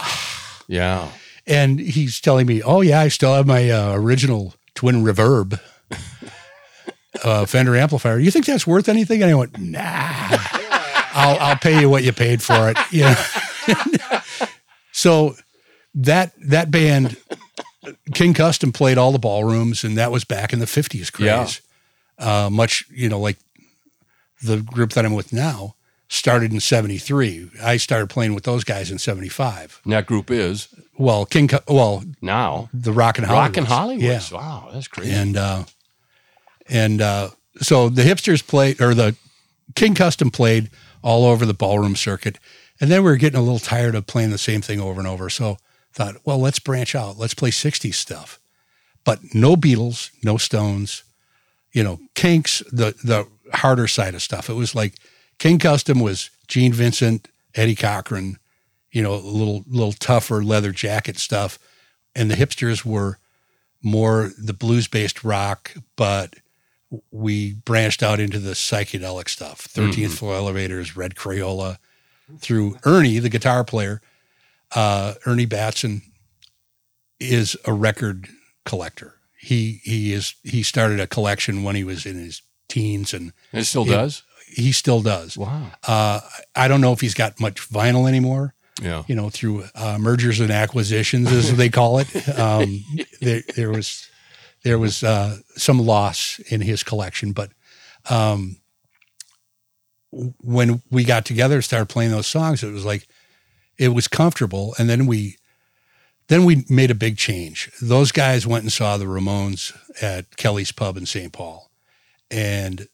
yeah. 0.68 1.08
and 1.48 1.80
he's 1.80 2.20
telling 2.20 2.46
me, 2.46 2.62
oh, 2.62 2.82
yeah, 2.82 3.00
I 3.00 3.08
still 3.08 3.34
have 3.34 3.48
my 3.48 3.70
uh, 3.72 3.94
original 3.94 4.54
twin 4.76 5.04
reverb 5.04 5.60
uh, 7.24 7.46
Fender 7.46 7.76
amplifier. 7.78 8.20
You 8.20 8.32
think 8.32 8.46
that's 8.46 8.68
worth 8.68 8.90
anything? 8.90 9.22
And 9.24 9.32
I 9.32 9.36
went, 9.36 9.58
nah, 9.58 9.82
I'll, 11.14 11.40
I'll 11.40 11.56
pay 11.58 11.80
you 11.80 11.90
what 11.90 12.04
you 12.04 12.12
paid 12.14 12.42
for 12.42 12.70
it. 12.70 12.78
Yeah. 12.92 13.16
so 14.92 15.36
that, 15.96 16.34
that 16.48 16.70
band, 16.72 17.18
King 18.14 18.34
Custom 18.34 18.72
played 18.72 18.98
all 18.98 19.12
the 19.12 19.20
ballrooms 19.20 19.84
and 19.84 19.98
that 19.98 20.12
was 20.12 20.24
back 20.24 20.52
in 20.54 20.60
the 20.60 20.66
50s 20.66 21.12
craze. 21.12 21.62
Uh, 22.18 22.50
much, 22.52 22.86
you 22.92 23.08
know, 23.08 23.20
like 23.20 23.38
the 24.44 24.58
group 24.58 24.92
that 24.94 25.06
I'm 25.06 25.14
with 25.14 25.32
now 25.32 25.76
started 26.10 26.52
in 26.52 26.60
73. 26.60 27.52
I 27.64 27.78
started 27.78 28.10
playing 28.10 28.34
with 28.34 28.44
those 28.44 28.64
guys 28.64 28.92
in 28.92 28.98
75. 28.98 29.80
And 29.84 29.94
that 29.94 30.06
group 30.06 30.30
is 30.32 30.68
Well, 30.98 31.26
King, 31.26 31.50
well, 31.68 32.04
now 32.22 32.68
the 32.74 32.92
Rockin' 32.92 33.24
Hollywood. 33.24 33.50
Rockin' 33.50 33.66
Hollywood. 33.66 34.04
Yeah. 34.04 34.22
Wow, 34.32 34.70
that's 34.74 34.88
crazy. 34.88 35.12
And, 35.12 35.38
uh, 35.38 35.64
and, 36.68 37.02
uh, 37.02 37.30
so 37.62 37.90
the 37.90 38.04
Hypsterz 38.04 38.46
played, 38.46 38.82
or 38.82 38.94
the 38.94 39.16
King 39.76 39.94
Custom 39.96 40.32
played 40.32 40.70
all 41.02 41.26
over 41.26 41.46
the 41.46 41.54
ballroom 41.54 41.96
circuit. 41.96 42.38
And 42.82 42.90
then 42.90 43.04
we 43.04 43.10
were 43.12 43.18
getting 43.18 43.40
a 43.40 43.44
little 43.44 43.60
tired 43.60 43.96
of 43.96 44.08
playing 44.08 44.32
the 44.32 44.38
same 44.38 44.62
thing 44.62 44.80
over 44.80 45.00
and 45.00 45.08
over. 45.08 45.30
So 45.30 45.58
thought, 45.94 46.16
well, 46.26 46.40
let's 46.40 46.60
branch 46.60 46.96
out. 46.96 47.18
Let's 47.18 47.34
play 47.34 47.52
60s 47.52 47.96
stuff. 47.96 48.40
But 49.04 49.20
no 49.34 49.56
Beatles, 49.56 50.12
no 50.24 50.38
Stones, 50.38 51.04
you 51.72 51.84
know, 51.84 52.00
Kinks, 52.16 52.60
the 52.72 52.96
the 53.04 53.28
harder 53.54 53.88
side 53.88 54.14
of 54.16 54.22
stuff. 54.22 54.50
It 54.50 54.54
was 54.54 54.76
like 54.76 54.96
King 55.38 55.60
Custom 55.60 56.00
was 56.00 56.30
Gene 56.48 56.74
Vincent, 56.74 57.28
Eddie 57.56 57.76
Cochran, 57.76 58.38
you 58.92 59.02
know, 59.02 59.14
a 59.14 59.18
little 59.18 59.64
little 59.68 59.94
tougher 59.94 60.44
leather 60.44 60.72
jacket 60.72 61.18
stuff. 61.18 61.58
And 62.16 62.30
the 62.30 62.36
hipsters 62.36 62.84
were 62.84 63.20
more 63.82 64.32
the 64.38 64.54
blues 64.54 64.88
based 64.88 65.24
rock, 65.24 65.74
but 65.96 66.36
we 67.12 67.54
branched 67.54 68.02
out 68.02 68.20
into 68.20 68.40
the 68.40 68.52
psychedelic 68.52 69.30
stuff 69.30 69.68
13th 69.68 69.94
mm-hmm. 69.94 70.08
floor 70.08 70.36
elevators, 70.36 70.98
Red 70.98 71.16
Crayola, 71.16 71.78
through 72.40 72.78
Ernie, 72.84 73.20
the 73.20 73.30
guitar 73.30 73.64
player. 73.64 74.02
Uh, 74.76 75.14
Ernie 75.26 75.46
Batson 75.46 76.02
is 77.20 77.58
a 77.66 77.74
record 77.74 78.28
collector. 78.66 79.16
He 79.40 79.80
he 79.84 80.14
is 80.14 80.36
he 80.44 80.64
started 80.64 81.00
a 81.00 81.08
collection 81.08 81.64
when 81.64 81.76
he 81.76 81.84
was 81.84 82.06
in 82.06 82.18
his 82.18 82.42
teens, 82.68 83.14
and 83.14 83.34
it 83.54 83.64
still 83.66 83.86
Yeah. 83.88 83.96
does. 83.98 84.24
he 84.48 84.72
still 84.72 85.02
does. 85.02 85.38
Wow. 85.38 85.72
Uh, 85.88 86.20
I 86.56 86.68
don't 86.68 86.82
know 86.82 86.92
if 86.92 87.02
he's 87.02 87.14
got 87.14 87.40
much 87.40 87.70
vinyl 87.70 88.08
anymore. 88.08 88.54
Yeah. 88.82 89.04
You 89.08 89.16
know, 89.16 89.30
through 89.30 89.66
uh, 89.76 89.98
mergers 90.00 90.40
and 90.40 90.50
acquisitions, 90.52 91.32
as 91.32 91.56
they 91.56 91.70
call 91.70 92.00
it. 92.00 92.08
Um, 92.40 92.84
there, 93.22 93.42
there 93.56 93.70
was 93.72 94.08
there 94.64 94.80
was 94.80 95.04
uh, 95.04 95.38
some 95.56 95.80
loss 95.80 96.40
in 96.50 96.62
his 96.62 96.84
collection, 96.84 97.32
but 97.34 97.52
um, 98.10 98.58
when 100.12 100.82
we 100.90 101.04
got 101.04 101.26
together 101.26 101.56
and 101.56 101.64
started 101.64 101.88
playing 101.90 102.12
those 102.12 102.28
songs, 102.28 102.64
it 102.64 102.72
was 102.72 102.86
like 102.86 103.08
it 103.80 103.90
was 103.90 104.08
comfortable, 104.08 104.76
and 104.78 104.90
then 104.90 105.08
we 105.08 105.38
then 106.28 106.46
we 106.46 106.64
made 106.70 106.92
a 106.92 106.96
big 106.96 107.18
change. 107.18 107.72
Those 107.82 108.12
guys 108.12 108.46
went 108.46 108.64
and 108.64 108.72
saw 108.72 108.98
the 108.98 109.06
Ramones 109.06 109.76
at 110.00 110.38
Kelly's 110.38 110.72
Pub 110.72 110.96
in 110.96 111.08
St. 111.08 111.34
Paul, 111.34 111.72
and 112.30 112.88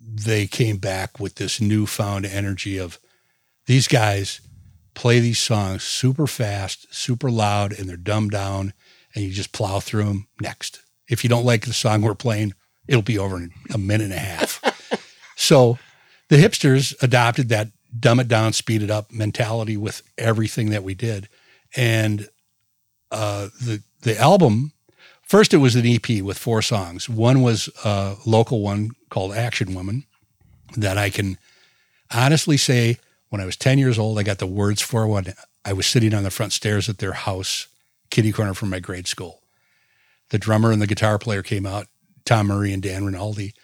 they 0.00 0.46
came 0.46 0.78
back 0.78 1.20
with 1.20 1.34
this 1.34 1.60
newfound 1.60 2.24
energy 2.24 2.78
of 2.78 2.98
these 3.66 3.86
guys 3.86 4.40
play 4.94 5.20
these 5.20 5.38
songs 5.38 5.82
super 5.82 6.26
fast, 6.26 6.92
super 6.94 7.30
loud, 7.30 7.72
and 7.72 7.88
they're 7.88 7.96
dumbed 7.96 8.30
down, 8.30 8.72
and 9.14 9.24
you 9.24 9.30
just 9.30 9.52
plow 9.52 9.80
through 9.80 10.04
them. 10.04 10.28
Next, 10.40 10.82
if 11.08 11.22
you 11.22 11.30
don't 11.30 11.44
like 11.44 11.66
the 11.66 11.72
song 11.72 12.02
we're 12.02 12.14
playing, 12.14 12.54
it'll 12.88 13.02
be 13.02 13.18
over 13.18 13.36
in 13.36 13.50
a 13.72 13.78
minute 13.78 14.04
and 14.04 14.14
a 14.14 14.18
half. 14.18 14.60
so 15.36 15.78
the 16.28 16.36
Hypsterz 16.36 16.94
adopted 17.02 17.48
that 17.50 17.68
dumb 17.98 18.20
it 18.20 18.28
down, 18.28 18.52
speed 18.52 18.82
it 18.82 18.90
up 18.90 19.12
mentality 19.12 19.76
with 19.76 20.02
everything 20.16 20.70
that 20.70 20.84
we 20.84 20.94
did, 20.94 21.28
and 21.76 22.28
uh, 23.10 23.48
the 23.60 23.82
the 24.02 24.18
album. 24.18 24.72
First, 25.22 25.54
it 25.54 25.58
was 25.58 25.76
an 25.76 25.86
EP 25.86 26.22
with 26.22 26.38
four 26.38 26.60
songs. 26.60 27.08
One 27.08 27.40
was 27.40 27.68
a 27.84 28.16
local 28.26 28.62
one 28.62 28.90
called 29.10 29.32
Action 29.32 29.74
Woman 29.74 30.04
that 30.76 30.98
I 30.98 31.08
can 31.08 31.38
honestly 32.12 32.56
say 32.56 32.98
when 33.28 33.40
I 33.40 33.44
was 33.44 33.56
10 33.56 33.78
years 33.78 33.98
old, 33.98 34.18
I 34.18 34.24
got 34.24 34.38
the 34.38 34.46
words 34.46 34.82
for 34.82 35.06
one. 35.06 35.32
I 35.64 35.72
was 35.72 35.86
sitting 35.86 36.12
on 36.14 36.24
the 36.24 36.30
front 36.30 36.52
stairs 36.52 36.88
at 36.88 36.98
their 36.98 37.12
house, 37.12 37.68
kitty 38.10 38.32
corner 38.32 38.54
from 38.54 38.70
my 38.70 38.80
grade 38.80 39.06
school. 39.06 39.40
The 40.30 40.38
drummer 40.38 40.72
and 40.72 40.82
the 40.82 40.86
guitar 40.86 41.18
player 41.18 41.42
came 41.42 41.64
out, 41.64 41.86
Tom 42.24 42.48
Murray 42.48 42.72
and 42.72 42.82
Dan 42.82 43.04
Rinaldi, 43.04 43.54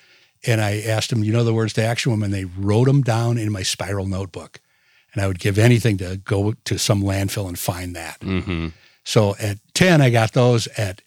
and 0.47 0.61
I 0.61 0.81
asked 0.81 1.11
them, 1.11 1.25
you 1.25 1.33
know 1.33 1.45
the 1.45 1.53
words 1.53 1.73
to 1.75 1.85
Action 1.85 2.13
Woman? 2.13 2.31
They 2.31 2.45
wrote 2.45 2.87
them 2.87 3.03
down 3.03 3.37
in 3.37 3.51
my 3.51 3.63
spiral 3.63 4.07
notebook. 4.07 4.61
And 5.13 5.23
I 5.23 5.27
would 5.27 5.39
give 5.39 5.59
anything 5.59 5.97
to 5.99 6.19
go 6.19 6.55
to 6.65 6.79
some 6.79 7.03
landfill 7.03 7.49
and 7.49 7.59
find 7.59 7.97
that. 7.97 8.21
Mm-hmm. 8.21 8.69
So 9.05 9.35
at 9.37 9.59
10, 9.75 10.01
I 10.01 10.11
got 10.11 10.33
those. 10.33 10.67
At 10.79 11.03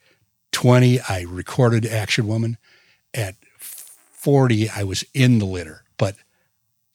20, 0.51 0.99
I 1.01 1.25
recorded 1.27 1.85
Action 1.85 2.27
Woman. 2.27 2.57
At 3.13 3.35
40, 3.59 4.69
I 4.69 4.83
was 4.83 5.05
in 5.13 5.39
the 5.39 5.45
Litter, 5.45 5.83
but 5.97 6.15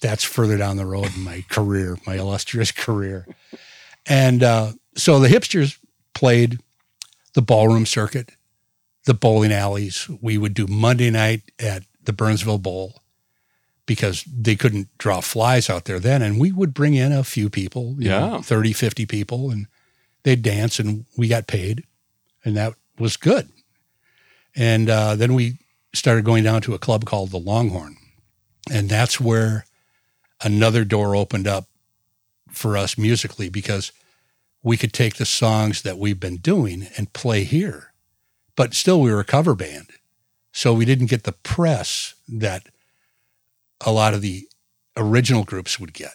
that's 0.02 0.24
further 0.24 0.58
down 0.58 0.76
the 0.76 0.86
road 0.86 1.14
in 1.16 1.22
my 1.22 1.44
career, 1.50 1.96
my 2.06 2.16
illustrious 2.16 2.72
career. 2.72 3.26
And 4.06 4.42
uh, 4.42 4.72
so 4.96 5.18
the 5.18 5.28
Hypsterz 5.28 5.78
played 6.14 6.58
the 7.34 7.42
ballroom 7.42 7.86
circuit, 7.86 8.32
the 9.06 9.14
bowling 9.14 9.52
alleys. 9.52 10.08
We 10.20 10.36
would 10.36 10.54
do 10.54 10.66
Monday 10.66 11.10
night 11.10 11.42
at 11.58 11.84
the 12.06 12.12
Burnsville 12.12 12.58
Bowl 12.58 13.02
because 13.86 14.24
they 14.24 14.56
couldn't 14.56 14.88
draw 14.98 15.20
flies 15.20 15.68
out 15.68 15.84
there 15.84 16.00
then. 16.00 16.22
And 16.22 16.40
we 16.40 16.52
would 16.52 16.72
bring 16.72 16.94
in 16.94 17.12
a 17.12 17.22
few 17.24 17.50
people, 17.50 17.96
you 17.98 18.08
know, 18.08 18.36
Yeah. 18.36 18.40
30, 18.40 18.72
50 18.72 19.04
people, 19.06 19.50
and 19.50 19.66
they'd 20.22 20.42
dance 20.42 20.78
and 20.78 21.04
we 21.18 21.28
got 21.28 21.46
paid. 21.46 21.84
And 22.44 22.56
that 22.56 22.74
was 22.98 23.16
good. 23.16 23.50
And 24.56 24.88
uh, 24.88 25.16
then 25.16 25.34
we 25.34 25.58
started 25.94 26.24
going 26.24 26.44
down 26.44 26.62
to 26.62 26.74
a 26.74 26.78
club 26.78 27.04
called 27.04 27.30
the 27.30 27.38
Longhorn. 27.38 27.96
And 28.70 28.88
that's 28.88 29.20
where 29.20 29.66
another 30.42 30.84
door 30.84 31.14
opened 31.14 31.46
up 31.46 31.66
for 32.50 32.76
us 32.76 32.96
musically 32.96 33.48
because 33.48 33.92
we 34.62 34.76
could 34.76 34.92
take 34.92 35.16
the 35.16 35.26
songs 35.26 35.82
that 35.82 35.98
we've 35.98 36.20
been 36.20 36.36
doing 36.38 36.86
and 36.96 37.12
play 37.12 37.44
here. 37.44 37.92
But 38.56 38.72
still, 38.72 39.00
we 39.02 39.12
were 39.12 39.20
a 39.20 39.24
cover 39.24 39.54
band. 39.54 39.88
So 40.56 40.72
we 40.72 40.84
didn't 40.84 41.06
get 41.10 41.24
the 41.24 41.32
press 41.32 42.14
that 42.28 42.68
a 43.84 43.90
lot 43.92 44.14
of 44.14 44.22
the 44.22 44.46
original 44.96 45.42
groups 45.44 45.80
would 45.80 45.92
get. 45.92 46.14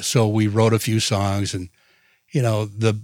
So 0.00 0.26
we 0.26 0.46
wrote 0.48 0.72
a 0.72 0.78
few 0.78 0.98
songs 0.98 1.52
and, 1.52 1.68
you 2.32 2.40
know, 2.40 2.64
the, 2.64 3.00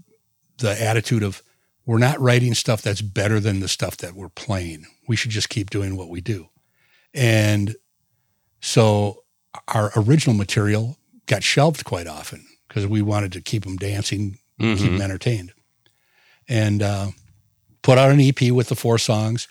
the 0.59 0.81
attitude 0.83 1.23
of 1.23 1.43
we're 1.85 1.99
not 1.99 2.19
writing 2.19 2.55
stuff 2.55 2.81
that's 2.81 3.03
better 3.03 3.39
than 3.39 3.61
the 3.61 3.69
stuff 3.69 3.99
that 3.99 4.15
we're 4.15 4.31
playing. 4.31 4.87
We 5.07 5.15
should 5.15 5.31
just 5.31 5.51
keep 5.51 5.69
doing 5.69 5.95
what 5.95 6.09
we 6.09 6.23
do. 6.23 6.49
And 7.13 7.77
so 8.63 9.25
our 9.69 9.93
original 9.95 10.35
material 10.35 10.97
got 11.27 11.43
shelved 11.43 11.85
quite 11.85 12.07
often 12.07 12.47
because 12.67 12.87
we 12.87 13.03
wanted 13.03 13.33
to 13.33 13.43
keep 13.43 13.65
them 13.65 13.77
dancing, 13.77 14.39
keep 14.59 14.79
Mm-hmm. 14.79 14.85
them 14.87 15.03
entertained. 15.03 15.53
And 16.49 16.83
uh, 16.83 17.09
put 17.83 17.99
out 17.99 18.11
an 18.11 18.21
EP 18.21 18.51
with 18.53 18.69
the 18.69 18.75
four 18.77 18.97
songs. 18.97 19.49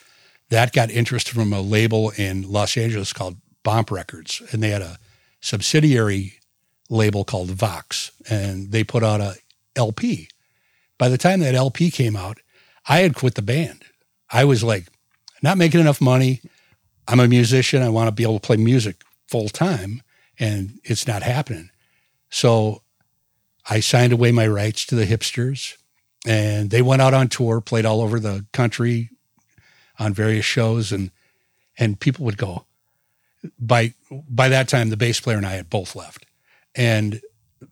That 0.49 0.73
got 0.73 0.91
interest 0.91 1.29
from 1.29 1.53
a 1.53 1.61
label 1.61 2.11
in 2.17 2.43
Los 2.43 2.77
Angeles 2.77 3.13
called 3.13 3.37
Bomp 3.63 3.91
Records, 3.91 4.41
and 4.51 4.61
they 4.61 4.69
had 4.69 4.81
a 4.81 4.99
subsidiary 5.41 6.39
label 6.89 7.23
called 7.23 7.51
Vox, 7.51 8.11
and 8.29 8.71
they 8.71 8.83
put 8.83 9.03
out 9.03 9.21
a 9.21 9.35
LP. 9.75 10.29
By 10.97 11.09
the 11.09 11.17
time 11.17 11.39
that 11.41 11.55
LP 11.55 11.91
came 11.91 12.15
out, 12.15 12.39
I 12.87 12.99
had 12.99 13.15
quit 13.15 13.35
the 13.35 13.41
band. 13.41 13.83
I 14.31 14.45
was 14.45 14.63
like, 14.63 14.85
not 15.41 15.57
making 15.57 15.81
enough 15.81 15.99
money. 15.99 16.41
I'm 17.07 17.19
a 17.19 17.27
musician. 17.27 17.81
I 17.81 17.89
want 17.89 18.07
to 18.07 18.11
be 18.11 18.23
able 18.23 18.39
to 18.39 18.45
play 18.45 18.57
music 18.57 19.03
full 19.27 19.49
time, 19.49 20.01
and 20.39 20.79
it's 20.83 21.07
not 21.07 21.23
happening. 21.23 21.69
So 22.29 22.83
I 23.67 23.79
signed 23.79 24.13
away 24.13 24.31
my 24.31 24.47
rights 24.47 24.85
to 24.87 24.95
the 24.95 25.05
Hypsterz, 25.05 25.75
and 26.25 26.69
they 26.69 26.81
went 26.81 27.01
out 27.01 27.13
on 27.13 27.27
tour, 27.27 27.61
played 27.61 27.85
all 27.85 28.01
over 28.01 28.19
the 28.19 28.45
country 28.53 29.09
on 29.99 30.13
various 30.13 30.45
shows, 30.45 30.91
and 30.91 31.11
and 31.77 31.99
people 31.99 32.25
would 32.25 32.37
go. 32.37 32.65
By 33.59 33.93
by 34.29 34.49
that 34.49 34.67
time, 34.67 34.89
the 34.89 34.97
bass 34.97 35.19
player 35.19 35.37
and 35.37 35.45
I 35.45 35.51
had 35.53 35.69
both 35.69 35.95
left, 35.95 36.25
and 36.75 37.21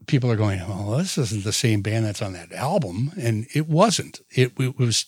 people 0.07 0.29
are 0.31 0.35
going, 0.35 0.59
"Well, 0.59 0.97
this 0.97 1.17
isn't 1.17 1.43
the 1.43 1.53
same 1.53 1.81
band 1.81 2.05
that's 2.05 2.21
on 2.21 2.33
that 2.33 2.51
album," 2.51 3.11
and 3.19 3.47
it 3.53 3.67
wasn't. 3.67 4.21
It, 4.31 4.53
it 4.59 4.77
was 4.77 5.05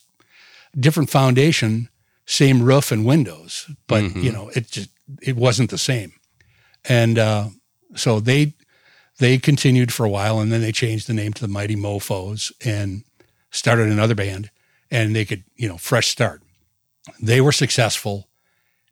different 0.78 1.10
foundation, 1.10 1.88
same 2.26 2.62
roof 2.62 2.90
and 2.92 3.06
windows, 3.06 3.70
but 3.86 4.02
Mhm. 4.04 4.22
you 4.22 4.32
know, 4.32 4.48
it 4.50 4.70
just 4.70 4.90
it 5.22 5.36
wasn't 5.36 5.70
the 5.70 5.78
same. 5.78 6.12
And 6.84 7.18
uh, 7.18 7.48
so 7.94 8.18
they 8.20 8.54
they 9.18 9.38
continued 9.38 9.92
for 9.92 10.04
a 10.04 10.10
while, 10.10 10.40
and 10.40 10.50
then 10.52 10.60
they 10.62 10.72
changed 10.72 11.06
the 11.06 11.14
name 11.14 11.32
to 11.34 11.40
the 11.42 11.48
Mighty 11.48 11.76
Mofo's 11.76 12.52
and 12.64 13.04
started 13.52 13.88
another 13.88 14.14
band, 14.16 14.50
and 14.90 15.14
they 15.14 15.24
could 15.24 15.44
you 15.54 15.68
know 15.68 15.78
fresh 15.78 16.08
start. 16.08 16.42
They 17.20 17.40
were 17.40 17.52
successful, 17.52 18.28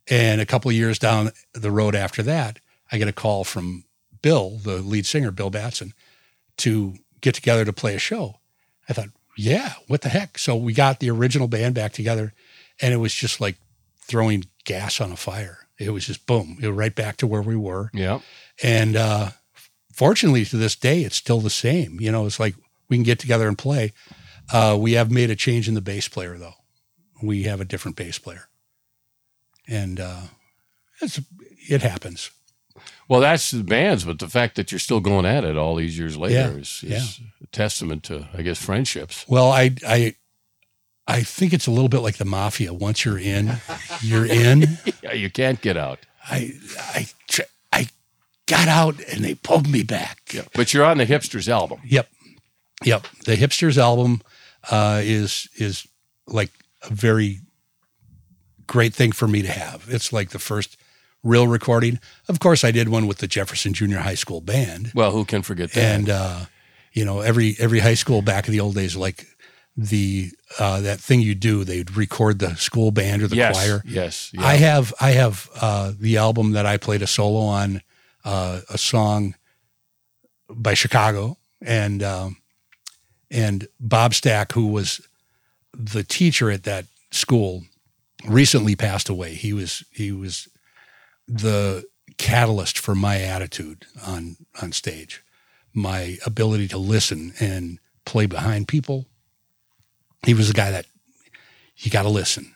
and 0.09 0.41
a 0.41 0.47
couple 0.47 0.71
of 0.71 0.77
years 0.77 0.99
down 0.99 1.31
the 1.53 1.71
road 1.71 1.95
after 1.95 2.23
that, 2.23 2.61
I 2.91 2.99
get 2.99 3.09
a 3.09 3.13
call 3.13 3.45
from 3.45 3.85
Bill, 4.23 4.59
the 4.63 4.77
lead 4.77 5.07
singer, 5.07 5.31
Bill 5.31 5.51
Batson, 5.51 5.93
to 6.59 6.95
get 7.21 7.35
together 7.35 7.65
to 7.65 7.73
play 7.73 7.95
a 7.95 7.99
show. 7.99 8.37
I 8.89 8.93
thought, 8.93 9.09
yeah, 9.37 9.75
what 9.89 10.03
the 10.03 10.09
heck? 10.09 10.39
So 10.39 10.57
we 10.57 10.73
got 10.73 11.01
the 11.01 11.11
original 11.11 11.49
band 11.49 11.75
back 11.75 11.93
together, 11.93 12.33
and 12.81 12.95
it 12.95 12.99
was 12.99 13.15
just 13.15 13.41
like 13.41 13.57
throwing 13.99 14.45
gas 14.65 15.01
on 15.01 15.11
a 15.11 15.17
fire. 15.17 15.59
It 15.79 15.91
was 15.91 16.07
just 16.07 16.27
boom, 16.27 16.59
it 16.63 16.69
was 16.69 16.77
right 16.77 16.95
back 16.95 17.17
to 17.19 17.27
where 17.27 17.43
we 17.43 17.57
were. 17.57 17.91
Yeah. 17.93 18.21
And 18.63 18.97
uh, 18.97 19.31
fortunately, 19.93 20.45
to 20.47 20.57
this 20.57 20.77
day, 20.77 21.03
it's 21.03 21.17
still 21.17 21.41
the 21.41 21.51
same. 21.51 22.01
You 22.01 22.13
know, 22.13 22.27
it's 22.27 22.39
like 22.39 22.55
we 22.89 22.97
can 22.97 23.05
get 23.05 23.19
together 23.19 23.49
and 23.49 23.59
play. 23.59 23.93
Uh, 24.53 24.77
we 24.79 24.93
have 24.93 25.11
made 25.11 25.31
a 25.31 25.37
change 25.37 25.69
in 25.69 25.75
the 25.75 25.81
bass 25.81 26.09
player, 26.09 26.37
though. 26.39 26.55
We 27.25 27.45
have 27.45 27.61
a 27.61 27.65
different 27.65 27.97
bass 27.97 28.19
player, 28.19 28.49
and 29.67 30.01
uh, 30.01 30.21
it's, 31.01 31.21
it 31.69 31.83
happens. 31.83 32.31
Well, 33.09 33.21
that's 33.21 33.51
the 33.51 33.63
bands, 33.63 34.05
but 34.05 34.19
the 34.19 34.29
fact 34.29 34.57
that 34.57 34.73
you're 34.73 34.79
still 34.79 35.01
going 35.01 35.27
at 35.27 35.45
it 35.45 35.57
all 35.57 35.77
these 35.77 35.97
years 35.99 36.17
later 36.17 36.35
Yeah, 36.35 36.49
is, 36.51 36.81
is 36.83 37.21
a 37.43 37.47
testament 37.49 38.03
to, 38.05 38.29
I 38.37 38.43
guess, 38.43 38.59
friendships. 38.59 39.25
Well, 39.29 39.51
I 39.53 39.75
I 39.87 40.15
I 41.07 41.23
think 41.23 41.53
it's 41.53 41.67
a 41.67 41.71
little 41.71 41.89
bit 41.91 42.01
like 42.01 42.17
the 42.17 42.25
mafia. 42.25 42.73
Once 42.73 43.05
you're 43.05 43.19
in, 43.19 43.57
you're 44.01 44.27
in. 44.27 44.79
Yeah, 45.03 45.13
you 45.13 45.31
can't 45.31 45.61
get 45.61 45.77
out. 45.77 45.99
I 46.31 46.55
I 46.95 47.07
tr- 47.29 47.43
I 47.73 47.89
got 48.47 48.69
out 48.69 48.99
and 49.13 49.23
they 49.23 49.35
pulled 49.35 49.69
me 49.69 49.83
back. 49.83 50.19
Yeah. 50.33 50.43
But 50.55 50.73
you're 50.73 50.85
on 50.85 50.97
the 50.99 51.05
Hypsterz 51.07 51.47
album. 51.49 51.81
Yep. 51.85 52.09
Yep. 52.85 53.07
The 53.27 53.37
Hypsterz 53.37 53.77
album 53.77 54.23
uh, 54.71 55.01
is 55.05 55.49
is 55.57 55.87
like 56.27 56.51
a 56.89 56.93
very 56.95 57.41
great 58.67 58.95
thing 58.95 59.13
for 59.13 59.29
me 59.29 59.43
to 59.43 59.49
have. 59.51 59.87
It's 59.89 60.13
like 60.13 60.31
the 60.31 60.39
first 60.39 60.77
real 61.23 61.47
recording. 61.49 61.99
Of 62.29 62.41
course, 62.41 62.65
I 62.65 62.71
did 62.71 62.89
one 62.89 63.07
with 63.07 63.19
the 63.19 63.27
Jefferson 63.27 63.73
Junior 63.75 63.99
High 63.99 64.15
School 64.15 64.41
band, 64.41 64.93
Well, 64.95 65.11
who 65.11 65.25
can 65.25 65.43
forget 65.43 65.73
that? 65.73 65.81
and 65.83 66.11
uh, 66.11 66.41
you 66.93 67.05
know 67.05 67.21
every 67.21 67.57
every 67.59 67.81
high 67.81 67.95
school 67.95 68.23
back 68.23 68.47
in 68.47 68.53
the 68.53 68.61
old 68.61 68.75
days, 68.75 68.97
like 68.97 69.27
the 69.77 70.31
uh, 70.59 70.81
that 70.83 71.01
thing 71.01 71.21
you 71.21 71.35
do, 71.35 71.65
they'd 71.65 71.97
record 71.97 72.39
the 72.39 72.55
school 72.57 72.91
band 72.93 73.23
or 73.23 73.27
the 73.29 73.37
yes, 73.37 73.55
choir. 73.57 73.83
yes, 73.85 74.31
yeah. 74.33 74.47
I 74.47 74.55
have 74.57 74.95
I 75.01 75.11
have 75.13 75.51
uh, 75.61 75.93
the 75.99 76.17
album 76.19 76.53
that 76.53 76.67
I 76.67 76.77
played 76.77 77.03
a 77.03 77.07
solo 77.07 77.41
on, 77.41 77.83
uh, 78.25 78.61
a 78.71 78.79
song 78.79 79.35
by 80.49 80.75
Chicago, 80.75 81.39
and 81.61 82.03
um, 82.03 82.37
and 83.31 83.67
Bob 83.81 84.15
Stack, 84.15 84.53
who 84.53 84.69
was 84.69 85.01
the 85.77 86.05
teacher 86.05 86.51
at 86.51 86.65
that 86.65 86.87
school, 87.11 87.65
recently 88.27 88.77
passed 88.77 89.09
away. 89.09 89.35
He 89.35 89.53
was 89.53 89.85
he 89.91 90.13
was 90.13 90.49
the 91.27 91.85
catalyst 92.17 92.79
for 92.79 92.95
my 92.95 93.21
attitude 93.21 93.87
on 94.07 94.37
on 94.63 94.73
stage, 94.73 95.23
my 95.73 96.19
ability 96.25 96.69
to 96.69 96.79
listen 96.79 97.33
and 97.41 97.79
play 98.05 98.27
behind 98.27 98.69
people. 98.69 99.07
He 100.25 100.35
was 100.35 100.49
the 100.49 100.55
guy 100.55 100.71
that 100.71 100.87
you 101.77 101.91
got 101.91 102.03
to 102.03 102.09
listen 102.09 102.55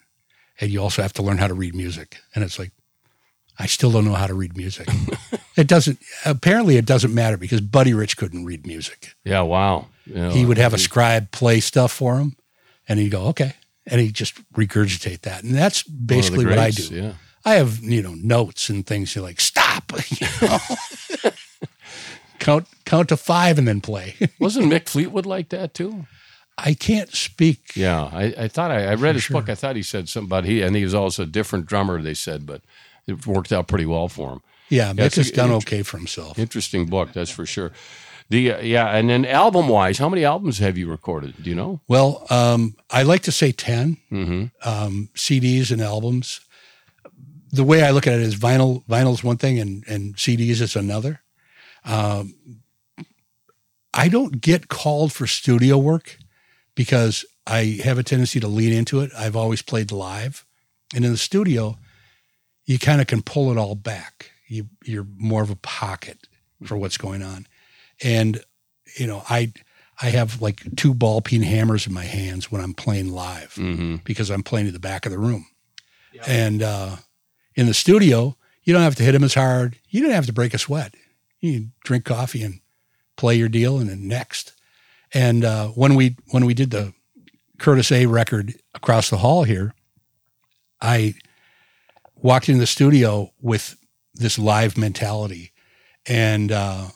and 0.60 0.70
you 0.70 0.82
also 0.82 1.02
have 1.02 1.12
to 1.14 1.22
learn 1.22 1.38
how 1.38 1.46
to 1.46 1.54
read 1.54 1.74
music. 1.74 2.18
And 2.34 2.42
it's 2.42 2.58
like, 2.58 2.72
I 3.58 3.66
still 3.66 3.90
don't 3.90 4.04
know 4.04 4.14
how 4.14 4.26
to 4.26 4.34
read 4.34 4.56
music. 4.56 4.88
it 5.56 5.66
doesn't, 5.66 5.98
apparently, 6.24 6.76
it 6.76 6.86
doesn't 6.86 7.14
matter 7.14 7.36
because 7.36 7.60
Buddy 7.60 7.94
Rich 7.94 8.16
couldn't 8.16 8.44
read 8.44 8.66
music. 8.66 9.14
yeah, 9.24 9.40
wow. 9.42 9.86
You 10.06 10.14
know, 10.14 10.30
He 10.30 10.44
would 10.44 10.58
have 10.58 10.74
a 10.74 10.78
scribe 10.78 11.30
play 11.30 11.60
stuff 11.60 11.92
for 11.92 12.18
him 12.18 12.36
and 12.88 12.98
he'd 12.98 13.10
go, 13.10 13.26
okay. 13.26 13.54
And 13.86 14.00
he'd 14.00 14.14
just 14.14 14.34
regurgitate 14.52 15.22
that. 15.22 15.44
And 15.44 15.54
that's 15.54 15.82
basically 15.82 16.46
what 16.46 16.58
I 16.58 16.70
do. 16.70 16.94
Yeah. 16.94 17.12
I 17.44 17.54
have, 17.54 17.80
you 17.80 18.02
know, 18.02 18.14
notes 18.14 18.68
and 18.68 18.86
things. 18.86 19.14
You're 19.14 19.24
like, 19.24 19.40
stop, 19.40 19.92
you 20.10 20.26
know? 20.42 20.58
count, 22.38 22.66
count 22.84 23.08
to 23.10 23.16
five 23.16 23.58
and 23.58 23.66
then 23.66 23.80
play. 23.80 24.14
Wasn't 24.40 24.66
Mick 24.66 24.88
Fleetwood 24.88 25.26
like 25.26 25.48
that 25.50 25.74
too? 25.74 26.06
I 26.58 26.74
can't 26.74 27.14
speak. 27.14 27.76
Yeah, 27.76 28.10
I, 28.12 28.34
I 28.36 28.48
thought 28.48 28.72
I, 28.72 28.86
I 28.86 28.94
read 28.94 29.14
his 29.14 29.24
sure. 29.24 29.40
book. 29.40 29.48
I 29.48 29.54
thought 29.54 29.76
he 29.76 29.82
said 29.82 30.08
something 30.08 30.28
about 30.28 30.44
he, 30.44 30.60
and 30.60 30.74
he 30.74 30.82
was 30.82 30.94
also 30.94 31.22
a 31.22 31.26
different 31.26 31.66
drummer. 31.66 32.02
They 32.02 32.14
said, 32.14 32.46
but 32.46 32.62
it 33.06 33.26
worked 33.26 33.52
out 33.52 33.68
pretty 33.68 33.86
well 33.86 34.08
for 34.08 34.32
him. 34.32 34.40
Yeah, 34.68 34.88
Yeah, 34.88 35.06
Mick 35.06 35.16
has 35.16 35.30
done 35.30 35.52
okay 35.52 35.82
for 35.82 35.98
himself. 35.98 36.38
Interesting 36.38 36.86
book, 36.86 37.12
that's 37.12 37.30
for 37.30 37.46
sure. 37.46 37.70
The 38.30 38.52
uh, 38.52 38.60
yeah, 38.60 38.94
and 38.94 39.08
then 39.08 39.24
album 39.24 39.68
wise, 39.68 39.98
how 39.98 40.08
many 40.08 40.24
albums 40.24 40.58
have 40.58 40.76
you 40.76 40.88
recorded? 40.88 41.42
Do 41.42 41.48
you 41.48 41.56
know? 41.56 41.80
Well, 41.88 42.26
um, 42.30 42.76
I 42.90 43.02
like 43.02 43.22
to 43.22 43.32
say 43.32 43.52
10. 43.52 43.96
Mm-hmm. 44.12 44.68
um, 44.68 45.08
CDs 45.14 45.70
and 45.70 45.80
albums. 45.80 46.40
The 47.50 47.64
way 47.64 47.82
I 47.82 47.90
look 47.90 48.06
at 48.06 48.14
it 48.14 48.20
is 48.20 48.36
vinyl. 48.36 48.84
Vinyl's 48.84 49.24
one 49.24 49.38
thing, 49.38 49.58
and 49.58 49.82
and 49.88 50.14
CDs 50.16 50.60
is 50.60 50.76
another. 50.76 51.22
Um, 51.84 52.34
I 53.94 54.08
don't 54.08 54.40
get 54.40 54.68
called 54.68 55.12
for 55.12 55.26
studio 55.26 55.78
work 55.78 56.18
because 56.74 57.24
I 57.46 57.80
have 57.82 57.98
a 57.98 58.02
tendency 58.02 58.40
to 58.40 58.48
lean 58.48 58.72
into 58.74 59.00
it. 59.00 59.10
I've 59.16 59.36
always 59.36 59.62
played 59.62 59.90
live, 59.90 60.44
and 60.94 61.04
in 61.04 61.10
the 61.10 61.16
studio, 61.16 61.78
you 62.66 62.78
kind 62.78 63.00
of 63.00 63.06
can 63.06 63.22
pull 63.22 63.50
it 63.50 63.56
all 63.56 63.74
back. 63.74 64.32
You 64.46 64.66
you're 64.84 65.06
more 65.16 65.42
of 65.42 65.50
a 65.50 65.56
pocket 65.56 66.28
for 66.64 66.76
what's 66.76 66.98
going 66.98 67.22
on, 67.22 67.46
and 68.02 68.42
you 68.98 69.06
know 69.06 69.22
I 69.28 69.52
I 70.00 70.10
have 70.10 70.40
like 70.40 70.62
two 70.76 70.94
ball 70.94 71.20
peen 71.20 71.42
hammers 71.42 71.86
in 71.86 71.92
my 71.92 72.04
hands 72.04 72.50
when 72.52 72.60
I'm 72.62 72.74
playing 72.74 73.12
live 73.12 73.54
Mm-hmm. 73.54 73.96
because 74.04 74.30
I'm 74.30 74.42
playing 74.44 74.68
in 74.68 74.72
the 74.72 74.78
back 74.78 75.06
of 75.06 75.12
the 75.12 75.18
room. 75.18 75.46
And 76.26 76.62
uh, 76.62 76.96
in 77.54 77.66
the 77.66 77.74
studio, 77.74 78.36
you 78.62 78.72
don't 78.72 78.82
have 78.82 78.94
to 78.96 79.02
hit 79.02 79.12
them 79.12 79.24
as 79.24 79.34
hard. 79.34 79.76
You 79.88 80.02
don't 80.02 80.12
have 80.12 80.26
to 80.26 80.32
break 80.32 80.54
a 80.54 80.58
sweat. 80.58 80.94
You 81.40 81.68
drink 81.84 82.04
coffee 82.04 82.42
and 82.42 82.60
play 83.16 83.34
your 83.36 83.48
deal, 83.48 83.78
and 83.78 83.88
then 83.90 84.06
next. 84.08 84.52
And 85.12 85.44
uh, 85.44 85.68
when 85.68 85.94
we 85.94 86.16
when 86.30 86.44
we 86.46 86.54
did 86.54 86.70
the 86.70 86.92
Curtis 87.58 87.90
A 87.92 88.06
record 88.06 88.54
across 88.74 89.10
the 89.10 89.16
hall 89.18 89.44
here, 89.44 89.74
I 90.80 91.14
walked 92.16 92.48
into 92.48 92.60
the 92.60 92.66
studio 92.66 93.32
with 93.40 93.76
this 94.14 94.38
live 94.38 94.76
mentality, 94.76 95.52
and 96.06 96.50
uh, 96.52 96.88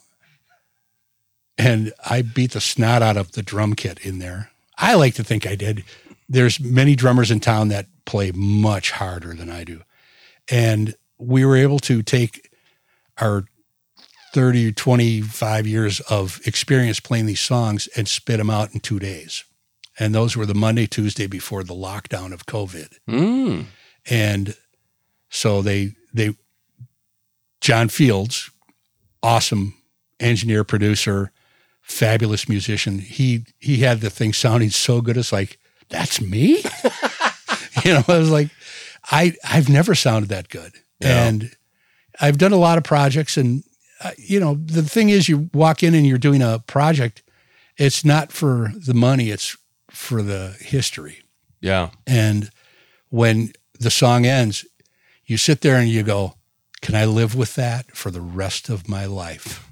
and 1.59 1.93
I 2.09 2.23
beat 2.23 2.53
the 2.53 2.61
snot 2.61 3.03
out 3.03 3.17
of 3.17 3.33
the 3.33 3.43
drum 3.43 3.75
kit 3.75 3.99
in 4.01 4.19
there. 4.19 4.51
I 4.79 4.95
like 4.95 5.15
to 5.15 5.25
think 5.25 5.47
I 5.47 5.55
did. 5.55 5.85
There's 6.29 6.59
many 6.59 6.97
drummers 6.97 7.31
in 7.31 7.41
town 7.41 7.69
that 7.69 7.87
play 8.05 8.33
much 8.33 8.93
harder 8.93 9.35
than 9.35 9.51
I 9.51 9.65
do. 9.65 9.83
And 10.51 10.95
we 11.19 11.45
were 11.45 11.57
able 11.57 11.79
to 11.81 12.03
take 12.03 12.51
our 13.19 13.45
30, 14.33 14.73
25 14.73 15.67
years 15.67 16.01
of 16.01 16.41
experience 16.47 17.01
playing 17.01 17.27
these 17.27 17.41
songs 17.41 17.89
and 17.97 18.09
spit 18.09 18.39
them 18.39 18.51
out 18.51 18.73
in 18.73 18.81
two 18.81 18.99
days. 18.99 19.45
And 19.99 20.15
those 20.15 20.37
were 20.37 20.47
the 20.47 20.55
Monday, 20.55 20.87
Tuesday 20.87 21.27
before 21.27 21.63
the 21.63 21.75
lockdown 21.75 22.33
of 22.33 22.47
COVID. 22.47 22.99
Mm. 23.09 23.67
And 24.09 24.57
so 25.29 25.61
they, 25.61 25.93
they, 26.15 26.35
John 27.61 27.89
Fields, 27.89 28.51
awesome 29.23 29.75
engineer, 30.19 30.65
producer, 30.65 31.31
fabulous 31.83 32.49
musician. 32.49 32.99
He, 32.99 33.45
he 33.59 33.79
had 33.79 34.01
the 34.01 34.11
thing 34.11 34.33
sounding 34.33 34.71
so 34.71 35.01
good. 35.01 35.17
It's 35.17 35.33
like, 35.33 35.59
that's 35.89 36.21
me. 36.21 36.63
you 37.85 37.93
know, 37.95 38.03
I 38.09 38.19
was 38.19 38.31
like, 38.31 38.49
I 39.11 39.35
I've 39.45 39.69
never 39.69 39.95
sounded 39.95 40.29
that 40.31 40.49
good, 40.49 40.73
Yeah. 41.01 41.27
and 41.27 41.51
I've 42.21 42.39
done 42.39 42.53
a 42.53 42.57
lot 42.57 42.79
of 42.79 42.85
projects, 42.85 43.37
and 43.37 43.65
uh, 44.03 44.13
you 44.17 44.39
know, 44.41 44.55
the 44.55 44.83
thing 44.85 45.09
is, 45.11 45.29
you 45.29 45.51
walk 45.53 45.83
in 45.83 45.95
and 45.95 46.07
you're 46.07 46.19
doing 46.19 46.41
a 46.41 46.61
project. 46.61 47.23
It's 47.77 48.05
not 48.05 48.31
for 48.33 48.71
the 48.87 48.95
money; 48.95 49.31
it's 49.31 49.57
for 49.91 50.23
the 50.23 50.57
history. 50.61 51.19
Yeah. 51.61 51.91
And 52.07 52.51
when 53.11 53.53
the 53.81 53.91
song 53.91 54.25
ends, 54.25 54.65
you 55.27 55.37
sit 55.37 55.61
there 55.63 55.77
and 55.77 55.89
you 55.89 56.03
go, 56.05 56.35
Can 56.81 56.95
I 56.95 57.05
live 57.05 57.35
with 57.35 57.55
that 57.57 57.95
for 57.97 58.11
the 58.13 58.21
rest 58.21 58.69
of 58.69 58.89
my 58.89 59.05
life? 59.07 59.69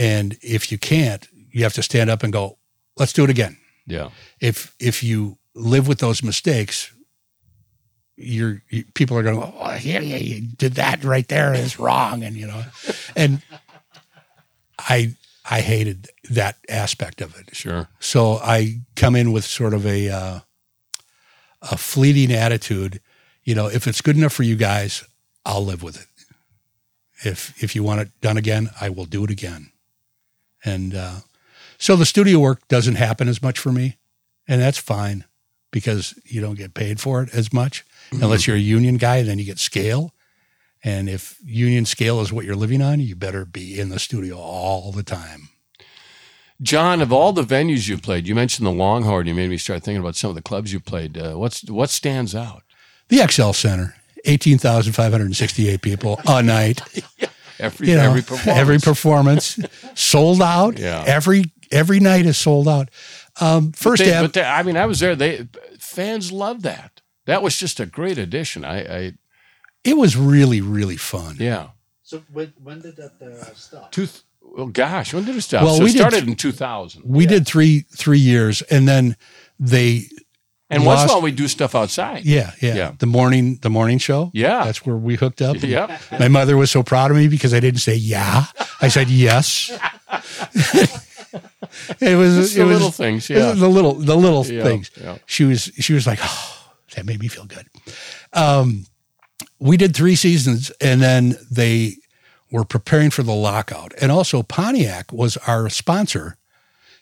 And 0.00 0.36
if 0.42 0.72
you 0.72 0.78
can't, 0.78 1.28
you 1.52 1.62
have 1.62 1.74
to 1.74 1.82
stand 1.82 2.08
up 2.10 2.22
and 2.22 2.32
go, 2.32 2.56
Let's 3.00 3.14
do 3.14 3.24
it 3.24 3.30
again. 3.30 3.56
Yeah. 3.86 4.10
If 4.40 4.74
if 4.78 5.02
you 5.02 5.38
live 5.54 5.88
with 5.88 6.00
those 6.00 6.22
mistakes, 6.22 6.92
you're 8.16 8.62
you, 8.68 8.84
people 8.94 9.16
are 9.16 9.22
going, 9.22 9.38
oh, 9.38 9.78
yeah, 9.80 10.00
yeah, 10.00 10.18
you 10.18 10.42
did 10.42 10.74
that 10.74 11.02
right 11.02 11.26
there. 11.28 11.54
It's 11.54 11.78
wrong, 11.78 12.22
and 12.22 12.36
you 12.36 12.46
know, 12.46 12.62
and 13.16 13.40
I 14.78 15.14
I 15.48 15.62
hated 15.62 16.08
that 16.30 16.58
aspect 16.68 17.22
of 17.22 17.38
it. 17.38 17.56
Sure. 17.56 17.88
So 18.00 18.34
I 18.36 18.80
come 18.96 19.16
in 19.16 19.32
with 19.32 19.46
sort 19.46 19.72
of 19.72 19.86
a 19.86 20.10
uh, 20.10 20.40
a 21.62 21.76
fleeting 21.78 22.32
attitude. 22.32 23.00
You 23.44 23.54
know, 23.54 23.66
if 23.66 23.86
it's 23.86 24.02
good 24.02 24.16
enough 24.18 24.34
for 24.34 24.42
you 24.42 24.56
guys, 24.56 25.04
I'll 25.46 25.64
live 25.64 25.82
with 25.82 25.98
it. 26.00 26.06
If 27.24 27.62
if 27.62 27.74
you 27.74 27.82
want 27.82 28.02
it 28.02 28.20
done 28.20 28.36
again, 28.36 28.68
I 28.78 28.90
will 28.90 29.06
do 29.06 29.24
it 29.24 29.30
again. 29.30 29.69
And 30.64 30.94
uh, 30.94 31.20
so 31.78 31.96
the 31.96 32.06
studio 32.06 32.38
work 32.38 32.66
doesn't 32.68 32.96
happen 32.96 33.28
as 33.28 33.42
much 33.42 33.58
for 33.58 33.72
me, 33.72 33.96
and 34.46 34.60
that's 34.60 34.78
fine 34.78 35.24
because 35.70 36.14
you 36.24 36.40
don't 36.40 36.58
get 36.58 36.74
paid 36.74 37.00
for 37.00 37.22
it 37.22 37.34
as 37.34 37.52
much 37.52 37.84
unless 38.12 38.46
you're 38.46 38.56
a 38.56 38.60
union 38.60 38.96
guy. 38.96 39.22
Then 39.22 39.38
you 39.38 39.44
get 39.44 39.58
scale, 39.58 40.12
and 40.82 41.08
if 41.08 41.38
union 41.44 41.86
scale 41.86 42.20
is 42.20 42.32
what 42.32 42.44
you're 42.44 42.56
living 42.56 42.82
on, 42.82 43.00
you 43.00 43.16
better 43.16 43.44
be 43.44 43.78
in 43.78 43.88
the 43.88 43.98
studio 43.98 44.36
all 44.36 44.92
the 44.92 45.02
time. 45.02 45.48
John, 46.62 47.00
of 47.00 47.10
all 47.10 47.32
the 47.32 47.42
venues 47.42 47.88
you've 47.88 48.02
played, 48.02 48.28
you 48.28 48.34
mentioned 48.34 48.66
the 48.66 48.72
Longhorn. 48.72 49.26
You 49.26 49.34
made 49.34 49.48
me 49.48 49.56
start 49.56 49.82
thinking 49.82 50.00
about 50.00 50.16
some 50.16 50.28
of 50.28 50.36
the 50.36 50.42
clubs 50.42 50.72
you 50.72 50.80
played. 50.80 51.16
Uh, 51.16 51.34
what's 51.34 51.64
what 51.70 51.88
stands 51.88 52.34
out? 52.34 52.62
The 53.08 53.18
Xcel 53.18 53.54
Center, 53.54 53.94
18,568 54.26 55.80
people 55.80 56.20
a 56.26 56.42
night. 56.42 56.82
Every 57.60 57.88
You 57.88 57.96
know, 57.96 58.02
every 58.02 58.22
performance. 58.22 58.58
every 58.60 58.78
performance 58.78 59.58
sold 59.94 60.42
out. 60.42 60.78
Yeah. 60.78 61.04
Every 61.06 61.44
every 61.70 62.00
night 62.00 62.26
is 62.26 62.36
sold 62.38 62.66
out. 62.68 62.90
Um, 63.40 63.72
first 63.72 64.02
They- 64.02 64.10
half, 64.10 64.22
but 64.24 64.32
they, 64.32 64.42
I 64.42 64.62
mean, 64.62 64.76
I 64.76 64.86
was 64.86 64.98
there. 65.00 65.14
They 65.16 65.46
fans 65.78 66.32
loved 66.32 66.62
that. 66.62 67.00
That 67.26 67.42
was 67.42 67.56
just 67.56 67.78
a 67.80 67.86
great 67.86 68.18
addition. 68.18 68.64
I, 68.64 68.78
I 68.98 69.12
it 69.84 69.96
was 69.96 70.16
really 70.16 70.60
really 70.60 70.96
fun. 70.96 71.36
yeah. 71.38 71.68
So 72.02 72.22
when 72.32 72.52
when 72.62 72.80
did 72.80 72.96
that 72.96 73.12
uh, 73.22 73.54
stop? 73.54 73.92
Two. 73.92 74.08
Well, 74.42 74.66
gosh, 74.66 75.14
when 75.14 75.24
did 75.24 75.36
it 75.36 75.42
stop? 75.42 75.62
Well, 75.62 75.76
so 75.76 75.84
we 75.84 75.90
it 75.90 75.92
did 75.92 75.98
started 76.00 76.20
th- 76.24 76.28
in 76.28 76.34
2000. 76.34 77.02
We 77.04 77.24
did 77.26 77.46
three 77.46 77.84
three 77.96 78.18
years, 78.18 78.62
and 78.62 78.88
then 78.88 79.16
they 79.60 80.06
And 80.70 80.86
once 80.86 81.02
in 81.02 81.08
a 81.10 81.12
while, 81.12 81.22
we 81.22 81.32
do 81.32 81.48
stuff 81.48 81.74
outside. 81.74 82.24
yeah, 82.24 82.52
yeah 82.60 82.74
Yeah. 82.74 82.92
the 82.98 83.06
morning 83.06 83.58
the 83.62 83.70
morning 83.70 83.98
show. 83.98 84.30
Yeah. 84.32 84.64
that's 84.64 84.86
where 84.86 84.96
we 84.96 85.16
hooked 85.16 85.42
up. 85.42 85.56
Yep. 85.62 86.00
My 86.20 86.28
mother 86.28 86.56
was 86.56 86.70
so 86.70 86.82
proud 86.82 87.10
of 87.10 87.16
me 87.16 87.26
because 87.28 87.52
I 87.52 87.60
didn't 87.60 87.80
say 87.80 87.94
yeah. 87.96 88.44
I 88.80 88.88
said 88.88 89.08
yes. 89.10 89.70
it 92.00 92.16
was 92.16 92.36
Just 92.36 92.56
it 92.56 92.58
the 92.60 92.64
was 92.66 92.74
little 92.78 92.90
things. 92.90 93.28
Yeah. 93.30 93.52
the 93.52 93.68
little 93.68 93.94
the 93.94 94.16
little 94.16 94.46
Yeah, 94.46 94.62
things. 94.62 94.90
yeah. 95.00 95.18
She 95.26 95.44
was 95.44 95.70
she 95.78 95.92
was 95.92 96.06
like, 96.06 96.18
oh, 96.22 96.68
that 96.94 97.04
made 97.06 97.20
me 97.20 97.28
feel 97.28 97.44
good. 97.46 97.66
Um, 98.32 98.86
we 99.58 99.76
did 99.76 99.94
three 99.94 100.16
seasons, 100.16 100.70
and 100.80 101.00
then 101.02 101.36
they 101.50 101.96
were 102.50 102.64
preparing 102.64 103.10
for 103.10 103.22
the 103.22 103.34
lockout, 103.34 103.92
and 104.00 104.10
also 104.10 104.42
Pontiac 104.42 105.12
was 105.12 105.36
our 105.46 105.68
sponsor. 105.68 106.36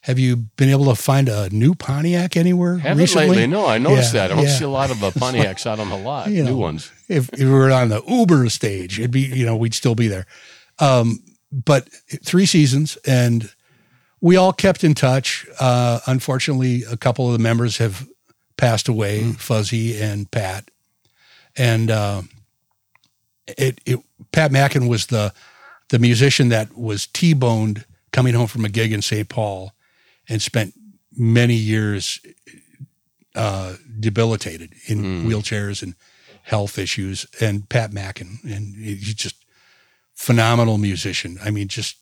Have 0.08 0.18
you 0.18 0.36
been 0.36 0.70
able 0.70 0.86
to 0.86 0.94
find 0.94 1.28
a 1.28 1.50
new 1.50 1.74
Pontiac 1.74 2.34
anywhere 2.34 2.78
Haven't 2.78 2.98
recently? 2.98 3.28
lately. 3.28 3.46
No, 3.46 3.66
I 3.66 3.76
noticed 3.76 4.14
Yeah, 4.14 4.22
that. 4.26 4.32
I 4.32 4.34
don't 4.36 4.44
yeah. 4.44 4.56
see 4.56 4.64
a 4.64 4.68
lot 4.70 4.90
of 4.90 5.04
uh, 5.04 5.10
Pontiacs 5.14 5.66
out 5.66 5.78
on 5.78 5.90
the 5.90 5.98
lot. 5.98 6.30
You 6.30 6.44
New 6.44 6.56
ones. 6.56 6.90
if, 7.08 7.30
if 7.34 7.40
we 7.40 7.50
were 7.50 7.70
on 7.70 7.90
the 7.90 8.02
Uber 8.08 8.48
stage, 8.48 8.98
it'd 8.98 9.10
be, 9.10 9.20
you 9.20 9.44
know, 9.44 9.54
we'd 9.54 9.74
still 9.74 9.94
be 9.94 10.08
there. 10.08 10.24
Um, 10.78 11.22
but 11.52 11.90
three 12.24 12.46
seasons 12.46 12.96
and 13.06 13.52
we 14.22 14.36
all 14.36 14.54
kept 14.54 14.82
in 14.82 14.94
touch. 14.94 15.46
Uh, 15.60 16.00
unfortunately, 16.06 16.84
a 16.90 16.96
couple 16.96 17.26
of 17.26 17.34
the 17.34 17.38
members 17.42 17.76
have 17.76 18.08
passed 18.56 18.88
away, 18.88 19.32
Fuzzy 19.34 20.00
and 20.00 20.30
Pat. 20.30 20.70
And 21.54 21.90
uh, 21.90 22.22
it, 23.46 23.78
it, 23.84 24.00
Pat 24.32 24.52
Mackin 24.52 24.88
was 24.88 25.06
the, 25.08 25.34
the 25.90 25.98
musician 25.98 26.48
that 26.48 26.76
was 26.76 27.06
T-boned 27.06 27.84
coming 28.10 28.32
home 28.34 28.46
from 28.46 28.64
a 28.64 28.68
gig 28.70 28.90
in 28.92 29.02
St. 29.02 29.28
Paul 29.28 29.72
and 30.28 30.42
spent 30.42 30.74
many 31.16 31.54
years 31.54 32.20
uh, 33.34 33.74
debilitated 33.98 34.74
in 34.86 35.26
wheelchairs 35.26 35.82
and 35.82 35.94
health 36.42 36.78
issues. 36.78 37.26
And 37.40 37.68
Pat 37.68 37.92
Mackin, 37.92 38.38
and 38.44 38.74
he's 38.76 39.14
just 39.14 39.36
phenomenal 40.14 40.78
musician. 40.78 41.38
I 41.42 41.50
mean, 41.50 41.68
just 41.68 41.96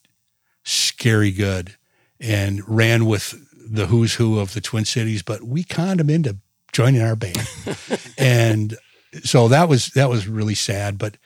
scary 0.65 1.31
good, 1.31 1.77
and 2.21 2.63
ran 2.67 3.07
with 3.07 3.35
the 3.69 3.87
who's 3.87 4.15
who 4.15 4.39
of 4.39 4.55
the 4.55 4.61
Twin 4.61 4.85
Cities. 4.85 5.23
But 5.23 5.43
we 5.43 5.63
conned 5.63 6.01
him 6.01 6.11
into 6.11 6.39
joining 6.73 7.03
our 7.03 7.17
band, 7.17 7.49
and 8.19 8.77
so 9.23 9.49
that 9.49 9.69
was 9.69 9.89
that 9.89 10.09
was 10.09 10.27
really 10.27 10.55
sad. 10.55 10.99
But 10.99 11.17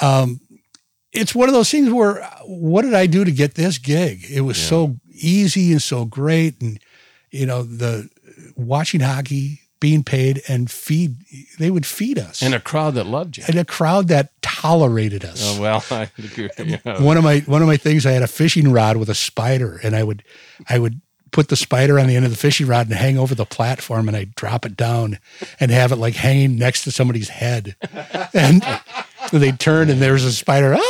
um, 0.00 0.40
it's 1.12 1.34
one 1.34 1.48
of 1.48 1.54
those 1.54 1.70
things 1.70 1.90
where 1.90 2.22
what 2.44 2.82
did 2.82 2.94
I 2.94 3.06
do 3.06 3.24
to 3.24 3.32
get 3.32 3.54
this 3.54 3.78
gig? 3.78 4.24
It 4.30 4.42
was 4.42 4.58
so 4.58 4.96
easy 5.16 5.72
and 5.72 5.82
so 5.82 6.04
great, 6.04 6.60
and 6.60 6.78
you 7.30 7.46
know 7.46 7.62
the 7.62 8.08
watching 8.56 9.00
hockey, 9.00 9.60
being 9.80 10.02
paid, 10.04 10.42
and 10.48 10.70
feed. 10.70 11.16
They 11.58 11.70
would 11.70 11.86
feed 11.86 12.18
us, 12.18 12.42
And 12.42 12.54
a 12.54 12.60
crowd 12.60 12.94
that 12.94 13.06
loved 13.06 13.36
you. 13.38 13.44
and 13.46 13.56
a 13.56 13.64
crowd 13.64 14.08
that 14.08 14.30
tolerated 14.42 15.24
us. 15.24 15.42
Oh, 15.44 15.60
well, 15.60 15.84
I 15.90 16.10
agree. 16.18 16.48
Yeah. 16.58 17.02
One 17.02 17.16
of 17.16 17.24
my 17.24 17.40
one 17.40 17.62
of 17.62 17.68
my 17.68 17.76
things, 17.76 18.06
I 18.06 18.12
had 18.12 18.22
a 18.22 18.26
fishing 18.28 18.72
rod 18.72 18.96
with 18.96 19.08
a 19.10 19.14
spider, 19.14 19.80
and 19.82 19.94
I 19.96 20.02
would 20.02 20.22
I 20.68 20.78
would 20.78 21.00
put 21.32 21.48
the 21.48 21.56
spider 21.56 21.98
on 21.98 22.06
the 22.06 22.16
end 22.16 22.24
of 22.24 22.30
the 22.30 22.36
fishing 22.36 22.66
rod 22.66 22.86
and 22.86 22.96
hang 22.96 23.18
over 23.18 23.34
the 23.34 23.44
platform, 23.44 24.08
and 24.08 24.16
I'd 24.16 24.34
drop 24.36 24.64
it 24.64 24.76
down 24.76 25.18
and 25.60 25.70
have 25.70 25.92
it 25.92 25.96
like 25.96 26.14
hanging 26.14 26.56
next 26.56 26.84
to 26.84 26.90
somebody's 26.90 27.28
head, 27.28 27.76
and 28.32 28.62
they'd 29.32 29.66
and 29.66 30.00
there 30.02 30.12
was 30.12 30.24
a 30.24 30.32
spider. 30.32 30.76
Ah! 30.78 30.82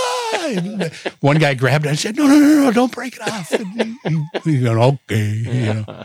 And 0.49 0.93
one 1.21 1.39
guy 1.39 1.55
grabbed 1.55 1.87
it 1.87 1.89
and 1.91 1.99
said, 1.99 2.17
"No, 2.17 2.27
no, 2.27 2.39
no, 2.39 2.65
no, 2.65 2.73
don't 2.73 2.93
break 2.93 3.17
it 3.17 3.23
off." 3.23 3.51
And 3.53 3.97
he- 4.45 4.61
going, 4.61 4.79
okay, 4.79 5.27
you 5.29 5.75
know. 5.75 6.05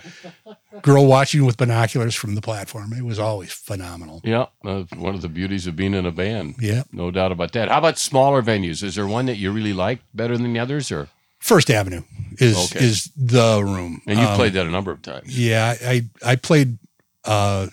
Girl 0.82 1.06
watching 1.06 1.46
with 1.46 1.58
binoculars 1.58 2.16
from 2.16 2.34
the 2.36 2.42
platform. 2.42 2.94
It 2.94 3.04
was 3.04 3.20
always 3.20 3.52
phenomenal. 3.52 4.22
Yeah, 4.24 4.46
uh, 4.66 4.84
one 4.96 5.14
of 5.14 5.22
the 5.22 5.30
beauties 5.30 5.68
of 5.68 5.76
being 5.76 5.94
in 5.94 6.06
a 6.06 6.12
band. 6.12 6.56
Yeah. 6.60 6.84
No 6.92 7.12
doubt 7.12 7.32
about 7.32 7.52
that. 7.54 7.70
How 7.70 7.78
about 7.78 8.00
smaller 8.00 8.42
venues? 8.42 8.82
Is 8.84 8.96
there 8.96 9.06
one 9.06 9.26
that 9.28 9.38
you 9.38 9.52
really 9.52 9.74
like 9.74 10.00
better 10.14 10.38
than 10.38 10.54
the 10.54 10.60
others, 10.60 10.92
or 10.92 11.10
First 11.40 11.70
Avenue 11.70 12.04
is 12.40 12.58
Okay. 12.72 12.84
is 12.86 13.12
the 13.16 13.64
room. 13.64 14.02
and 14.08 14.18
you 14.20 14.26
Um, 14.26 14.36
played 14.36 14.54
that 14.54 14.66
a 14.66 14.72
number 14.72 14.92
of 14.92 15.02
times? 15.02 15.38
Yeah, 15.38 15.76
I 15.86 16.06
I 16.26 16.36
played 16.36 16.78
uh, 17.26 17.68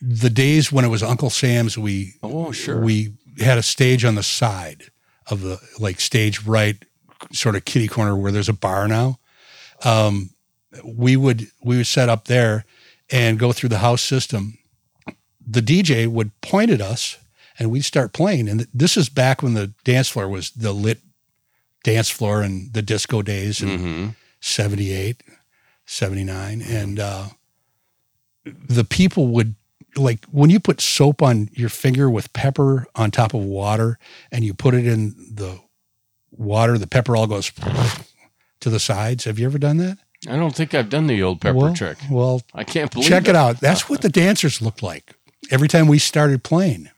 the 0.00 0.30
days 0.30 0.70
when 0.72 0.84
it 0.84 0.88
was 0.88 1.02
Uncle 1.02 1.30
Sam's. 1.30 1.76
We 1.76 2.14
Oh, 2.22 2.52
sure. 2.52 2.80
we 2.80 3.12
had 3.38 3.58
a 3.58 3.62
stage 3.62 4.04
on 4.04 4.14
the 4.14 4.22
side 4.22 4.84
of 5.30 5.42
the 5.42 5.60
like 5.78 6.00
stage 6.00 6.44
right, 6.44 6.76
sort 7.32 7.56
of 7.56 7.64
kitty 7.64 7.88
corner 7.88 8.16
where 8.16 8.32
there's 8.32 8.48
a 8.48 8.54
bar 8.54 8.88
now. 8.88 9.18
Um, 9.84 10.30
we 10.84 11.16
would 11.16 11.48
we 11.62 11.76
would 11.76 11.86
set 11.86 12.08
up 12.08 12.26
there 12.26 12.64
and 13.10 13.38
go 13.38 13.52
through 13.52 13.70
the 13.70 13.78
house 13.78 14.02
system. 14.02 14.58
The 15.46 15.62
DJ 15.62 16.06
would 16.06 16.38
point 16.40 16.70
at 16.70 16.80
us 16.80 17.18
and 17.58 17.70
we'd 17.70 17.84
start 17.84 18.12
playing. 18.12 18.48
And 18.48 18.66
this 18.72 18.96
is 18.96 19.08
back 19.08 19.42
when 19.42 19.54
the 19.54 19.68
dance 19.84 20.08
floor 20.08 20.28
was 20.28 20.50
the 20.50 20.72
lit 20.72 21.00
dance 21.84 22.10
floor 22.10 22.42
and 22.42 22.72
the 22.72 22.82
disco 22.82 23.22
days 23.22 23.60
and 23.60 23.80
hmm 23.80 24.08
78, 24.40 25.22
79. 25.86 26.62
And 26.62 27.00
uh, 27.00 27.24
the 28.44 28.84
people 28.84 29.28
would, 29.28 29.56
like, 29.98 30.24
when 30.26 30.50
you 30.50 30.60
put 30.60 30.80
soap 30.80 31.22
on 31.22 31.50
your 31.52 31.68
finger 31.68 32.08
with 32.08 32.32
pepper 32.32 32.86
on 32.94 33.10
top 33.10 33.34
of 33.34 33.42
water 33.42 33.98
and 34.30 34.44
you 34.44 34.54
put 34.54 34.74
it 34.74 34.86
in 34.86 35.14
the 35.30 35.60
water, 36.30 36.78
the 36.78 36.86
pepper 36.86 37.16
all 37.16 37.26
goes 37.26 37.50
to 38.60 38.70
the 38.70 38.80
sides. 38.80 39.24
Have 39.24 39.38
you 39.38 39.46
ever 39.46 39.58
done 39.58 39.78
that? 39.78 39.98
I 40.28 40.36
don't 40.36 40.54
think 40.54 40.74
I've 40.74 40.88
done 40.88 41.06
the 41.06 41.22
old 41.22 41.40
pepper 41.40 41.56
well, 41.56 41.74
trick. 41.74 41.98
Well, 42.10 42.42
I 42.54 42.64
can't 42.64 42.90
believe 42.90 43.08
check 43.08 43.28
it 43.28 43.36
out. 43.36 43.60
That's 43.60 43.88
what 43.88 44.02
the 44.02 44.08
dancers 44.08 44.60
looked 44.60 44.82
like 44.82 45.14
every 45.50 45.68
time 45.68 45.86
we 45.86 45.98
started 45.98 46.42
playing. 46.42 46.90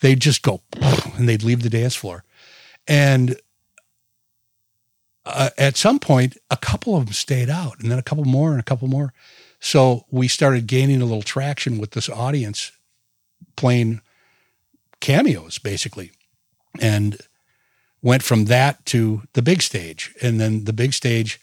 They'd 0.00 0.20
just 0.20 0.42
go 0.42 0.62
and 1.16 1.28
they'd 1.28 1.42
leave 1.42 1.62
the 1.62 1.70
dance 1.70 1.94
floor. 1.94 2.24
And 2.86 3.36
uh, 5.26 5.50
at 5.58 5.76
some 5.76 5.98
point, 5.98 6.38
a 6.50 6.56
couple 6.56 6.96
of 6.96 7.04
them 7.04 7.12
stayed 7.12 7.50
out, 7.50 7.80
and 7.80 7.90
then 7.90 7.98
a 7.98 8.02
couple 8.02 8.24
more, 8.24 8.52
and 8.52 8.60
a 8.60 8.64
couple 8.64 8.88
more. 8.88 9.12
So 9.60 10.06
we 10.10 10.28
started 10.28 10.66
gaining 10.66 11.02
a 11.02 11.04
little 11.04 11.22
traction 11.22 11.78
with 11.78 11.90
this 11.92 12.08
audience 12.08 12.72
playing 13.56 14.00
cameos 15.00 15.58
basically, 15.58 16.12
and 16.80 17.18
went 18.02 18.22
from 18.22 18.44
that 18.46 18.84
to 18.86 19.22
the 19.32 19.42
big 19.42 19.62
stage, 19.62 20.14
and 20.22 20.40
then 20.40 20.64
the 20.64 20.72
big 20.72 20.92
stage 20.92 21.40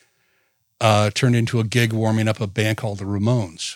uh, 0.82 1.09
turned 1.11 1.36
into 1.36 1.59
a 1.59 1.63
gig 1.63 1.93
warming 1.93 2.28
up 2.28 2.39
a 2.39 2.47
band 2.47 2.78
called 2.78 2.99
the 2.99 3.05
Ramones. 3.05 3.76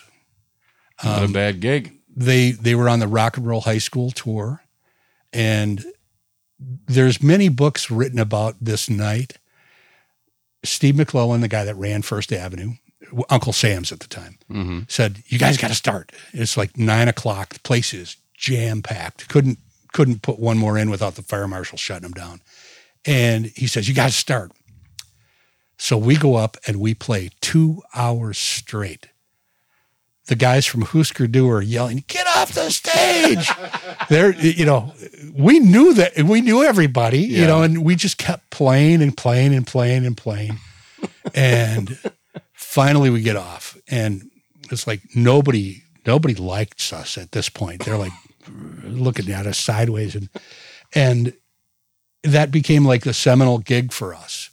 Not 1.04 1.24
a 1.24 1.28
bad 1.28 1.60
gig. 1.60 1.96
They 2.14 2.50
they 2.50 2.74
were 2.74 2.88
on 2.88 2.98
the 2.98 3.08
Rock 3.08 3.36
and 3.36 3.46
Roll 3.46 3.62
High 3.62 3.78
School 3.78 4.10
tour, 4.10 4.62
and 5.32 5.84
there's 6.86 7.22
many 7.22 7.48
books 7.48 7.90
written 7.90 8.18
about 8.18 8.56
this 8.60 8.90
night. 8.90 9.38
Steve 10.62 10.96
McClellan, 10.96 11.40
the 11.40 11.48
guy 11.48 11.64
that 11.64 11.76
ran 11.76 12.02
First 12.02 12.32
Avenue, 12.32 12.72
Uncle 13.28 13.52
Sam's 13.52 13.92
at 13.92 14.00
the 14.00 14.08
time, 14.08 14.38
hmm 14.48 14.80
said, 14.88 15.22
"You 15.26 15.38
guys 15.38 15.56
got 15.56 15.68
to 15.68 15.74
start." 15.74 16.12
It's 16.32 16.56
like 16.56 16.76
nine 16.78 17.08
o'clock. 17.08 17.54
The 17.54 17.60
place 17.60 17.92
is 17.94 18.16
jam 18.34 18.82
packed. 18.82 19.28
Couldn't 19.28 19.58
couldn't 19.92 20.22
put 20.22 20.38
one 20.38 20.56
more 20.58 20.78
in 20.78 20.90
without 20.90 21.14
the 21.16 21.22
fire 21.22 21.48
marshal 21.48 21.78
shutting 21.78 22.02
them 22.02 22.12
down. 22.12 22.40
And 23.04 23.46
he 23.56 23.66
says, 23.66 23.88
"You 23.88 23.94
got 23.94 24.06
to 24.06 24.12
start." 24.16 24.52
So 25.78 25.96
we 25.96 26.16
go 26.16 26.36
up 26.36 26.56
and 26.66 26.78
we 26.78 26.92
play 26.94 27.30
two 27.40 27.82
hours 27.94 28.36
straight. 28.38 29.06
The 30.26 30.36
guys 30.36 30.66
from 30.66 30.82
Husker 30.82 31.26
Du 31.26 31.48
are 31.50 31.62
yelling, 31.62 32.04
"Get 32.06 32.26
off 32.36 32.52
the 32.52 32.70
stage!" 32.70 33.50
They're, 34.08 34.32
you 34.38 34.64
know, 34.66 34.92
we 35.34 35.58
knew 35.58 35.94
that 35.94 36.22
we 36.22 36.40
knew 36.40 36.62
everybody, 36.62 37.20
you 37.20 37.46
know, 37.46 37.62
and 37.62 37.82
we 37.84 37.96
just 37.96 38.18
kept 38.18 38.50
playing 38.50 39.02
and 39.02 39.16
playing 39.16 39.54
and 39.54 39.66
playing 39.66 40.04
and 40.06 40.16
playing. 40.16 40.58
And 41.34 41.98
finally 42.60 43.10
we 43.10 43.22
get 43.22 43.36
off 43.36 43.76
and 43.88 44.30
it's 44.70 44.86
like 44.86 45.00
nobody 45.14 45.82
nobody 46.06 46.34
likes 46.34 46.92
us 46.92 47.16
at 47.18 47.32
this 47.32 47.48
point 47.48 47.84
they're 47.84 47.96
like 47.96 48.12
looking 48.84 49.30
at 49.32 49.46
us 49.46 49.58
sideways 49.58 50.14
and 50.14 50.28
and 50.94 51.32
that 52.22 52.50
became 52.50 52.84
like 52.84 53.02
the 53.02 53.14
seminal 53.14 53.58
gig 53.58 53.92
for 53.92 54.14
us 54.14 54.50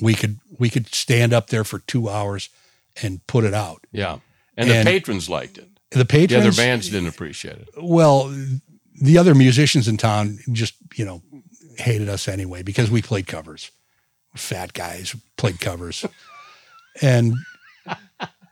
we 0.00 0.12
could 0.14 0.38
we 0.58 0.68
could 0.68 0.92
stand 0.94 1.32
up 1.32 1.46
there 1.48 1.64
for 1.64 1.78
two 1.78 2.08
hours 2.08 2.48
and 3.02 3.24
put 3.26 3.44
it 3.44 3.54
out 3.54 3.86
Yeah. 3.92 4.18
And, 4.56 4.68
the 4.68 4.82
patrons 4.84 5.30
liked 5.30 5.56
it. 5.56 5.68
the 5.90 5.98
The 5.98 6.04
patrons 6.04 6.44
other 6.46 6.56
bands 6.56 6.88
didn't 6.90 7.08
appreciate 7.08 7.56
it. 7.58 7.68
well 7.78 8.28
the 9.00 9.16
other 9.18 9.34
musicians 9.34 9.86
in 9.88 9.96
town 9.96 10.38
just 10.52 10.74
you 10.96 11.04
know 11.04 11.22
hated 11.78 12.08
us 12.08 12.26
anyway 12.28 12.62
because 12.62 12.90
we 12.90 13.00
played 13.00 13.26
covers 13.28 13.70
fat 14.34 14.72
guys 14.74 15.14
played 15.36 15.60
covers 15.60 16.04
and 17.02 17.34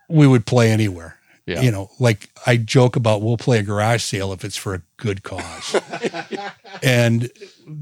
we 0.08 0.26
would 0.26 0.46
play 0.46 0.70
anywhere 0.70 1.18
Yeah. 1.46 1.60
you 1.62 1.70
know 1.70 1.90
like 1.98 2.30
i 2.46 2.56
joke 2.56 2.96
about 2.96 3.22
we'll 3.22 3.36
play 3.36 3.58
a 3.58 3.62
garage 3.62 4.02
sale 4.02 4.32
if 4.32 4.44
it's 4.44 4.56
for 4.56 4.74
a 4.74 4.82
good 4.96 5.22
cause 5.22 5.76
and 6.82 7.30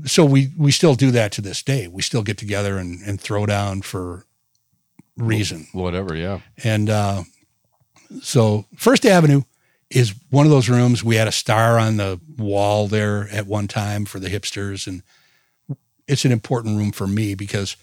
so 0.05 0.25
we 0.25 0.51
we 0.59 0.71
still 0.73 0.95
do 0.95 1.11
that 1.13 1.33
to 1.33 1.41
this 1.41 1.63
day 1.63 1.89
we 1.89 2.03
still 2.03 2.23
get 2.23 2.39
together 2.39 2.79
and, 2.79 3.01
and 3.03 3.21
throw 3.21 3.47
down 3.47 3.83
for 3.83 4.25
reason 5.17 5.67
Whatever. 5.73 6.15
Yeah. 6.15 6.41
and 6.63 6.91
uh, 6.91 7.23
so 8.23 8.67
First 8.77 9.07
Avenue 9.07 9.43
is 9.91 10.15
one 10.31 10.47
of 10.47 10.51
those 10.51 10.69
rooms. 10.69 11.03
We 11.05 11.17
had 11.17 11.27
a 11.29 11.33
star 11.33 11.79
on 11.79 11.97
the 11.97 12.21
wall 12.37 12.87
there 12.89 13.29
at 13.31 13.47
one 13.47 13.67
time 13.69 14.05
for 14.05 14.19
the 14.21 14.29
Hypsterz. 14.29 14.87
And 14.87 15.03
it's 16.09 16.25
an 16.25 16.33
important 16.33 16.77
room 16.77 16.93
for 16.93 17.07
me 17.07 17.35
because 17.35 17.77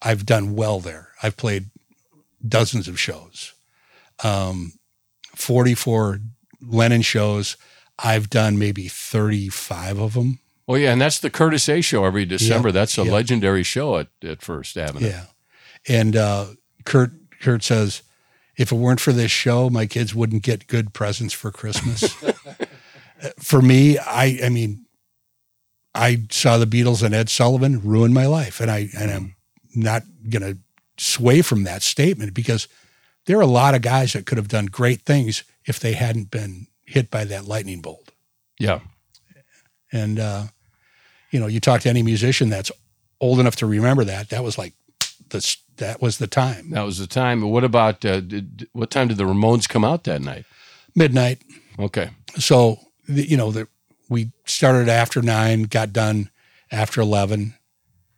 I've 0.00 0.24
done 0.24 0.54
well 0.56 0.80
there. 0.80 1.08
I've 1.22 1.36
played 1.36 1.66
dozens 2.46 2.88
of 2.88 2.98
shows, 2.98 3.54
um, 4.22 4.72
44 5.34 6.20
Lennon 6.60 7.02
shows. 7.02 7.56
I've 7.98 8.30
done 8.30 8.58
maybe 8.58 8.88
35 8.88 9.98
of 9.98 10.14
them. 10.14 10.40
Oh 10.68 10.76
yeah, 10.76 10.92
and 10.92 11.00
that's 11.00 11.18
the 11.18 11.30
Curtis 11.30 11.68
A 11.68 11.80
show 11.80 12.04
every 12.04 12.24
December. 12.24 12.68
Yeah, 12.68 12.72
That's 12.72 12.96
a 12.96 13.04
yeah. 13.04 13.12
legendary 13.12 13.62
show 13.62 13.98
at, 13.98 14.08
at 14.22 14.42
First 14.42 14.76
Avenue. 14.76 15.08
Yeah. 15.08 15.24
And 15.88 16.16
uh, 16.16 16.46
Kurt 16.84 17.10
Kurt 17.40 17.62
says, 17.62 18.02
if 18.56 18.70
it 18.70 18.76
weren't 18.76 19.00
for 19.00 19.12
this 19.12 19.30
show, 19.30 19.68
my 19.68 19.86
kids 19.86 20.14
wouldn't 20.14 20.42
get 20.42 20.68
good 20.68 20.94
presents 20.94 21.34
for 21.34 21.50
Christmas. 21.50 22.14
for 23.38 23.60
me, 23.60 23.98
I 23.98 24.38
I 24.44 24.48
mean, 24.48 24.86
I 25.94 26.22
saw 26.30 26.58
the 26.58 26.66
Beatles 26.66 27.02
and 27.02 27.14
Ed 27.14 27.28
Sullivan 27.28 27.80
ruin 27.82 28.12
my 28.12 28.26
life. 28.26 28.60
And 28.60 28.70
I 28.70 28.88
and 28.96 29.10
I'm 29.10 29.36
not 29.74 30.04
gonna 30.28 30.58
sway 30.98 31.42
from 31.42 31.64
that 31.64 31.82
statement 31.82 32.34
because 32.34 32.68
there 33.26 33.38
are 33.38 33.42
a 33.42 33.46
lot 33.46 33.74
of 33.74 33.82
guys 33.82 34.12
that 34.12 34.26
could 34.26 34.38
have 34.38 34.48
done 34.48 34.66
great 34.66 35.02
things 35.02 35.44
if 35.64 35.78
they 35.78 35.92
hadn't 35.92 36.30
been 36.30 36.66
hit 36.84 37.10
by 37.10 37.24
that 37.24 37.46
lightning 37.46 37.80
bolt. 37.80 38.10
Yeah. 38.58 38.80
And 39.92 40.18
uh, 40.18 40.44
you 41.30 41.40
know, 41.40 41.46
you 41.46 41.60
talk 41.60 41.80
to 41.82 41.88
any 41.88 42.02
musician 42.02 42.48
that's 42.48 42.70
old 43.20 43.40
enough 43.40 43.56
to 43.56 43.66
remember 43.66 44.04
that. 44.04 44.30
That 44.30 44.42
was 44.42 44.58
like 44.58 44.74
the 45.28 45.56
that 45.76 46.02
was 46.02 46.18
the 46.18 46.26
time. 46.26 46.70
That 46.70 46.82
was 46.82 46.98
the 46.98 47.06
time. 47.06 47.42
What 47.50 47.64
about 47.64 48.04
uh, 48.04 48.20
did, 48.20 48.68
what 48.72 48.90
time 48.90 49.08
did 49.08 49.16
the 49.16 49.24
Ramones 49.24 49.68
come 49.68 49.84
out 49.84 50.04
that 50.04 50.20
night? 50.20 50.44
Midnight. 50.94 51.42
Okay. 51.78 52.10
So 52.38 52.78
the, 53.08 53.28
you 53.28 53.36
know, 53.36 53.50
the, 53.50 53.68
we 54.08 54.32
started 54.44 54.88
after 54.88 55.22
nine, 55.22 55.64
got 55.64 55.92
done 55.92 56.30
after 56.70 57.00
eleven, 57.00 57.54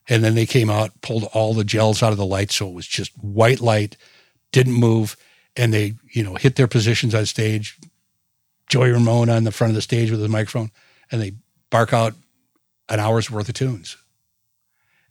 and 0.09 0.23
then 0.23 0.35
they 0.35 0.47
came 0.47 0.71
out, 0.71 1.01
pulled 1.01 1.25
all 1.33 1.55
the 1.55 1.65
gels 1.65 2.03
out 2.03 2.13
of 2.13 2.19
the 2.19 2.27
light. 2.27 2.51
so 2.51 2.69
it 2.69 2.75
was 2.75 2.87
just 2.87 3.13
white 3.19 3.61
light, 3.61 3.97
didn't 4.53 4.75
move, 4.75 5.17
and 5.57 5.73
they 5.73 5.95
you 6.13 6.23
know 6.23 6.35
hit 6.35 6.57
their 6.57 6.69
positions 6.69 7.15
on 7.15 7.27
stage. 7.27 7.79
Joey 8.69 8.91
Ramone 8.91 9.29
on 9.29 9.45
the 9.45 9.53
front 9.53 9.71
of 9.71 9.75
the 9.75 9.83
stage 9.83 10.11
with 10.11 10.21
his 10.21 10.29
microphone, 10.29 10.71
and 11.11 11.21
they 11.21 11.33
bark 11.71 11.93
out 11.93 12.15
an 12.89 13.01
hour's 13.01 13.31
worth 13.31 13.49
of 13.49 13.55
tunes, 13.55 13.97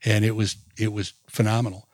and 0.04 0.26
it 0.26 0.36
was 0.36 0.58
it 0.78 0.92
was 0.92 1.14
phenomenal. 1.28 1.88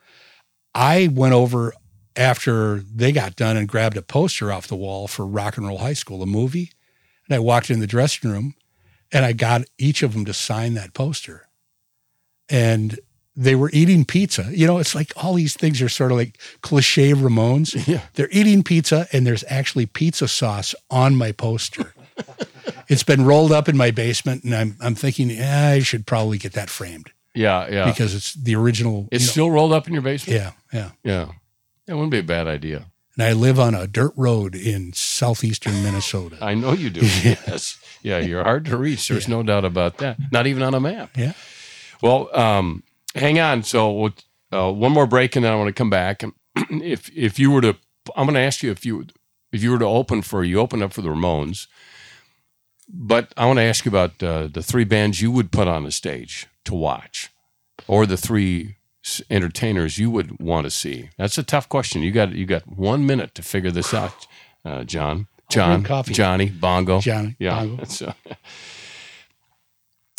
I 0.74 1.10
went 1.12 1.34
over 1.34 1.74
after 2.16 2.80
they 2.80 3.12
got 3.12 3.36
done 3.36 3.58
and 3.58 3.68
grabbed 3.68 3.98
a 3.98 4.02
poster 4.02 4.52
off 4.52 4.68
the 4.68 4.76
wall 4.76 5.08
for 5.08 5.26
Rock 5.26 5.58
and 5.58 5.68
Roll 5.68 5.78
High 5.78 5.94
School, 5.94 6.20
the 6.20 6.26
movie. 6.26 6.74
And 7.28 7.36
I 7.36 7.40
walked 7.40 7.70
in 7.70 7.80
the 7.80 7.88
dressing 7.88 8.30
room 8.30 8.56
and 9.12 9.26
I 9.26 9.34
got 9.34 9.64
each 9.78 10.04
of 10.04 10.14
them 10.14 10.26
to 10.26 10.34
sign 10.34 10.74
that 10.74 10.94
poster. 10.94 11.48
And 12.50 13.00
they 13.36 13.56
were 13.56 13.70
eating 13.72 14.04
pizza. 14.06 14.48
You 14.52 14.68
know, 14.68 14.80
it's 14.80 14.94
like 14.96 15.14
all 15.16 15.34
these 15.36 15.54
things 15.54 15.82
are 15.82 15.88
sort 15.90 16.12
of 16.12 16.18
like 16.18 16.38
cliche 16.62 17.14
Ramones. 17.14 17.74
Yeah. 17.88 18.02
They're 18.16 18.30
eating 18.32 18.64
pizza 18.64 19.08
and 19.14 19.26
there's 19.26 19.44
actually 19.48 19.86
pizza 19.86 20.28
sauce 20.28 20.76
on 20.90 21.16
my 21.16 21.32
poster. 21.32 21.94
it's 22.90 23.04
been 23.04 23.24
rolled 23.24 23.52
up 23.52 23.70
in 23.70 23.78
my 23.78 23.92
basement 23.92 24.44
and 24.44 24.54
I'm 24.56 24.76
I'm 24.82 24.96
thinking, 24.96 25.30
yeah, 25.30 25.70
I 25.70 25.80
should 25.80 26.06
probably 26.06 26.38
get 26.38 26.54
that 26.54 26.70
framed 26.70 27.12
Yeah. 27.34 27.70
Yeah. 27.70 27.86
because 27.86 28.14
it's 28.14 28.34
the 28.34 28.56
original. 28.56 29.08
it's 29.12 29.24
you 29.24 29.28
know- 29.28 29.32
still 29.32 29.52
rolled 29.52 29.72
up 29.74 29.88
in 29.88 29.94
your 29.94 30.02
basement. 30.04 30.40
yeah, 30.40 30.52
yeah. 30.74 30.92
Yeah. 31.04 31.26
That 31.86 31.96
wouldn't 31.96 32.12
be 32.12 32.20
a 32.20 32.24
bad 32.24 32.48
idea. 32.48 32.86
And 33.16 33.24
I 33.24 33.34
live 33.34 33.60
on 33.60 33.74
a 33.74 33.88
dirt 33.88 34.14
road 34.18 34.54
in 34.56 34.92
southeastern 34.94 35.82
Minnesota. 35.84 36.38
I 36.42 36.56
know 36.56 36.74
you 36.74 36.90
do. 36.90 37.02
yes. 37.24 37.78
Yeah. 38.04 38.20
You're 38.20 38.44
hard 38.44 38.66
to 38.66 38.78
reach. 38.78 39.08
There's 39.08 39.28
no 39.28 39.44
doubt 39.44 39.66
about 39.66 39.98
that. 40.00 40.18
Not 40.32 40.46
even 40.48 40.62
on 40.64 40.74
a 40.74 40.80
map. 40.80 41.12
Yeah. 41.18 41.34
Well, 42.02 42.30
um, 42.38 42.84
hang 43.16 43.40
on. 43.40 43.64
So 43.64 43.92
we'll, 43.92 44.14
uh, 44.52 44.72
one 44.72 44.92
more 44.92 45.06
break, 45.08 45.36
and 45.36 45.46
then 45.46 45.52
I 45.52 45.56
want 45.56 45.68
to 45.68 45.74
come 45.74 45.90
back. 45.90 46.24
And 46.24 46.34
if 46.84 47.10
if 47.16 47.38
you 47.40 47.52
were 47.52 47.62
to, 47.62 47.76
I'm 48.16 48.26
going 48.26 48.36
to 48.36 48.40
ask 48.42 48.64
you 48.64 48.72
if 48.72 48.86
you 48.86 49.06
if 49.52 49.62
you 49.64 49.72
were 49.72 49.80
to 49.80 49.86
open 49.86 50.22
for 50.22 50.44
you 50.44 50.60
open 50.60 50.82
up 50.82 50.94
for 50.94 51.02
the 51.02 51.10
Ramones, 51.10 51.68
but 52.88 53.34
I 53.38 53.46
want 53.46 53.58
to 53.58 53.64
ask 53.64 53.86
you 53.86 53.90
about 53.90 54.22
uh, 54.24 54.48
the 54.48 54.64
three 54.64 54.84
bands 54.84 55.22
you 55.22 55.32
would 55.32 55.52
put 55.52 55.68
on 55.68 55.84
the 55.84 55.92
stage 55.92 56.48
to 56.66 56.74
watch, 56.74 57.30
or 57.88 58.06
the 58.06 58.18
three 58.18 58.78
s- 59.06 59.22
entertainers 59.30 59.98
you 59.98 60.10
would 60.12 60.40
want 60.40 60.66
to 60.66 60.72
see. 60.72 61.10
That's 61.18 61.38
a 61.38 61.44
tough 61.44 61.70
question. 61.70 62.02
You 62.02 62.12
got 62.12 62.32
you 62.34 62.46
got 62.46 62.68
one 62.68 63.06
minute 63.06 63.36
to 63.36 63.42
figure 63.44 63.72
this 63.72 63.94
out, 63.94 64.26
uh, 64.66 64.84
John. 64.84 65.28
John, 65.50 65.84
coffee. 65.84 66.14
Johnny, 66.14 66.48
Bongo, 66.52 67.00
Johnny, 67.00 67.36
yeah. 67.40 67.56
Bongo. 67.66 67.84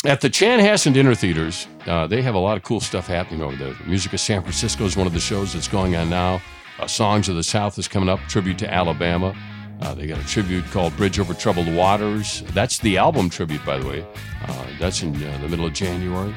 At 0.03 0.19
the 0.19 0.31
Chanhassen 0.31 0.93
Dinner 0.93 1.13
Theaters, 1.13 1.67
uh, 1.85 2.07
they 2.07 2.23
have 2.23 2.33
a 2.33 2.39
lot 2.39 2.57
of 2.57 2.63
cool 2.63 2.79
stuff 2.79 3.05
happening 3.05 3.43
over 3.43 3.55
there. 3.55 3.75
Music 3.85 4.11
of 4.13 4.19
San 4.19 4.41
Francisco 4.41 4.83
is 4.85 4.97
one 4.97 5.05
of 5.05 5.13
the 5.13 5.19
shows 5.19 5.53
that's 5.53 5.67
going 5.67 5.95
on 5.95 6.09
now. 6.09 6.41
Uh, 6.79 6.87
Songs 6.87 7.29
of 7.29 7.35
the 7.35 7.43
South 7.43 7.77
is 7.77 7.87
coming 7.87 8.09
up, 8.09 8.19
tribute 8.21 8.57
to 8.57 8.73
Alabama. 8.73 9.35
Uh, 9.79 9.93
they 9.93 10.07
got 10.07 10.19
a 10.19 10.25
tribute 10.25 10.65
called 10.71 10.97
Bridge 10.97 11.19
Over 11.19 11.35
Troubled 11.35 11.71
Waters. 11.71 12.41
That's 12.53 12.79
the 12.79 12.97
album 12.97 13.29
tribute, 13.29 13.63
by 13.63 13.77
the 13.77 13.87
way. 13.87 14.03
Uh, 14.47 14.65
that's 14.79 15.03
in 15.03 15.15
uh, 15.23 15.37
the 15.39 15.47
middle 15.47 15.67
of 15.67 15.73
January. 15.73 16.33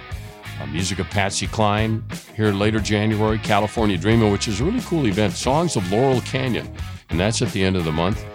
Uh, 0.61 0.67
music 0.67 0.99
of 0.99 1.09
Patsy 1.09 1.47
Cline 1.47 2.05
here 2.37 2.53
later 2.53 2.81
January. 2.81 3.39
California 3.39 3.97
Dreamer, 3.97 4.31
which 4.31 4.47
is 4.47 4.61
a 4.61 4.65
really 4.65 4.83
cool 4.83 5.07
event. 5.07 5.33
Songs 5.33 5.75
of 5.77 5.91
Laurel 5.91 6.21
Canyon, 6.21 6.71
and 7.09 7.19
that's 7.19 7.41
at 7.41 7.51
the 7.53 7.65
end 7.65 7.77
of 7.77 7.87
the 7.87 7.93
month. 7.93 8.27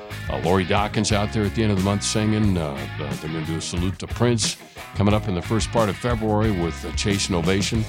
Lori 0.43 0.63
Dawkins 0.63 1.11
out 1.11 1.33
there 1.33 1.43
at 1.43 1.53
the 1.55 1.63
end 1.63 1.71
of 1.71 1.77
the 1.77 1.83
month 1.83 2.03
singing. 2.03 2.55
They're 2.55 2.75
going 2.97 3.33
to 3.33 3.45
do 3.45 3.57
a 3.57 3.61
salute 3.61 3.97
to 3.99 4.07
Prince 4.07 4.57
coming 4.95 5.13
up 5.13 5.27
in 5.27 5.35
the 5.35 5.41
first 5.41 5.71
part 5.71 5.89
of 5.89 5.97
February 5.97 6.51
with 6.51 6.83
uh, 6.85 6.91
Chase 6.93 7.27
and 7.27 7.35
Ovation. 7.35 7.83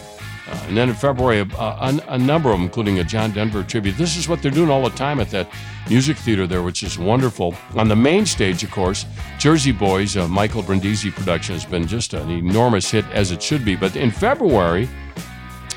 Uh, 0.50 0.64
and 0.66 0.76
then 0.76 0.88
in 0.88 0.94
February, 0.94 1.38
a, 1.38 1.44
a, 1.56 2.00
a, 2.08 2.18
number 2.18 2.50
of 2.50 2.56
them, 2.56 2.64
including 2.64 2.98
a 2.98 3.04
John 3.04 3.30
Denver 3.30 3.62
tribute. 3.62 3.96
This 3.96 4.16
is 4.16 4.28
what 4.28 4.42
they're 4.42 4.50
doing 4.50 4.68
all 4.68 4.82
the 4.82 4.96
time 4.96 5.20
at 5.20 5.30
that 5.30 5.48
music 5.88 6.16
theater 6.16 6.46
there, 6.46 6.62
which 6.62 6.82
is 6.82 6.98
wonderful. 6.98 7.54
On 7.76 7.86
the 7.86 7.94
main 7.94 8.26
stage, 8.26 8.64
of 8.64 8.70
course, 8.72 9.06
Jersey 9.38 9.70
Boys, 9.70 10.16
uh, 10.16 10.26
Michael 10.26 10.62
Brindisi 10.62 11.10
production, 11.12 11.54
has 11.54 11.64
been 11.64 11.86
just 11.86 12.14
an 12.14 12.30
enormous 12.30 12.90
hit, 12.90 13.04
as 13.12 13.30
it 13.30 13.40
should 13.40 13.64
be. 13.64 13.76
But 13.76 13.94
in 13.94 14.10
February, 14.10 14.88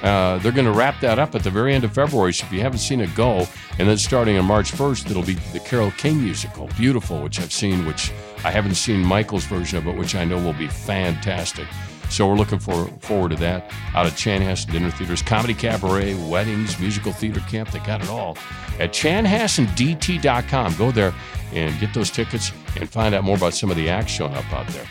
uh, 0.03 0.37
they're 0.39 0.51
going 0.51 0.65
to 0.65 0.71
wrap 0.71 0.99
that 0.99 1.17
up 1.17 1.33
at 1.33 1.43
the 1.43 1.49
very 1.49 1.73
end 1.73 1.83
of 1.83 1.93
February. 1.93 2.33
So 2.33 2.45
if 2.45 2.51
you 2.51 2.59
haven't 2.59 2.79
seen 2.79 2.99
it, 2.99 3.13
go. 3.15 3.47
And 3.79 3.87
then 3.87 3.97
starting 3.97 4.37
on 4.37 4.45
March 4.45 4.71
1st, 4.71 5.09
it'll 5.09 5.23
be 5.23 5.35
the 5.53 5.59
Carole 5.59 5.91
King 5.91 6.21
musical, 6.21 6.67
Beautiful, 6.77 7.21
which 7.21 7.39
I've 7.39 7.53
seen, 7.53 7.85
which 7.85 8.11
I 8.43 8.51
haven't 8.51 8.75
seen 8.75 8.99
Michael's 9.03 9.45
version 9.45 9.77
of 9.77 9.87
it, 9.87 9.95
which 9.95 10.15
I 10.15 10.25
know 10.25 10.37
will 10.37 10.53
be 10.53 10.67
fantastic. 10.67 11.67
So 12.09 12.27
we're 12.27 12.35
looking 12.35 12.59
for, 12.59 12.85
forward 12.99 13.29
to 13.29 13.37
that. 13.37 13.71
Out 13.95 14.05
of 14.05 14.11
Chanhassen 14.13 14.71
Dinner 14.71 14.91
Theaters, 14.91 15.21
Comedy 15.21 15.53
Cabaret, 15.53 16.13
weddings, 16.29 16.77
musical 16.79 17.11
theater 17.11 17.39
camp, 17.49 17.71
they 17.71 17.79
got 17.79 18.03
it 18.03 18.09
all 18.09 18.37
at 18.79 18.91
chanhassendt.com. 18.91 20.75
Go 20.75 20.91
there 20.91 21.13
and 21.53 21.79
get 21.79 21.93
those 21.93 22.11
tickets 22.11 22.51
and 22.75 22.89
find 22.89 23.15
out 23.15 23.23
more 23.23 23.37
about 23.37 23.53
some 23.53 23.71
of 23.71 23.77
the 23.77 23.89
acts 23.89 24.11
showing 24.11 24.33
up 24.33 24.51
out 24.53 24.67
there. 24.67 24.85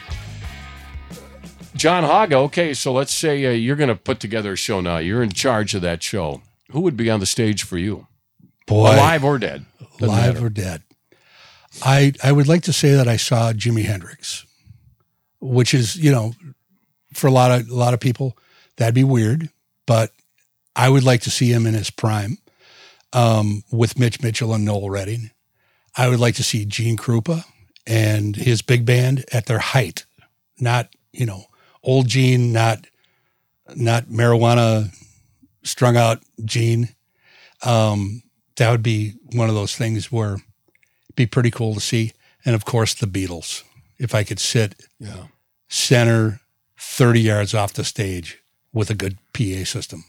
John 1.75 2.05
Haga, 2.05 2.37
okay, 2.37 2.75
so 2.75 2.93
let's 2.93 3.15
say 3.15 3.47
uh, 3.47 3.51
you're 3.51 3.77
going 3.77 3.89
to 3.89 3.97
put 3.97 4.21
together 4.21 4.53
a 4.53 4.57
show 4.57 4.81
now. 4.81 4.99
You're 4.99 5.23
in 5.23 5.31
charge 5.31 5.75
of 5.75 5.83
that 5.83 6.03
show. 6.03 6.43
Who 6.71 6.81
would 6.81 6.97
be 6.97 7.11
on 7.11 7.21
the 7.21 7.27
stage 7.27 7.63
for 7.63 7.79
you? 7.79 8.07
Boy, 8.67 8.95
alive 8.95 9.25
or 9.25 9.39
dead? 9.39 9.65
Doesn't 9.99 10.09
alive 10.09 10.35
matter. 10.35 10.47
or 10.47 10.51
dead. 10.51 10.83
I 11.83 12.13
I 12.23 12.33
would 12.33 12.49
like 12.49 12.63
to 12.63 12.73
say 12.73 12.93
that 12.93 13.09
I 13.09 13.17
saw 13.17 13.53
Jimi 13.53 13.85
Hendrix, 13.85 14.45
which 15.41 15.73
is 15.75 15.97
you 15.97 16.13
know, 16.13 16.35
for 17.15 17.27
a 17.27 17.31
lot 17.31 17.51
of 17.51 17.69
a 17.69 17.75
lot 17.75 17.95
of 17.95 18.01
people 18.01 18.37
that'd 18.77 18.95
be 18.95 19.05
weird, 19.05 19.49
but 19.87 20.13
I 20.77 20.89
would 20.89 21.05
like 21.05 21.23
to 21.23 21.31
see 21.31 21.51
him 21.53 21.67
in 21.67 21.75
his 21.75 21.91
prime, 21.91 22.39
um, 23.13 23.65
with 23.71 23.99
Mitch 23.99 24.23
Mitchell 24.23 24.55
and 24.55 24.65
Noel 24.65 24.91
Redding. 24.91 25.31
I 25.97 26.09
would 26.09 26.21
like 26.21 26.37
to 26.37 26.43
see 26.43 26.65
Gene 26.65 26.97
Krupa 26.97 27.45
and 27.87 28.37
his 28.37 28.63
big 28.63 28.87
band 28.87 29.25
at 29.33 29.47
their 29.47 29.59
height, 29.59 30.05
not 30.59 30.89
you 31.13 31.27
know 31.27 31.45
old 31.83 32.09
Gene, 32.09 32.53
not 32.53 32.87
not 33.75 34.05
marijuana 34.07 34.95
strung 35.63 35.97
out 35.97 36.23
Gene. 36.45 36.91
Um, 37.65 38.23
that 38.57 38.71
would 38.71 38.83
be 38.83 39.15
one 39.33 39.49
of 39.49 39.55
those 39.55 39.77
things 39.77 40.11
where 40.11 40.35
it'd 40.35 41.17
be 41.17 41.27
pretty 41.27 41.51
cool 41.51 41.75
to 41.75 41.81
see. 41.81 42.13
And 42.45 42.55
of 42.55 42.65
course, 42.65 42.95
the 42.95 43.07
Beatles. 43.07 43.63
If 43.99 44.15
I 44.15 44.25
could 44.25 44.41
sit 44.41 44.75
yeah. 44.99 45.27
center, 45.69 46.41
thirty 46.79 47.21
yards 47.21 47.55
off 47.55 47.73
the 47.73 47.85
stage 47.85 48.39
with 48.73 48.91
a 48.91 48.95
good 48.95 49.19
PA 49.33 49.65
system. 49.65 50.05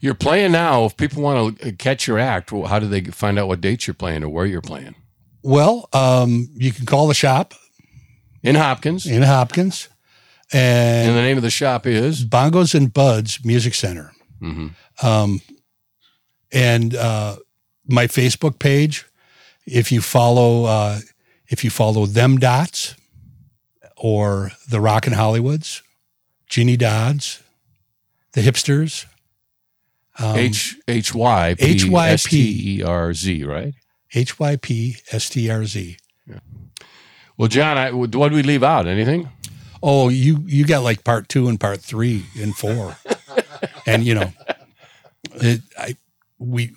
You're 0.00 0.14
playing 0.14 0.52
now. 0.52 0.84
If 0.84 0.96
people 0.96 1.22
want 1.22 1.60
to 1.60 1.72
catch 1.72 2.06
your 2.06 2.18
act, 2.18 2.50
how 2.50 2.78
do 2.78 2.88
they 2.88 3.02
find 3.02 3.38
out 3.38 3.46
what 3.46 3.60
dates 3.60 3.86
you're 3.86 3.94
playing 3.94 4.24
or 4.24 4.28
where 4.28 4.46
you're 4.46 4.60
playing? 4.60 4.96
Well, 5.42 5.88
um, 5.92 6.48
you 6.54 6.72
can 6.72 6.86
call 6.86 7.06
the 7.06 7.14
shop 7.14 7.54
in 8.42 8.56
Hopkins. 8.56 9.06
In 9.06 9.22
Hopkins. 9.22 9.88
And, 10.52 11.08
and 11.08 11.16
the 11.16 11.22
name 11.22 11.36
of 11.36 11.42
the 11.42 11.50
shop 11.50 11.86
is 11.86 12.24
Bongos 12.24 12.74
and 12.74 12.92
Buds 12.92 13.44
Music 13.44 13.74
Center. 13.74 14.12
Mm-hmm. 14.42 15.06
Um, 15.06 15.40
and 16.52 16.94
uh, 16.94 17.36
my 17.86 18.06
Facebook 18.06 18.58
page, 18.58 19.06
if 19.66 19.92
you 19.92 20.00
follow, 20.00 20.64
uh, 20.64 21.00
if 21.48 21.62
you 21.62 21.70
follow 21.70 22.06
them 22.06 22.38
dots 22.38 22.96
or 23.96 24.50
the 24.68 24.80
Rockin' 24.80 25.12
Hollywoods, 25.12 25.82
Ginny 26.48 26.76
Dodds, 26.76 27.42
the 28.32 28.40
Hypsterz, 28.40 29.06
um, 30.18 30.36
H 30.36 30.76
H 30.88 31.14
Y 31.14 31.54
P 31.58 31.94
S 31.94 32.24
T 32.24 32.78
E 32.78 32.82
R 32.82 33.14
Z, 33.14 33.44
right? 33.44 33.74
H 34.12 34.38
Y 34.38 34.56
P 34.56 34.96
S 35.12 35.28
T 35.28 35.48
R 35.48 35.64
Z. 35.64 35.96
Well, 37.36 37.48
John, 37.48 37.78
I, 37.78 37.90
what 37.92 38.10
did 38.10 38.32
we 38.32 38.42
leave 38.42 38.62
out? 38.62 38.86
Anything? 38.86 39.28
Oh, 39.82 40.08
you 40.08 40.44
you 40.46 40.66
got 40.66 40.82
like 40.82 41.04
part 41.04 41.28
two 41.28 41.48
and 41.48 41.58
part 41.58 41.80
three 41.80 42.24
and 42.38 42.56
four, 42.56 42.96
and 43.86 44.04
you 44.04 44.14
know, 44.14 44.32
it, 45.34 45.60
I 45.78 45.96
we 46.38 46.72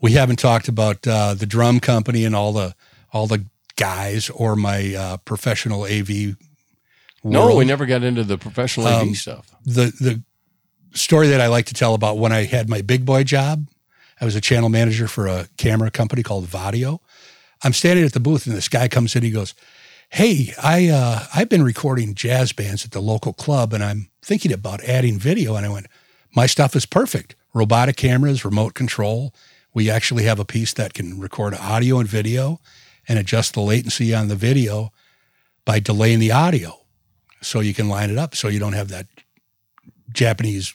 we 0.00 0.12
haven't 0.12 0.38
talked 0.38 0.68
about 0.68 1.06
uh, 1.06 1.34
the 1.34 1.46
drum 1.46 1.80
company 1.80 2.24
and 2.24 2.34
all 2.34 2.52
the 2.52 2.74
all 3.12 3.26
the 3.26 3.44
guys 3.76 4.30
or 4.30 4.56
my 4.56 4.94
uh, 4.94 5.16
professional 5.18 5.84
AV. 5.84 6.08
World. 6.08 6.36
No, 7.24 7.56
we 7.56 7.64
never 7.64 7.84
got 7.84 8.02
into 8.02 8.22
the 8.24 8.38
professional 8.38 8.86
AV 8.86 9.02
um, 9.02 9.14
stuff. 9.14 9.50
The 9.64 9.92
the 10.00 10.22
story 10.92 11.28
that 11.28 11.40
I 11.40 11.48
like 11.48 11.66
to 11.66 11.74
tell 11.74 11.94
about 11.94 12.18
when 12.18 12.32
I 12.32 12.44
had 12.44 12.68
my 12.68 12.82
big 12.82 13.04
boy 13.04 13.24
job, 13.24 13.68
I 14.20 14.24
was 14.24 14.36
a 14.36 14.40
channel 14.40 14.68
manager 14.68 15.08
for 15.08 15.26
a 15.26 15.48
camera 15.56 15.90
company 15.90 16.22
called 16.22 16.46
Vadio. 16.46 17.00
I'm 17.62 17.72
standing 17.72 18.04
at 18.04 18.12
the 18.12 18.20
booth 18.20 18.46
and 18.46 18.56
this 18.56 18.68
guy 18.68 18.88
comes 18.88 19.16
in. 19.16 19.22
He 19.22 19.30
goes, 19.30 19.54
hey, 20.10 20.54
I 20.62 20.88
uh, 20.88 21.26
I've 21.34 21.48
been 21.48 21.62
recording 21.62 22.14
jazz 22.14 22.52
bands 22.52 22.84
at 22.84 22.92
the 22.92 23.00
local 23.00 23.32
club, 23.32 23.72
and 23.72 23.82
I'm 23.84 24.08
thinking 24.22 24.52
about 24.52 24.82
adding 24.84 25.18
video. 25.18 25.56
And 25.56 25.66
I 25.66 25.68
went, 25.68 25.86
my 26.34 26.46
stuff 26.46 26.74
is 26.74 26.86
perfect. 26.86 27.34
Robotic 27.54 27.96
cameras, 27.96 28.44
remote 28.44 28.74
control. 28.74 29.34
We 29.74 29.90
actually 29.90 30.24
have 30.24 30.38
a 30.38 30.44
piece 30.44 30.72
that 30.74 30.94
can 30.94 31.20
record 31.20 31.54
audio 31.54 31.98
and 31.98 32.08
video, 32.08 32.60
and 33.06 33.18
adjust 33.18 33.54
the 33.54 33.60
latency 33.60 34.14
on 34.14 34.28
the 34.28 34.36
video 34.36 34.92
by 35.64 35.78
delaying 35.78 36.18
the 36.18 36.32
audio, 36.32 36.80
so 37.42 37.60
you 37.60 37.74
can 37.74 37.88
line 37.88 38.10
it 38.10 38.18
up, 38.18 38.34
so 38.34 38.48
you 38.48 38.58
don't 38.58 38.72
have 38.72 38.88
that 38.88 39.06
Japanese 40.12 40.74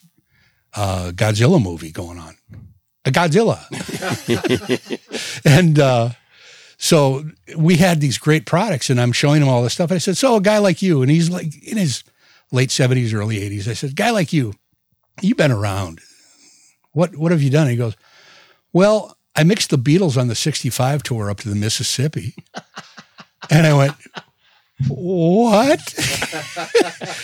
uh, 0.75 1.11
Godzilla 1.13 1.61
movie 1.61 1.91
going 1.91 2.19
on. 2.19 2.35
A 3.05 3.11
Godzilla, 3.11 3.59
and. 5.45 5.79
Uh, 5.79 6.09
so 6.83 7.23
we 7.55 7.77
had 7.77 8.01
these 8.01 8.17
great 8.17 8.45
products, 8.45 8.89
and 8.89 8.99
I'm 8.99 9.13
showing 9.13 9.41
him 9.41 9.47
all 9.47 9.63
this 9.63 9.71
stuff. 9.71 9.89
I 9.89 9.99
said, 9.99 10.17
"So 10.17 10.35
a 10.35 10.41
guy 10.41 10.57
like 10.57 10.81
you," 10.81 11.01
and 11.01 11.09
he's 11.09 11.29
like 11.29 11.55
in 11.63 11.77
his 11.77 12.03
late 12.51 12.71
70s, 12.71 13.13
early 13.13 13.39
80s. 13.39 13.69
I 13.69 13.73
said, 13.73 13.95
"Guy 13.95 14.09
like 14.09 14.33
you, 14.33 14.53
you've 15.21 15.37
been 15.37 15.49
around. 15.49 16.01
What 16.91 17.15
what 17.15 17.31
have 17.31 17.41
you 17.41 17.49
done?" 17.49 17.69
he 17.69 17.77
goes, 17.77 17.95
"Well, 18.73 19.17
I 19.33 19.45
mixed 19.45 19.69
the 19.69 19.77
Beatles 19.77 20.19
on 20.19 20.27
the 20.27 20.35
65 20.35 21.03
tour 21.03 21.29
up 21.29 21.37
to 21.39 21.49
the 21.49 21.55
Mississippi," 21.55 22.35
and 23.49 23.65
I 23.65 23.73
went, 23.73 23.93
"What?" 24.89 25.79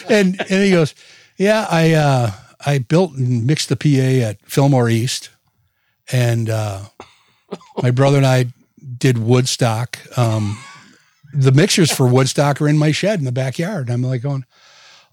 and 0.09 0.39
and 0.39 0.63
he 0.63 0.71
goes, 0.71 0.95
"Yeah, 1.35 1.67
I 1.69 1.91
uh, 1.95 2.31
I 2.65 2.77
built 2.77 3.11
and 3.15 3.45
mixed 3.45 3.67
the 3.67 3.75
PA 3.75 4.25
at 4.25 4.37
Fillmore 4.49 4.89
East, 4.89 5.31
and." 6.13 6.49
Uh, 6.49 6.85
my 7.81 7.89
brother 7.89 8.17
and 8.17 8.27
I 8.27 8.45
did 8.97 9.17
Woodstock. 9.17 9.99
Um, 10.17 10.57
the 11.33 11.51
mixers 11.51 11.91
for 11.91 12.07
Woodstock 12.07 12.61
are 12.61 12.67
in 12.67 12.77
my 12.77 12.91
shed 12.91 13.19
in 13.19 13.25
the 13.25 13.31
backyard. 13.31 13.89
I'm 13.89 14.03
like 14.03 14.21
going, 14.21 14.45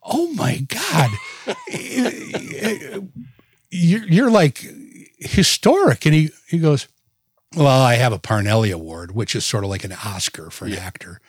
oh 0.03 0.33
my 0.33 0.59
God. 0.59 1.11
you're, 3.71 4.07
you're 4.07 4.31
like 4.31 4.65
historic. 5.19 6.07
And 6.07 6.15
he, 6.15 6.31
he 6.49 6.59
goes, 6.59 6.89
well, 7.55 7.83
I 7.83 7.95
have 7.95 8.13
a 8.13 8.19
Parnelli 8.19 8.73
Award, 8.73 9.13
which 9.13 9.35
is 9.35 9.45
sort 9.45 9.65
of 9.65 9.71
like 9.71 9.85
an 9.85 9.93
Oscar 9.93 10.51
for 10.51 10.67
an 10.67 10.73
yeah. 10.73 10.79
actor. 10.79 11.21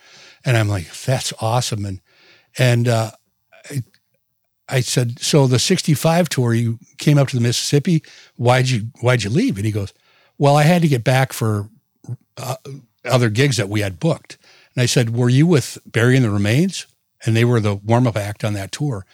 And 0.44 0.56
I'm 0.56 0.68
like, 0.68 0.92
that's 1.02 1.32
awesome. 1.40 1.84
And, 1.84 2.00
and, 2.56 2.88
uh, 2.88 3.10
I, 3.70 3.82
I 4.68 4.80
said, 4.80 5.18
so 5.20 5.46
the 5.46 5.58
65 5.58 6.28
tour, 6.28 6.54
you 6.54 6.78
came 6.98 7.18
up 7.18 7.28
to 7.28 7.36
the 7.36 7.42
Mississippi. 7.42 8.02
Why'd 8.36 8.68
you, 8.68 8.88
why'd 9.00 9.22
you 9.22 9.30
leave? 9.30 9.56
And 9.56 9.64
he 9.64 9.72
goes, 9.72 9.94
well, 10.36 10.56
I 10.56 10.62
had 10.62 10.82
to 10.82 10.88
get 10.88 11.04
back 11.04 11.32
for 11.32 11.68
uh, 12.36 12.56
other 13.04 13.30
gigs 13.30 13.56
that 13.56 13.68
we 13.68 13.80
had 13.80 14.00
booked. 14.00 14.38
And 14.74 14.82
I 14.82 14.86
said, 14.86 15.16
Were 15.16 15.28
you 15.28 15.46
with 15.46 15.78
Barry 15.86 16.16
and 16.16 16.24
the 16.24 16.30
Remains? 16.30 16.86
And 17.24 17.36
they 17.36 17.44
were 17.44 17.60
the 17.60 17.74
warm 17.74 18.06
up 18.06 18.16
act 18.16 18.44
on 18.44 18.54
that 18.54 18.72
tour 18.72 19.04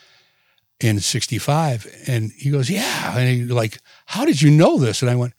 in 0.80 1.00
65. 1.00 2.04
And 2.06 2.32
he 2.32 2.50
goes, 2.50 2.70
Yeah. 2.70 3.16
And 3.16 3.28
he 3.28 3.44
like, 3.44 3.78
How 4.06 4.24
did 4.24 4.42
you 4.42 4.50
know 4.50 4.78
this? 4.78 5.02
And 5.02 5.10
I 5.10 5.16
went, 5.16 5.32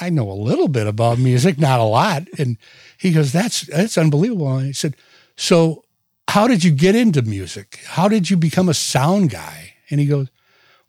I 0.00 0.10
know 0.10 0.30
a 0.30 0.32
little 0.32 0.68
bit 0.68 0.86
about 0.86 1.18
music, 1.18 1.58
not 1.58 1.80
a 1.80 1.84
lot. 1.84 2.24
And 2.38 2.56
he 2.98 3.12
goes, 3.12 3.32
That's 3.32 3.62
that's 3.62 3.98
unbelievable. 3.98 4.56
And 4.56 4.68
I 4.68 4.72
said, 4.72 4.96
So 5.36 5.84
how 6.28 6.46
did 6.46 6.64
you 6.64 6.70
get 6.70 6.94
into 6.94 7.22
music? 7.22 7.80
How 7.84 8.08
did 8.08 8.30
you 8.30 8.36
become 8.36 8.68
a 8.68 8.74
sound 8.74 9.30
guy? 9.30 9.74
And 9.90 10.00
he 10.00 10.06
goes, 10.06 10.28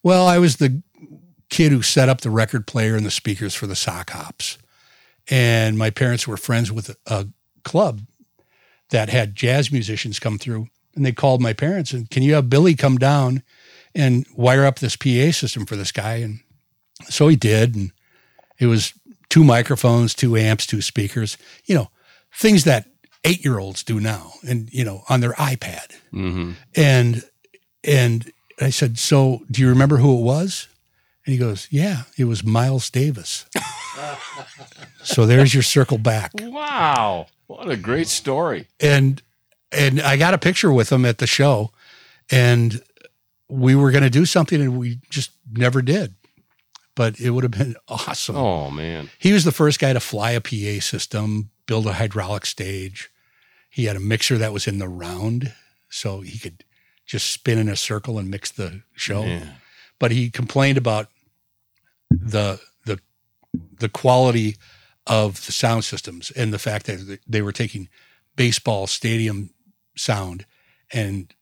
Well, 0.01 0.27
I 0.27 0.37
was 0.37 0.57
the 0.57 0.81
kid 1.49 1.71
who 1.71 1.81
set 1.81 2.09
up 2.09 2.21
the 2.21 2.29
record 2.29 2.65
player 2.65 2.95
and 2.95 3.05
the 3.05 3.11
speakers 3.11 3.53
for 3.53 3.67
the 3.67 3.75
sock 3.75 4.11
hops. 4.11 4.57
And 5.29 5.77
my 5.77 5.89
parents 5.89 6.27
were 6.27 6.37
friends 6.37 6.71
with 6.71 6.95
a 7.05 7.27
club 7.63 8.01
that 8.89 9.09
had 9.09 9.35
jazz 9.35 9.71
musicians 9.71 10.19
come 10.19 10.37
through. 10.37 10.67
And 10.95 11.05
they 11.05 11.11
called 11.11 11.41
my 11.41 11.53
parents 11.53 11.93
and, 11.93 12.09
can 12.09 12.23
you 12.23 12.35
have 12.35 12.49
Billy 12.49 12.75
come 12.75 12.97
down 12.97 13.41
and 13.95 14.25
wire 14.35 14.65
up 14.65 14.79
this 14.79 14.95
PA 14.95 15.31
system 15.31 15.65
for 15.65 15.75
this 15.75 15.91
guy? 15.91 16.15
And 16.15 16.39
so 17.09 17.27
he 17.27 17.35
did. 17.35 17.75
And 17.75 17.91
it 18.59 18.67
was 18.67 18.93
two 19.29 19.43
microphones, 19.43 20.13
two 20.13 20.37
amps, 20.37 20.67
two 20.67 20.81
speakers, 20.81 21.37
you 21.65 21.73
know, 21.73 21.89
things 22.35 22.65
that 22.65 22.85
eight 23.23 23.43
year 23.43 23.57
olds 23.57 23.83
do 23.83 23.99
now 23.99 24.33
and, 24.47 24.71
you 24.71 24.83
know, 24.83 25.03
on 25.09 25.21
their 25.21 25.33
iPad. 25.33 25.97
Mm-hmm. 26.13 26.51
And, 26.75 27.23
and 27.83 28.31
I 28.61 28.69
said, 28.69 28.99
so 28.99 29.41
do 29.49 29.61
you 29.61 29.69
remember 29.69 29.97
who 29.97 30.19
it 30.19 30.21
was? 30.21 30.67
And 31.25 31.33
he 31.33 31.39
goes, 31.39 31.67
Yeah, 31.71 32.03
it 32.17 32.25
was 32.25 32.43
Miles 32.43 32.89
Davis. 32.89 33.45
so 35.03 35.25
there's 35.25 35.53
your 35.53 35.63
circle 35.63 35.97
back. 35.97 36.31
Wow. 36.41 37.27
What 37.47 37.69
a 37.69 37.77
great 37.77 38.07
story. 38.07 38.67
And 38.79 39.21
and 39.71 40.01
I 40.01 40.17
got 40.17 40.33
a 40.33 40.37
picture 40.37 40.71
with 40.71 40.91
him 40.91 41.05
at 41.05 41.17
the 41.17 41.27
show 41.27 41.71
and 42.31 42.81
we 43.49 43.75
were 43.75 43.91
going 43.91 44.03
to 44.03 44.09
do 44.09 44.25
something 44.25 44.61
and 44.61 44.77
we 44.77 44.99
just 45.09 45.31
never 45.51 45.81
did. 45.81 46.15
But 46.95 47.19
it 47.19 47.31
would 47.31 47.43
have 47.43 47.51
been 47.51 47.75
awesome. 47.87 48.35
Oh, 48.35 48.69
man. 48.69 49.09
He 49.17 49.33
was 49.33 49.45
the 49.45 49.51
first 49.51 49.79
guy 49.79 49.93
to 49.93 49.99
fly 49.99 50.31
a 50.31 50.41
PA 50.41 50.79
system, 50.79 51.49
build 51.65 51.87
a 51.87 51.93
hydraulic 51.93 52.45
stage. 52.45 53.09
He 53.69 53.85
had 53.85 53.95
a 53.95 53.99
mixer 53.99 54.37
that 54.37 54.53
was 54.53 54.67
in 54.67 54.77
the 54.77 54.87
round, 54.87 55.53
so 55.89 56.21
he 56.21 56.37
could 56.37 56.63
just 57.07 57.31
spin 57.31 57.57
in 57.57 57.67
a 57.67 57.75
circle 57.75 58.19
and 58.19 58.29
mix 58.29 58.51
the 58.51 58.83
show. 58.95 59.23
Yeah. 59.23 59.45
But 59.97 60.11
he 60.11 60.29
complained 60.29 60.77
about 60.77 61.07
the 62.11 62.59
the 63.53 63.89
quality 63.89 64.55
of 65.05 65.45
the 65.45 65.51
sound 65.51 65.83
systems 65.83 66.31
and 66.31 66.53
the 66.53 66.59
fact 66.59 66.85
that 66.85 67.19
they 67.27 67.41
were 67.41 67.51
taking 67.51 67.89
baseball 68.35 68.87
stadium 68.87 69.49
sound 69.95 70.45
and 70.91 71.33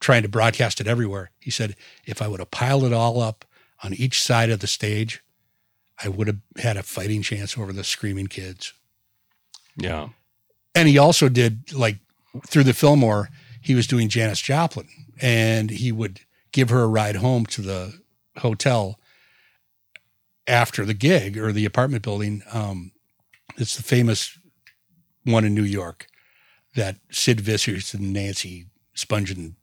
trying 0.00 0.22
to 0.22 0.28
broadcast 0.28 0.80
it 0.80 0.86
everywhere. 0.86 1.30
He 1.40 1.50
said, 1.50 1.76
if 2.04 2.20
I 2.20 2.28
would 2.28 2.40
have 2.40 2.50
piled 2.50 2.84
it 2.84 2.92
all 2.92 3.20
up 3.20 3.44
on 3.82 3.94
each 3.94 4.22
side 4.22 4.50
of 4.50 4.60
the 4.60 4.66
stage, 4.66 5.22
I 6.02 6.08
would 6.08 6.26
have 6.26 6.40
had 6.58 6.76
a 6.76 6.82
fighting 6.82 7.22
chance 7.22 7.56
over 7.56 7.72
the 7.72 7.84
screaming 7.84 8.26
kids. 8.26 8.74
Yeah. 9.76 10.10
And 10.74 10.88
he 10.88 10.98
also 10.98 11.28
did 11.28 11.72
like 11.72 11.98
through 12.46 12.64
the 12.64 12.74
Fillmore, 12.74 13.30
he 13.60 13.74
was 13.74 13.86
doing 13.86 14.08
Janis 14.08 14.40
Joplin 14.40 14.88
and 15.20 15.70
he 15.70 15.92
would 15.92 16.20
give 16.52 16.70
her 16.70 16.82
a 16.82 16.88
ride 16.88 17.16
home 17.16 17.46
to 17.46 17.62
the 17.62 18.00
hotel 18.38 18.98
after 20.46 20.84
the 20.84 20.94
gig 20.94 21.38
or 21.38 21.52
the 21.52 21.64
apartment 21.64 22.02
building. 22.02 22.42
Um, 22.52 22.92
it's 23.56 23.76
the 23.76 23.82
famous 23.82 24.38
one 25.24 25.44
in 25.44 25.54
New 25.54 25.64
York 25.64 26.06
that 26.74 26.96
Sid 27.10 27.40
Vicious 27.40 27.94
and 27.94 28.12
Nancy 28.12 28.66
Spungen 28.96 29.54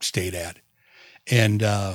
stayed 0.00 0.34
at. 0.34 0.58
And 1.30 1.62
uh, 1.62 1.94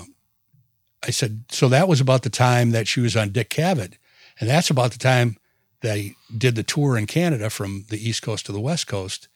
I 1.04 1.12
said, 1.12 1.46
so 1.50 1.68
that 1.70 1.88
was 1.88 2.02
about 2.02 2.24
the 2.24 2.30
time 2.30 2.72
that 2.72 2.88
she 2.88 3.02
was 3.02 3.16
on 3.16 3.30
Dick 3.30 3.50
Cavett. 3.50 3.94
And 4.40 4.50
that's 4.50 4.70
about 4.70 4.92
the 4.92 4.98
time 4.98 5.38
he 5.82 6.16
did 6.36 6.56
the 6.56 6.64
tour 6.64 6.98
in 6.98 7.06
Canada 7.06 7.50
from 7.50 7.86
the 7.90 8.10
East 8.10 8.22
Coast 8.22 8.46
to 8.48 8.52
the 8.52 8.60
West 8.60 8.88
Coast 8.88 9.28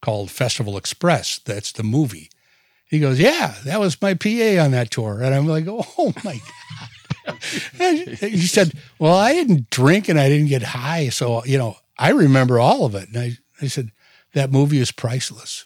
called 0.00 0.30
Festival 0.30 0.76
Express. 0.76 1.38
That's 1.38 1.72
the 1.72 1.82
movie. 1.82 2.30
He 2.86 3.00
goes, 3.00 3.18
Yeah, 3.18 3.54
that 3.64 3.80
was 3.80 4.00
my 4.00 4.14
PA 4.14 4.62
on 4.62 4.70
that 4.70 4.90
tour. 4.90 5.22
And 5.22 5.34
I'm 5.34 5.46
like, 5.46 5.66
Oh 5.68 6.12
my 6.24 6.34
God. 6.34 6.88
He 7.78 8.46
said, 8.46 8.72
Well, 8.98 9.14
I 9.16 9.32
didn't 9.32 9.70
drink 9.70 10.08
and 10.08 10.18
I 10.18 10.28
didn't 10.28 10.48
get 10.48 10.62
high. 10.62 11.08
So, 11.08 11.44
you 11.44 11.58
know, 11.58 11.76
I 11.98 12.10
remember 12.10 12.58
all 12.58 12.84
of 12.84 12.94
it. 12.94 13.08
And 13.08 13.18
I, 13.18 13.38
I 13.62 13.66
said, 13.68 13.90
That 14.34 14.50
movie 14.52 14.78
is 14.78 14.92
priceless. 14.92 15.64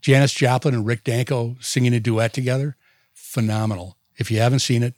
Janis 0.00 0.32
Joplin 0.32 0.74
and 0.74 0.86
Rick 0.86 1.04
Danko 1.04 1.56
singing 1.60 1.92
a 1.94 2.00
duet 2.00 2.32
together, 2.32 2.76
phenomenal. 3.14 3.96
If 4.16 4.30
you 4.30 4.38
haven't 4.38 4.60
seen 4.60 4.82
it, 4.82 4.94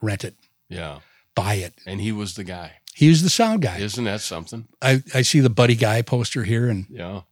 rent 0.00 0.24
it, 0.24 0.34
Yeah. 0.68 0.98
buy 1.34 1.54
it. 1.54 1.74
And 1.86 2.00
he 2.00 2.12
was 2.12 2.34
the 2.34 2.44
guy. 2.44 2.74
He 2.94 3.08
was 3.08 3.22
the 3.22 3.30
sound 3.30 3.62
guy. 3.62 3.78
Isn't 3.78 4.04
that 4.04 4.20
something? 4.20 4.66
I, 4.82 5.02
I 5.14 5.22
see 5.22 5.40
the 5.40 5.48
Buddy 5.48 5.74
Guy 5.76 6.02
poster 6.02 6.44
here, 6.44 6.68
and 6.68 6.86
Yeah. 6.90 7.22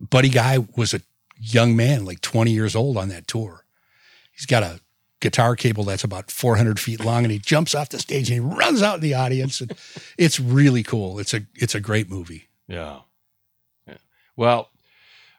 Buddy 0.00 0.28
Guy 0.28 0.58
was 0.76 0.92
a 0.94 1.00
young 1.38 1.76
man, 1.76 2.04
like 2.04 2.20
20 2.20 2.50
years 2.50 2.74
old 2.74 2.96
on 2.96 3.08
that 3.10 3.28
tour. 3.28 3.64
He's 4.32 4.46
got 4.46 4.62
a 4.62 4.80
guitar 5.20 5.56
cable 5.56 5.84
that's 5.84 6.04
about 6.04 6.30
400 6.30 6.78
feet 6.78 7.04
long, 7.04 7.24
and 7.24 7.32
he 7.32 7.38
jumps 7.38 7.74
off 7.74 7.88
the 7.88 7.98
stage 7.98 8.30
and 8.30 8.34
he 8.34 8.56
runs 8.56 8.82
out 8.82 8.96
in 8.96 9.00
the 9.00 9.14
audience. 9.14 9.60
And 9.60 9.72
it's 10.16 10.38
really 10.38 10.82
cool. 10.82 11.18
It's 11.18 11.34
a 11.34 11.42
it's 11.54 11.74
a 11.74 11.80
great 11.80 12.10
movie. 12.10 12.48
Yeah. 12.66 13.00
yeah. 13.86 13.96
Well, 14.36 14.70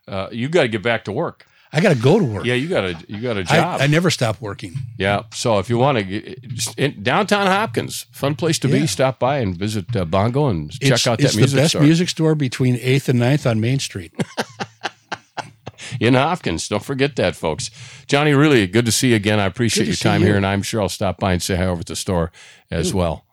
uh, 0.08 0.30
you 0.32 0.50
got 0.50 0.64
to 0.64 0.68
get 0.68 0.84
back 0.84 1.06
to 1.06 1.12
work. 1.12 1.46
I 1.72 1.82
got 1.82 1.96
to 1.96 2.02
go 2.02 2.18
to 2.18 2.26
work. 2.26 2.46
Yeah, 2.46 2.56
you 2.56 2.68
got 2.68 2.84
a 2.84 2.96
you 3.08 3.22
got 3.22 3.38
a 3.38 3.44
job. 3.44 3.80
I, 3.80 3.84
I 3.84 3.88
never 3.88 4.10
stop 4.10 4.42
working. 4.42 4.74
yeah. 4.98 5.24
So 5.34 5.60
if 5.60 5.70
you 5.70 5.78
want 5.78 6.00
to, 6.00 6.36
in 6.78 7.04
downtown 7.04 7.46
Hopkins, 7.46 8.08
fun 8.12 8.34
place 8.34 8.58
to 8.60 8.68
be. 8.68 8.88
Stop 8.88 9.20
by 9.20 9.38
and 9.38 9.56
visit 9.56 9.96
uh, 9.96 10.06
Bongo 10.06 10.48
and 10.48 10.72
check 10.72 10.94
it's, 10.94 11.08
out 11.08 11.20
that 11.20 11.26
it's 11.26 11.36
music 11.36 11.56
the 11.56 11.62
best 11.62 11.72
store 11.72 11.82
music 11.84 12.10
store 12.10 12.36
between 12.36 12.76
8th 12.78 13.10
and 13.10 13.20
9th 13.20 13.50
on 13.50 13.62
Main 13.62 13.78
Street. 13.78 14.14
in 16.00 16.14
Hopkins. 16.14 16.68
Don't 16.68 16.84
forget 16.84 17.16
that, 17.18 17.36
folks. 17.36 17.70
Johnny, 18.08 18.34
really 18.34 18.68
good 18.68 18.86
to 18.86 18.92
see 18.92 19.10
you 19.10 19.16
again. 19.16 19.40
I 19.40 19.46
appreciate 19.46 19.88
your 19.88 19.96
time 19.96 20.22
you. 20.22 20.28
here, 20.28 20.38
and 20.38 20.46
I'm 20.46 20.62
sure 20.62 20.82
I'll 20.82 20.90
stop 20.90 21.20
by 21.20 21.34
and 21.34 21.42
say 21.42 21.56
hi 21.56 21.66
over 21.66 21.82
at 21.82 21.86
the 21.88 21.96
store 21.96 22.32
as 22.72 22.94
well. 22.94 23.26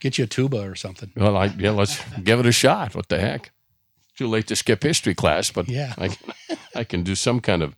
Get 0.00 0.18
you 0.18 0.24
a 0.24 0.26
tuba 0.26 0.60
or 0.68 0.74
something. 0.74 1.10
Well, 1.16 1.36
I, 1.36 1.46
yeah, 1.46 1.70
let's 1.70 1.98
give 2.22 2.38
it 2.40 2.46
a 2.46 2.52
shot. 2.52 2.94
What 2.94 3.08
the 3.08 3.18
heck? 3.18 3.52
Too 4.16 4.28
late 4.28 4.46
to 4.48 4.56
skip 4.56 4.82
history 4.82 5.14
class, 5.14 5.50
but 5.50 5.68
Yeah. 5.68 5.94
I, 5.98 6.08
can, 6.08 6.34
I 6.74 6.84
can 6.84 7.02
do 7.02 7.14
some 7.14 7.40
kind 7.40 7.62
of 7.62 7.74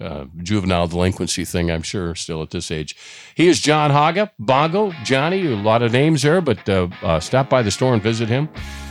uh, 0.00 0.26
juvenile 0.42 0.86
delinquency 0.88 1.44
thing, 1.44 1.70
I'm 1.70 1.82
sure, 1.82 2.14
still 2.14 2.42
at 2.42 2.50
this 2.50 2.70
age. 2.70 2.94
He 3.34 3.48
is 3.48 3.60
John 3.60 3.90
Haga, 3.90 4.32
Bongo, 4.38 4.92
Johnny, 5.04 5.46
a 5.46 5.56
lot 5.56 5.82
of 5.82 5.92
names 5.92 6.22
there, 6.22 6.40
but 6.40 6.68
uh, 6.68 6.88
uh, 7.02 7.20
stop 7.20 7.48
by 7.48 7.62
the 7.62 7.70
store 7.70 7.94
and 7.94 8.02
visit 8.02 8.28
him. 8.28 8.48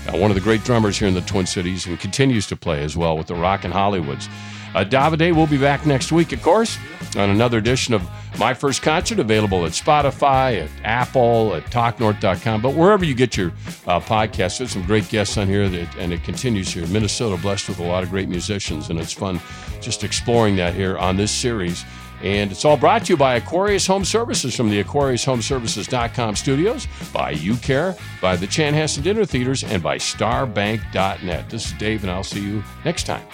Uh, 0.07 0.17
one 0.17 0.31
of 0.31 0.35
the 0.35 0.41
great 0.41 0.63
drummers 0.63 0.97
here 0.97 1.07
in 1.07 1.13
the 1.13 1.21
Twin 1.21 1.45
Cities 1.45 1.85
and 1.85 1.99
continues 1.99 2.47
to 2.47 2.55
play 2.55 2.81
as 2.83 2.97
well 2.97 3.17
with 3.17 3.27
the 3.27 3.35
Rockin' 3.35 3.71
Hollywoods. 3.71 4.27
Uh, 4.73 4.83
Davide 4.83 5.35
will 5.35 5.47
be 5.47 5.57
back 5.57 5.85
next 5.85 6.11
week, 6.11 6.31
of 6.31 6.41
course, 6.41 6.77
on 7.17 7.29
another 7.29 7.57
edition 7.57 7.93
of 7.93 8.07
My 8.39 8.53
First 8.53 8.81
Concert, 8.81 9.19
available 9.19 9.65
at 9.65 9.73
Spotify, 9.73 10.63
at 10.63 10.69
Apple, 10.83 11.55
at 11.55 11.65
TalkNorth.com, 11.65 12.61
but 12.61 12.73
wherever 12.73 13.03
you 13.03 13.13
get 13.13 13.35
your 13.35 13.49
uh, 13.87 13.99
podcasts. 13.99 14.59
There's 14.59 14.71
some 14.71 14.85
great 14.85 15.09
guests 15.09 15.37
on 15.37 15.47
here, 15.47 15.67
that, 15.67 15.95
and 15.97 16.13
it 16.13 16.23
continues 16.23 16.73
here. 16.73 16.87
Minnesota, 16.87 17.41
blessed 17.41 17.69
with 17.69 17.79
a 17.79 17.83
lot 17.83 18.03
of 18.03 18.09
great 18.09 18.29
musicians, 18.29 18.89
and 18.89 18.99
it's 18.99 19.13
fun 19.13 19.41
just 19.81 20.03
exploring 20.03 20.55
that 20.57 20.73
here 20.73 20.97
on 20.97 21.17
this 21.17 21.31
series. 21.31 21.83
And 22.23 22.51
it's 22.51 22.65
all 22.65 22.77
brought 22.77 23.05
to 23.05 23.13
you 23.13 23.17
by 23.17 23.35
Aquarius 23.35 23.87
Home 23.87 24.05
Services 24.05 24.55
from 24.55 24.69
the 24.69 24.83
AquariusHomeservices.com 24.83 26.35
studios, 26.35 26.87
by 27.11 27.33
UCare, 27.33 27.99
by 28.21 28.35
the 28.35 28.45
Chanhassen 28.45 29.01
Dinner 29.01 29.25
Theaters, 29.25 29.63
and 29.63 29.81
by 29.81 29.97
StarBank.net. 29.97 31.49
This 31.49 31.65
is 31.65 31.73
Dave, 31.73 32.03
and 32.03 32.11
I'll 32.11 32.23
see 32.23 32.43
you 32.43 32.63
next 32.85 33.05
time. 33.05 33.25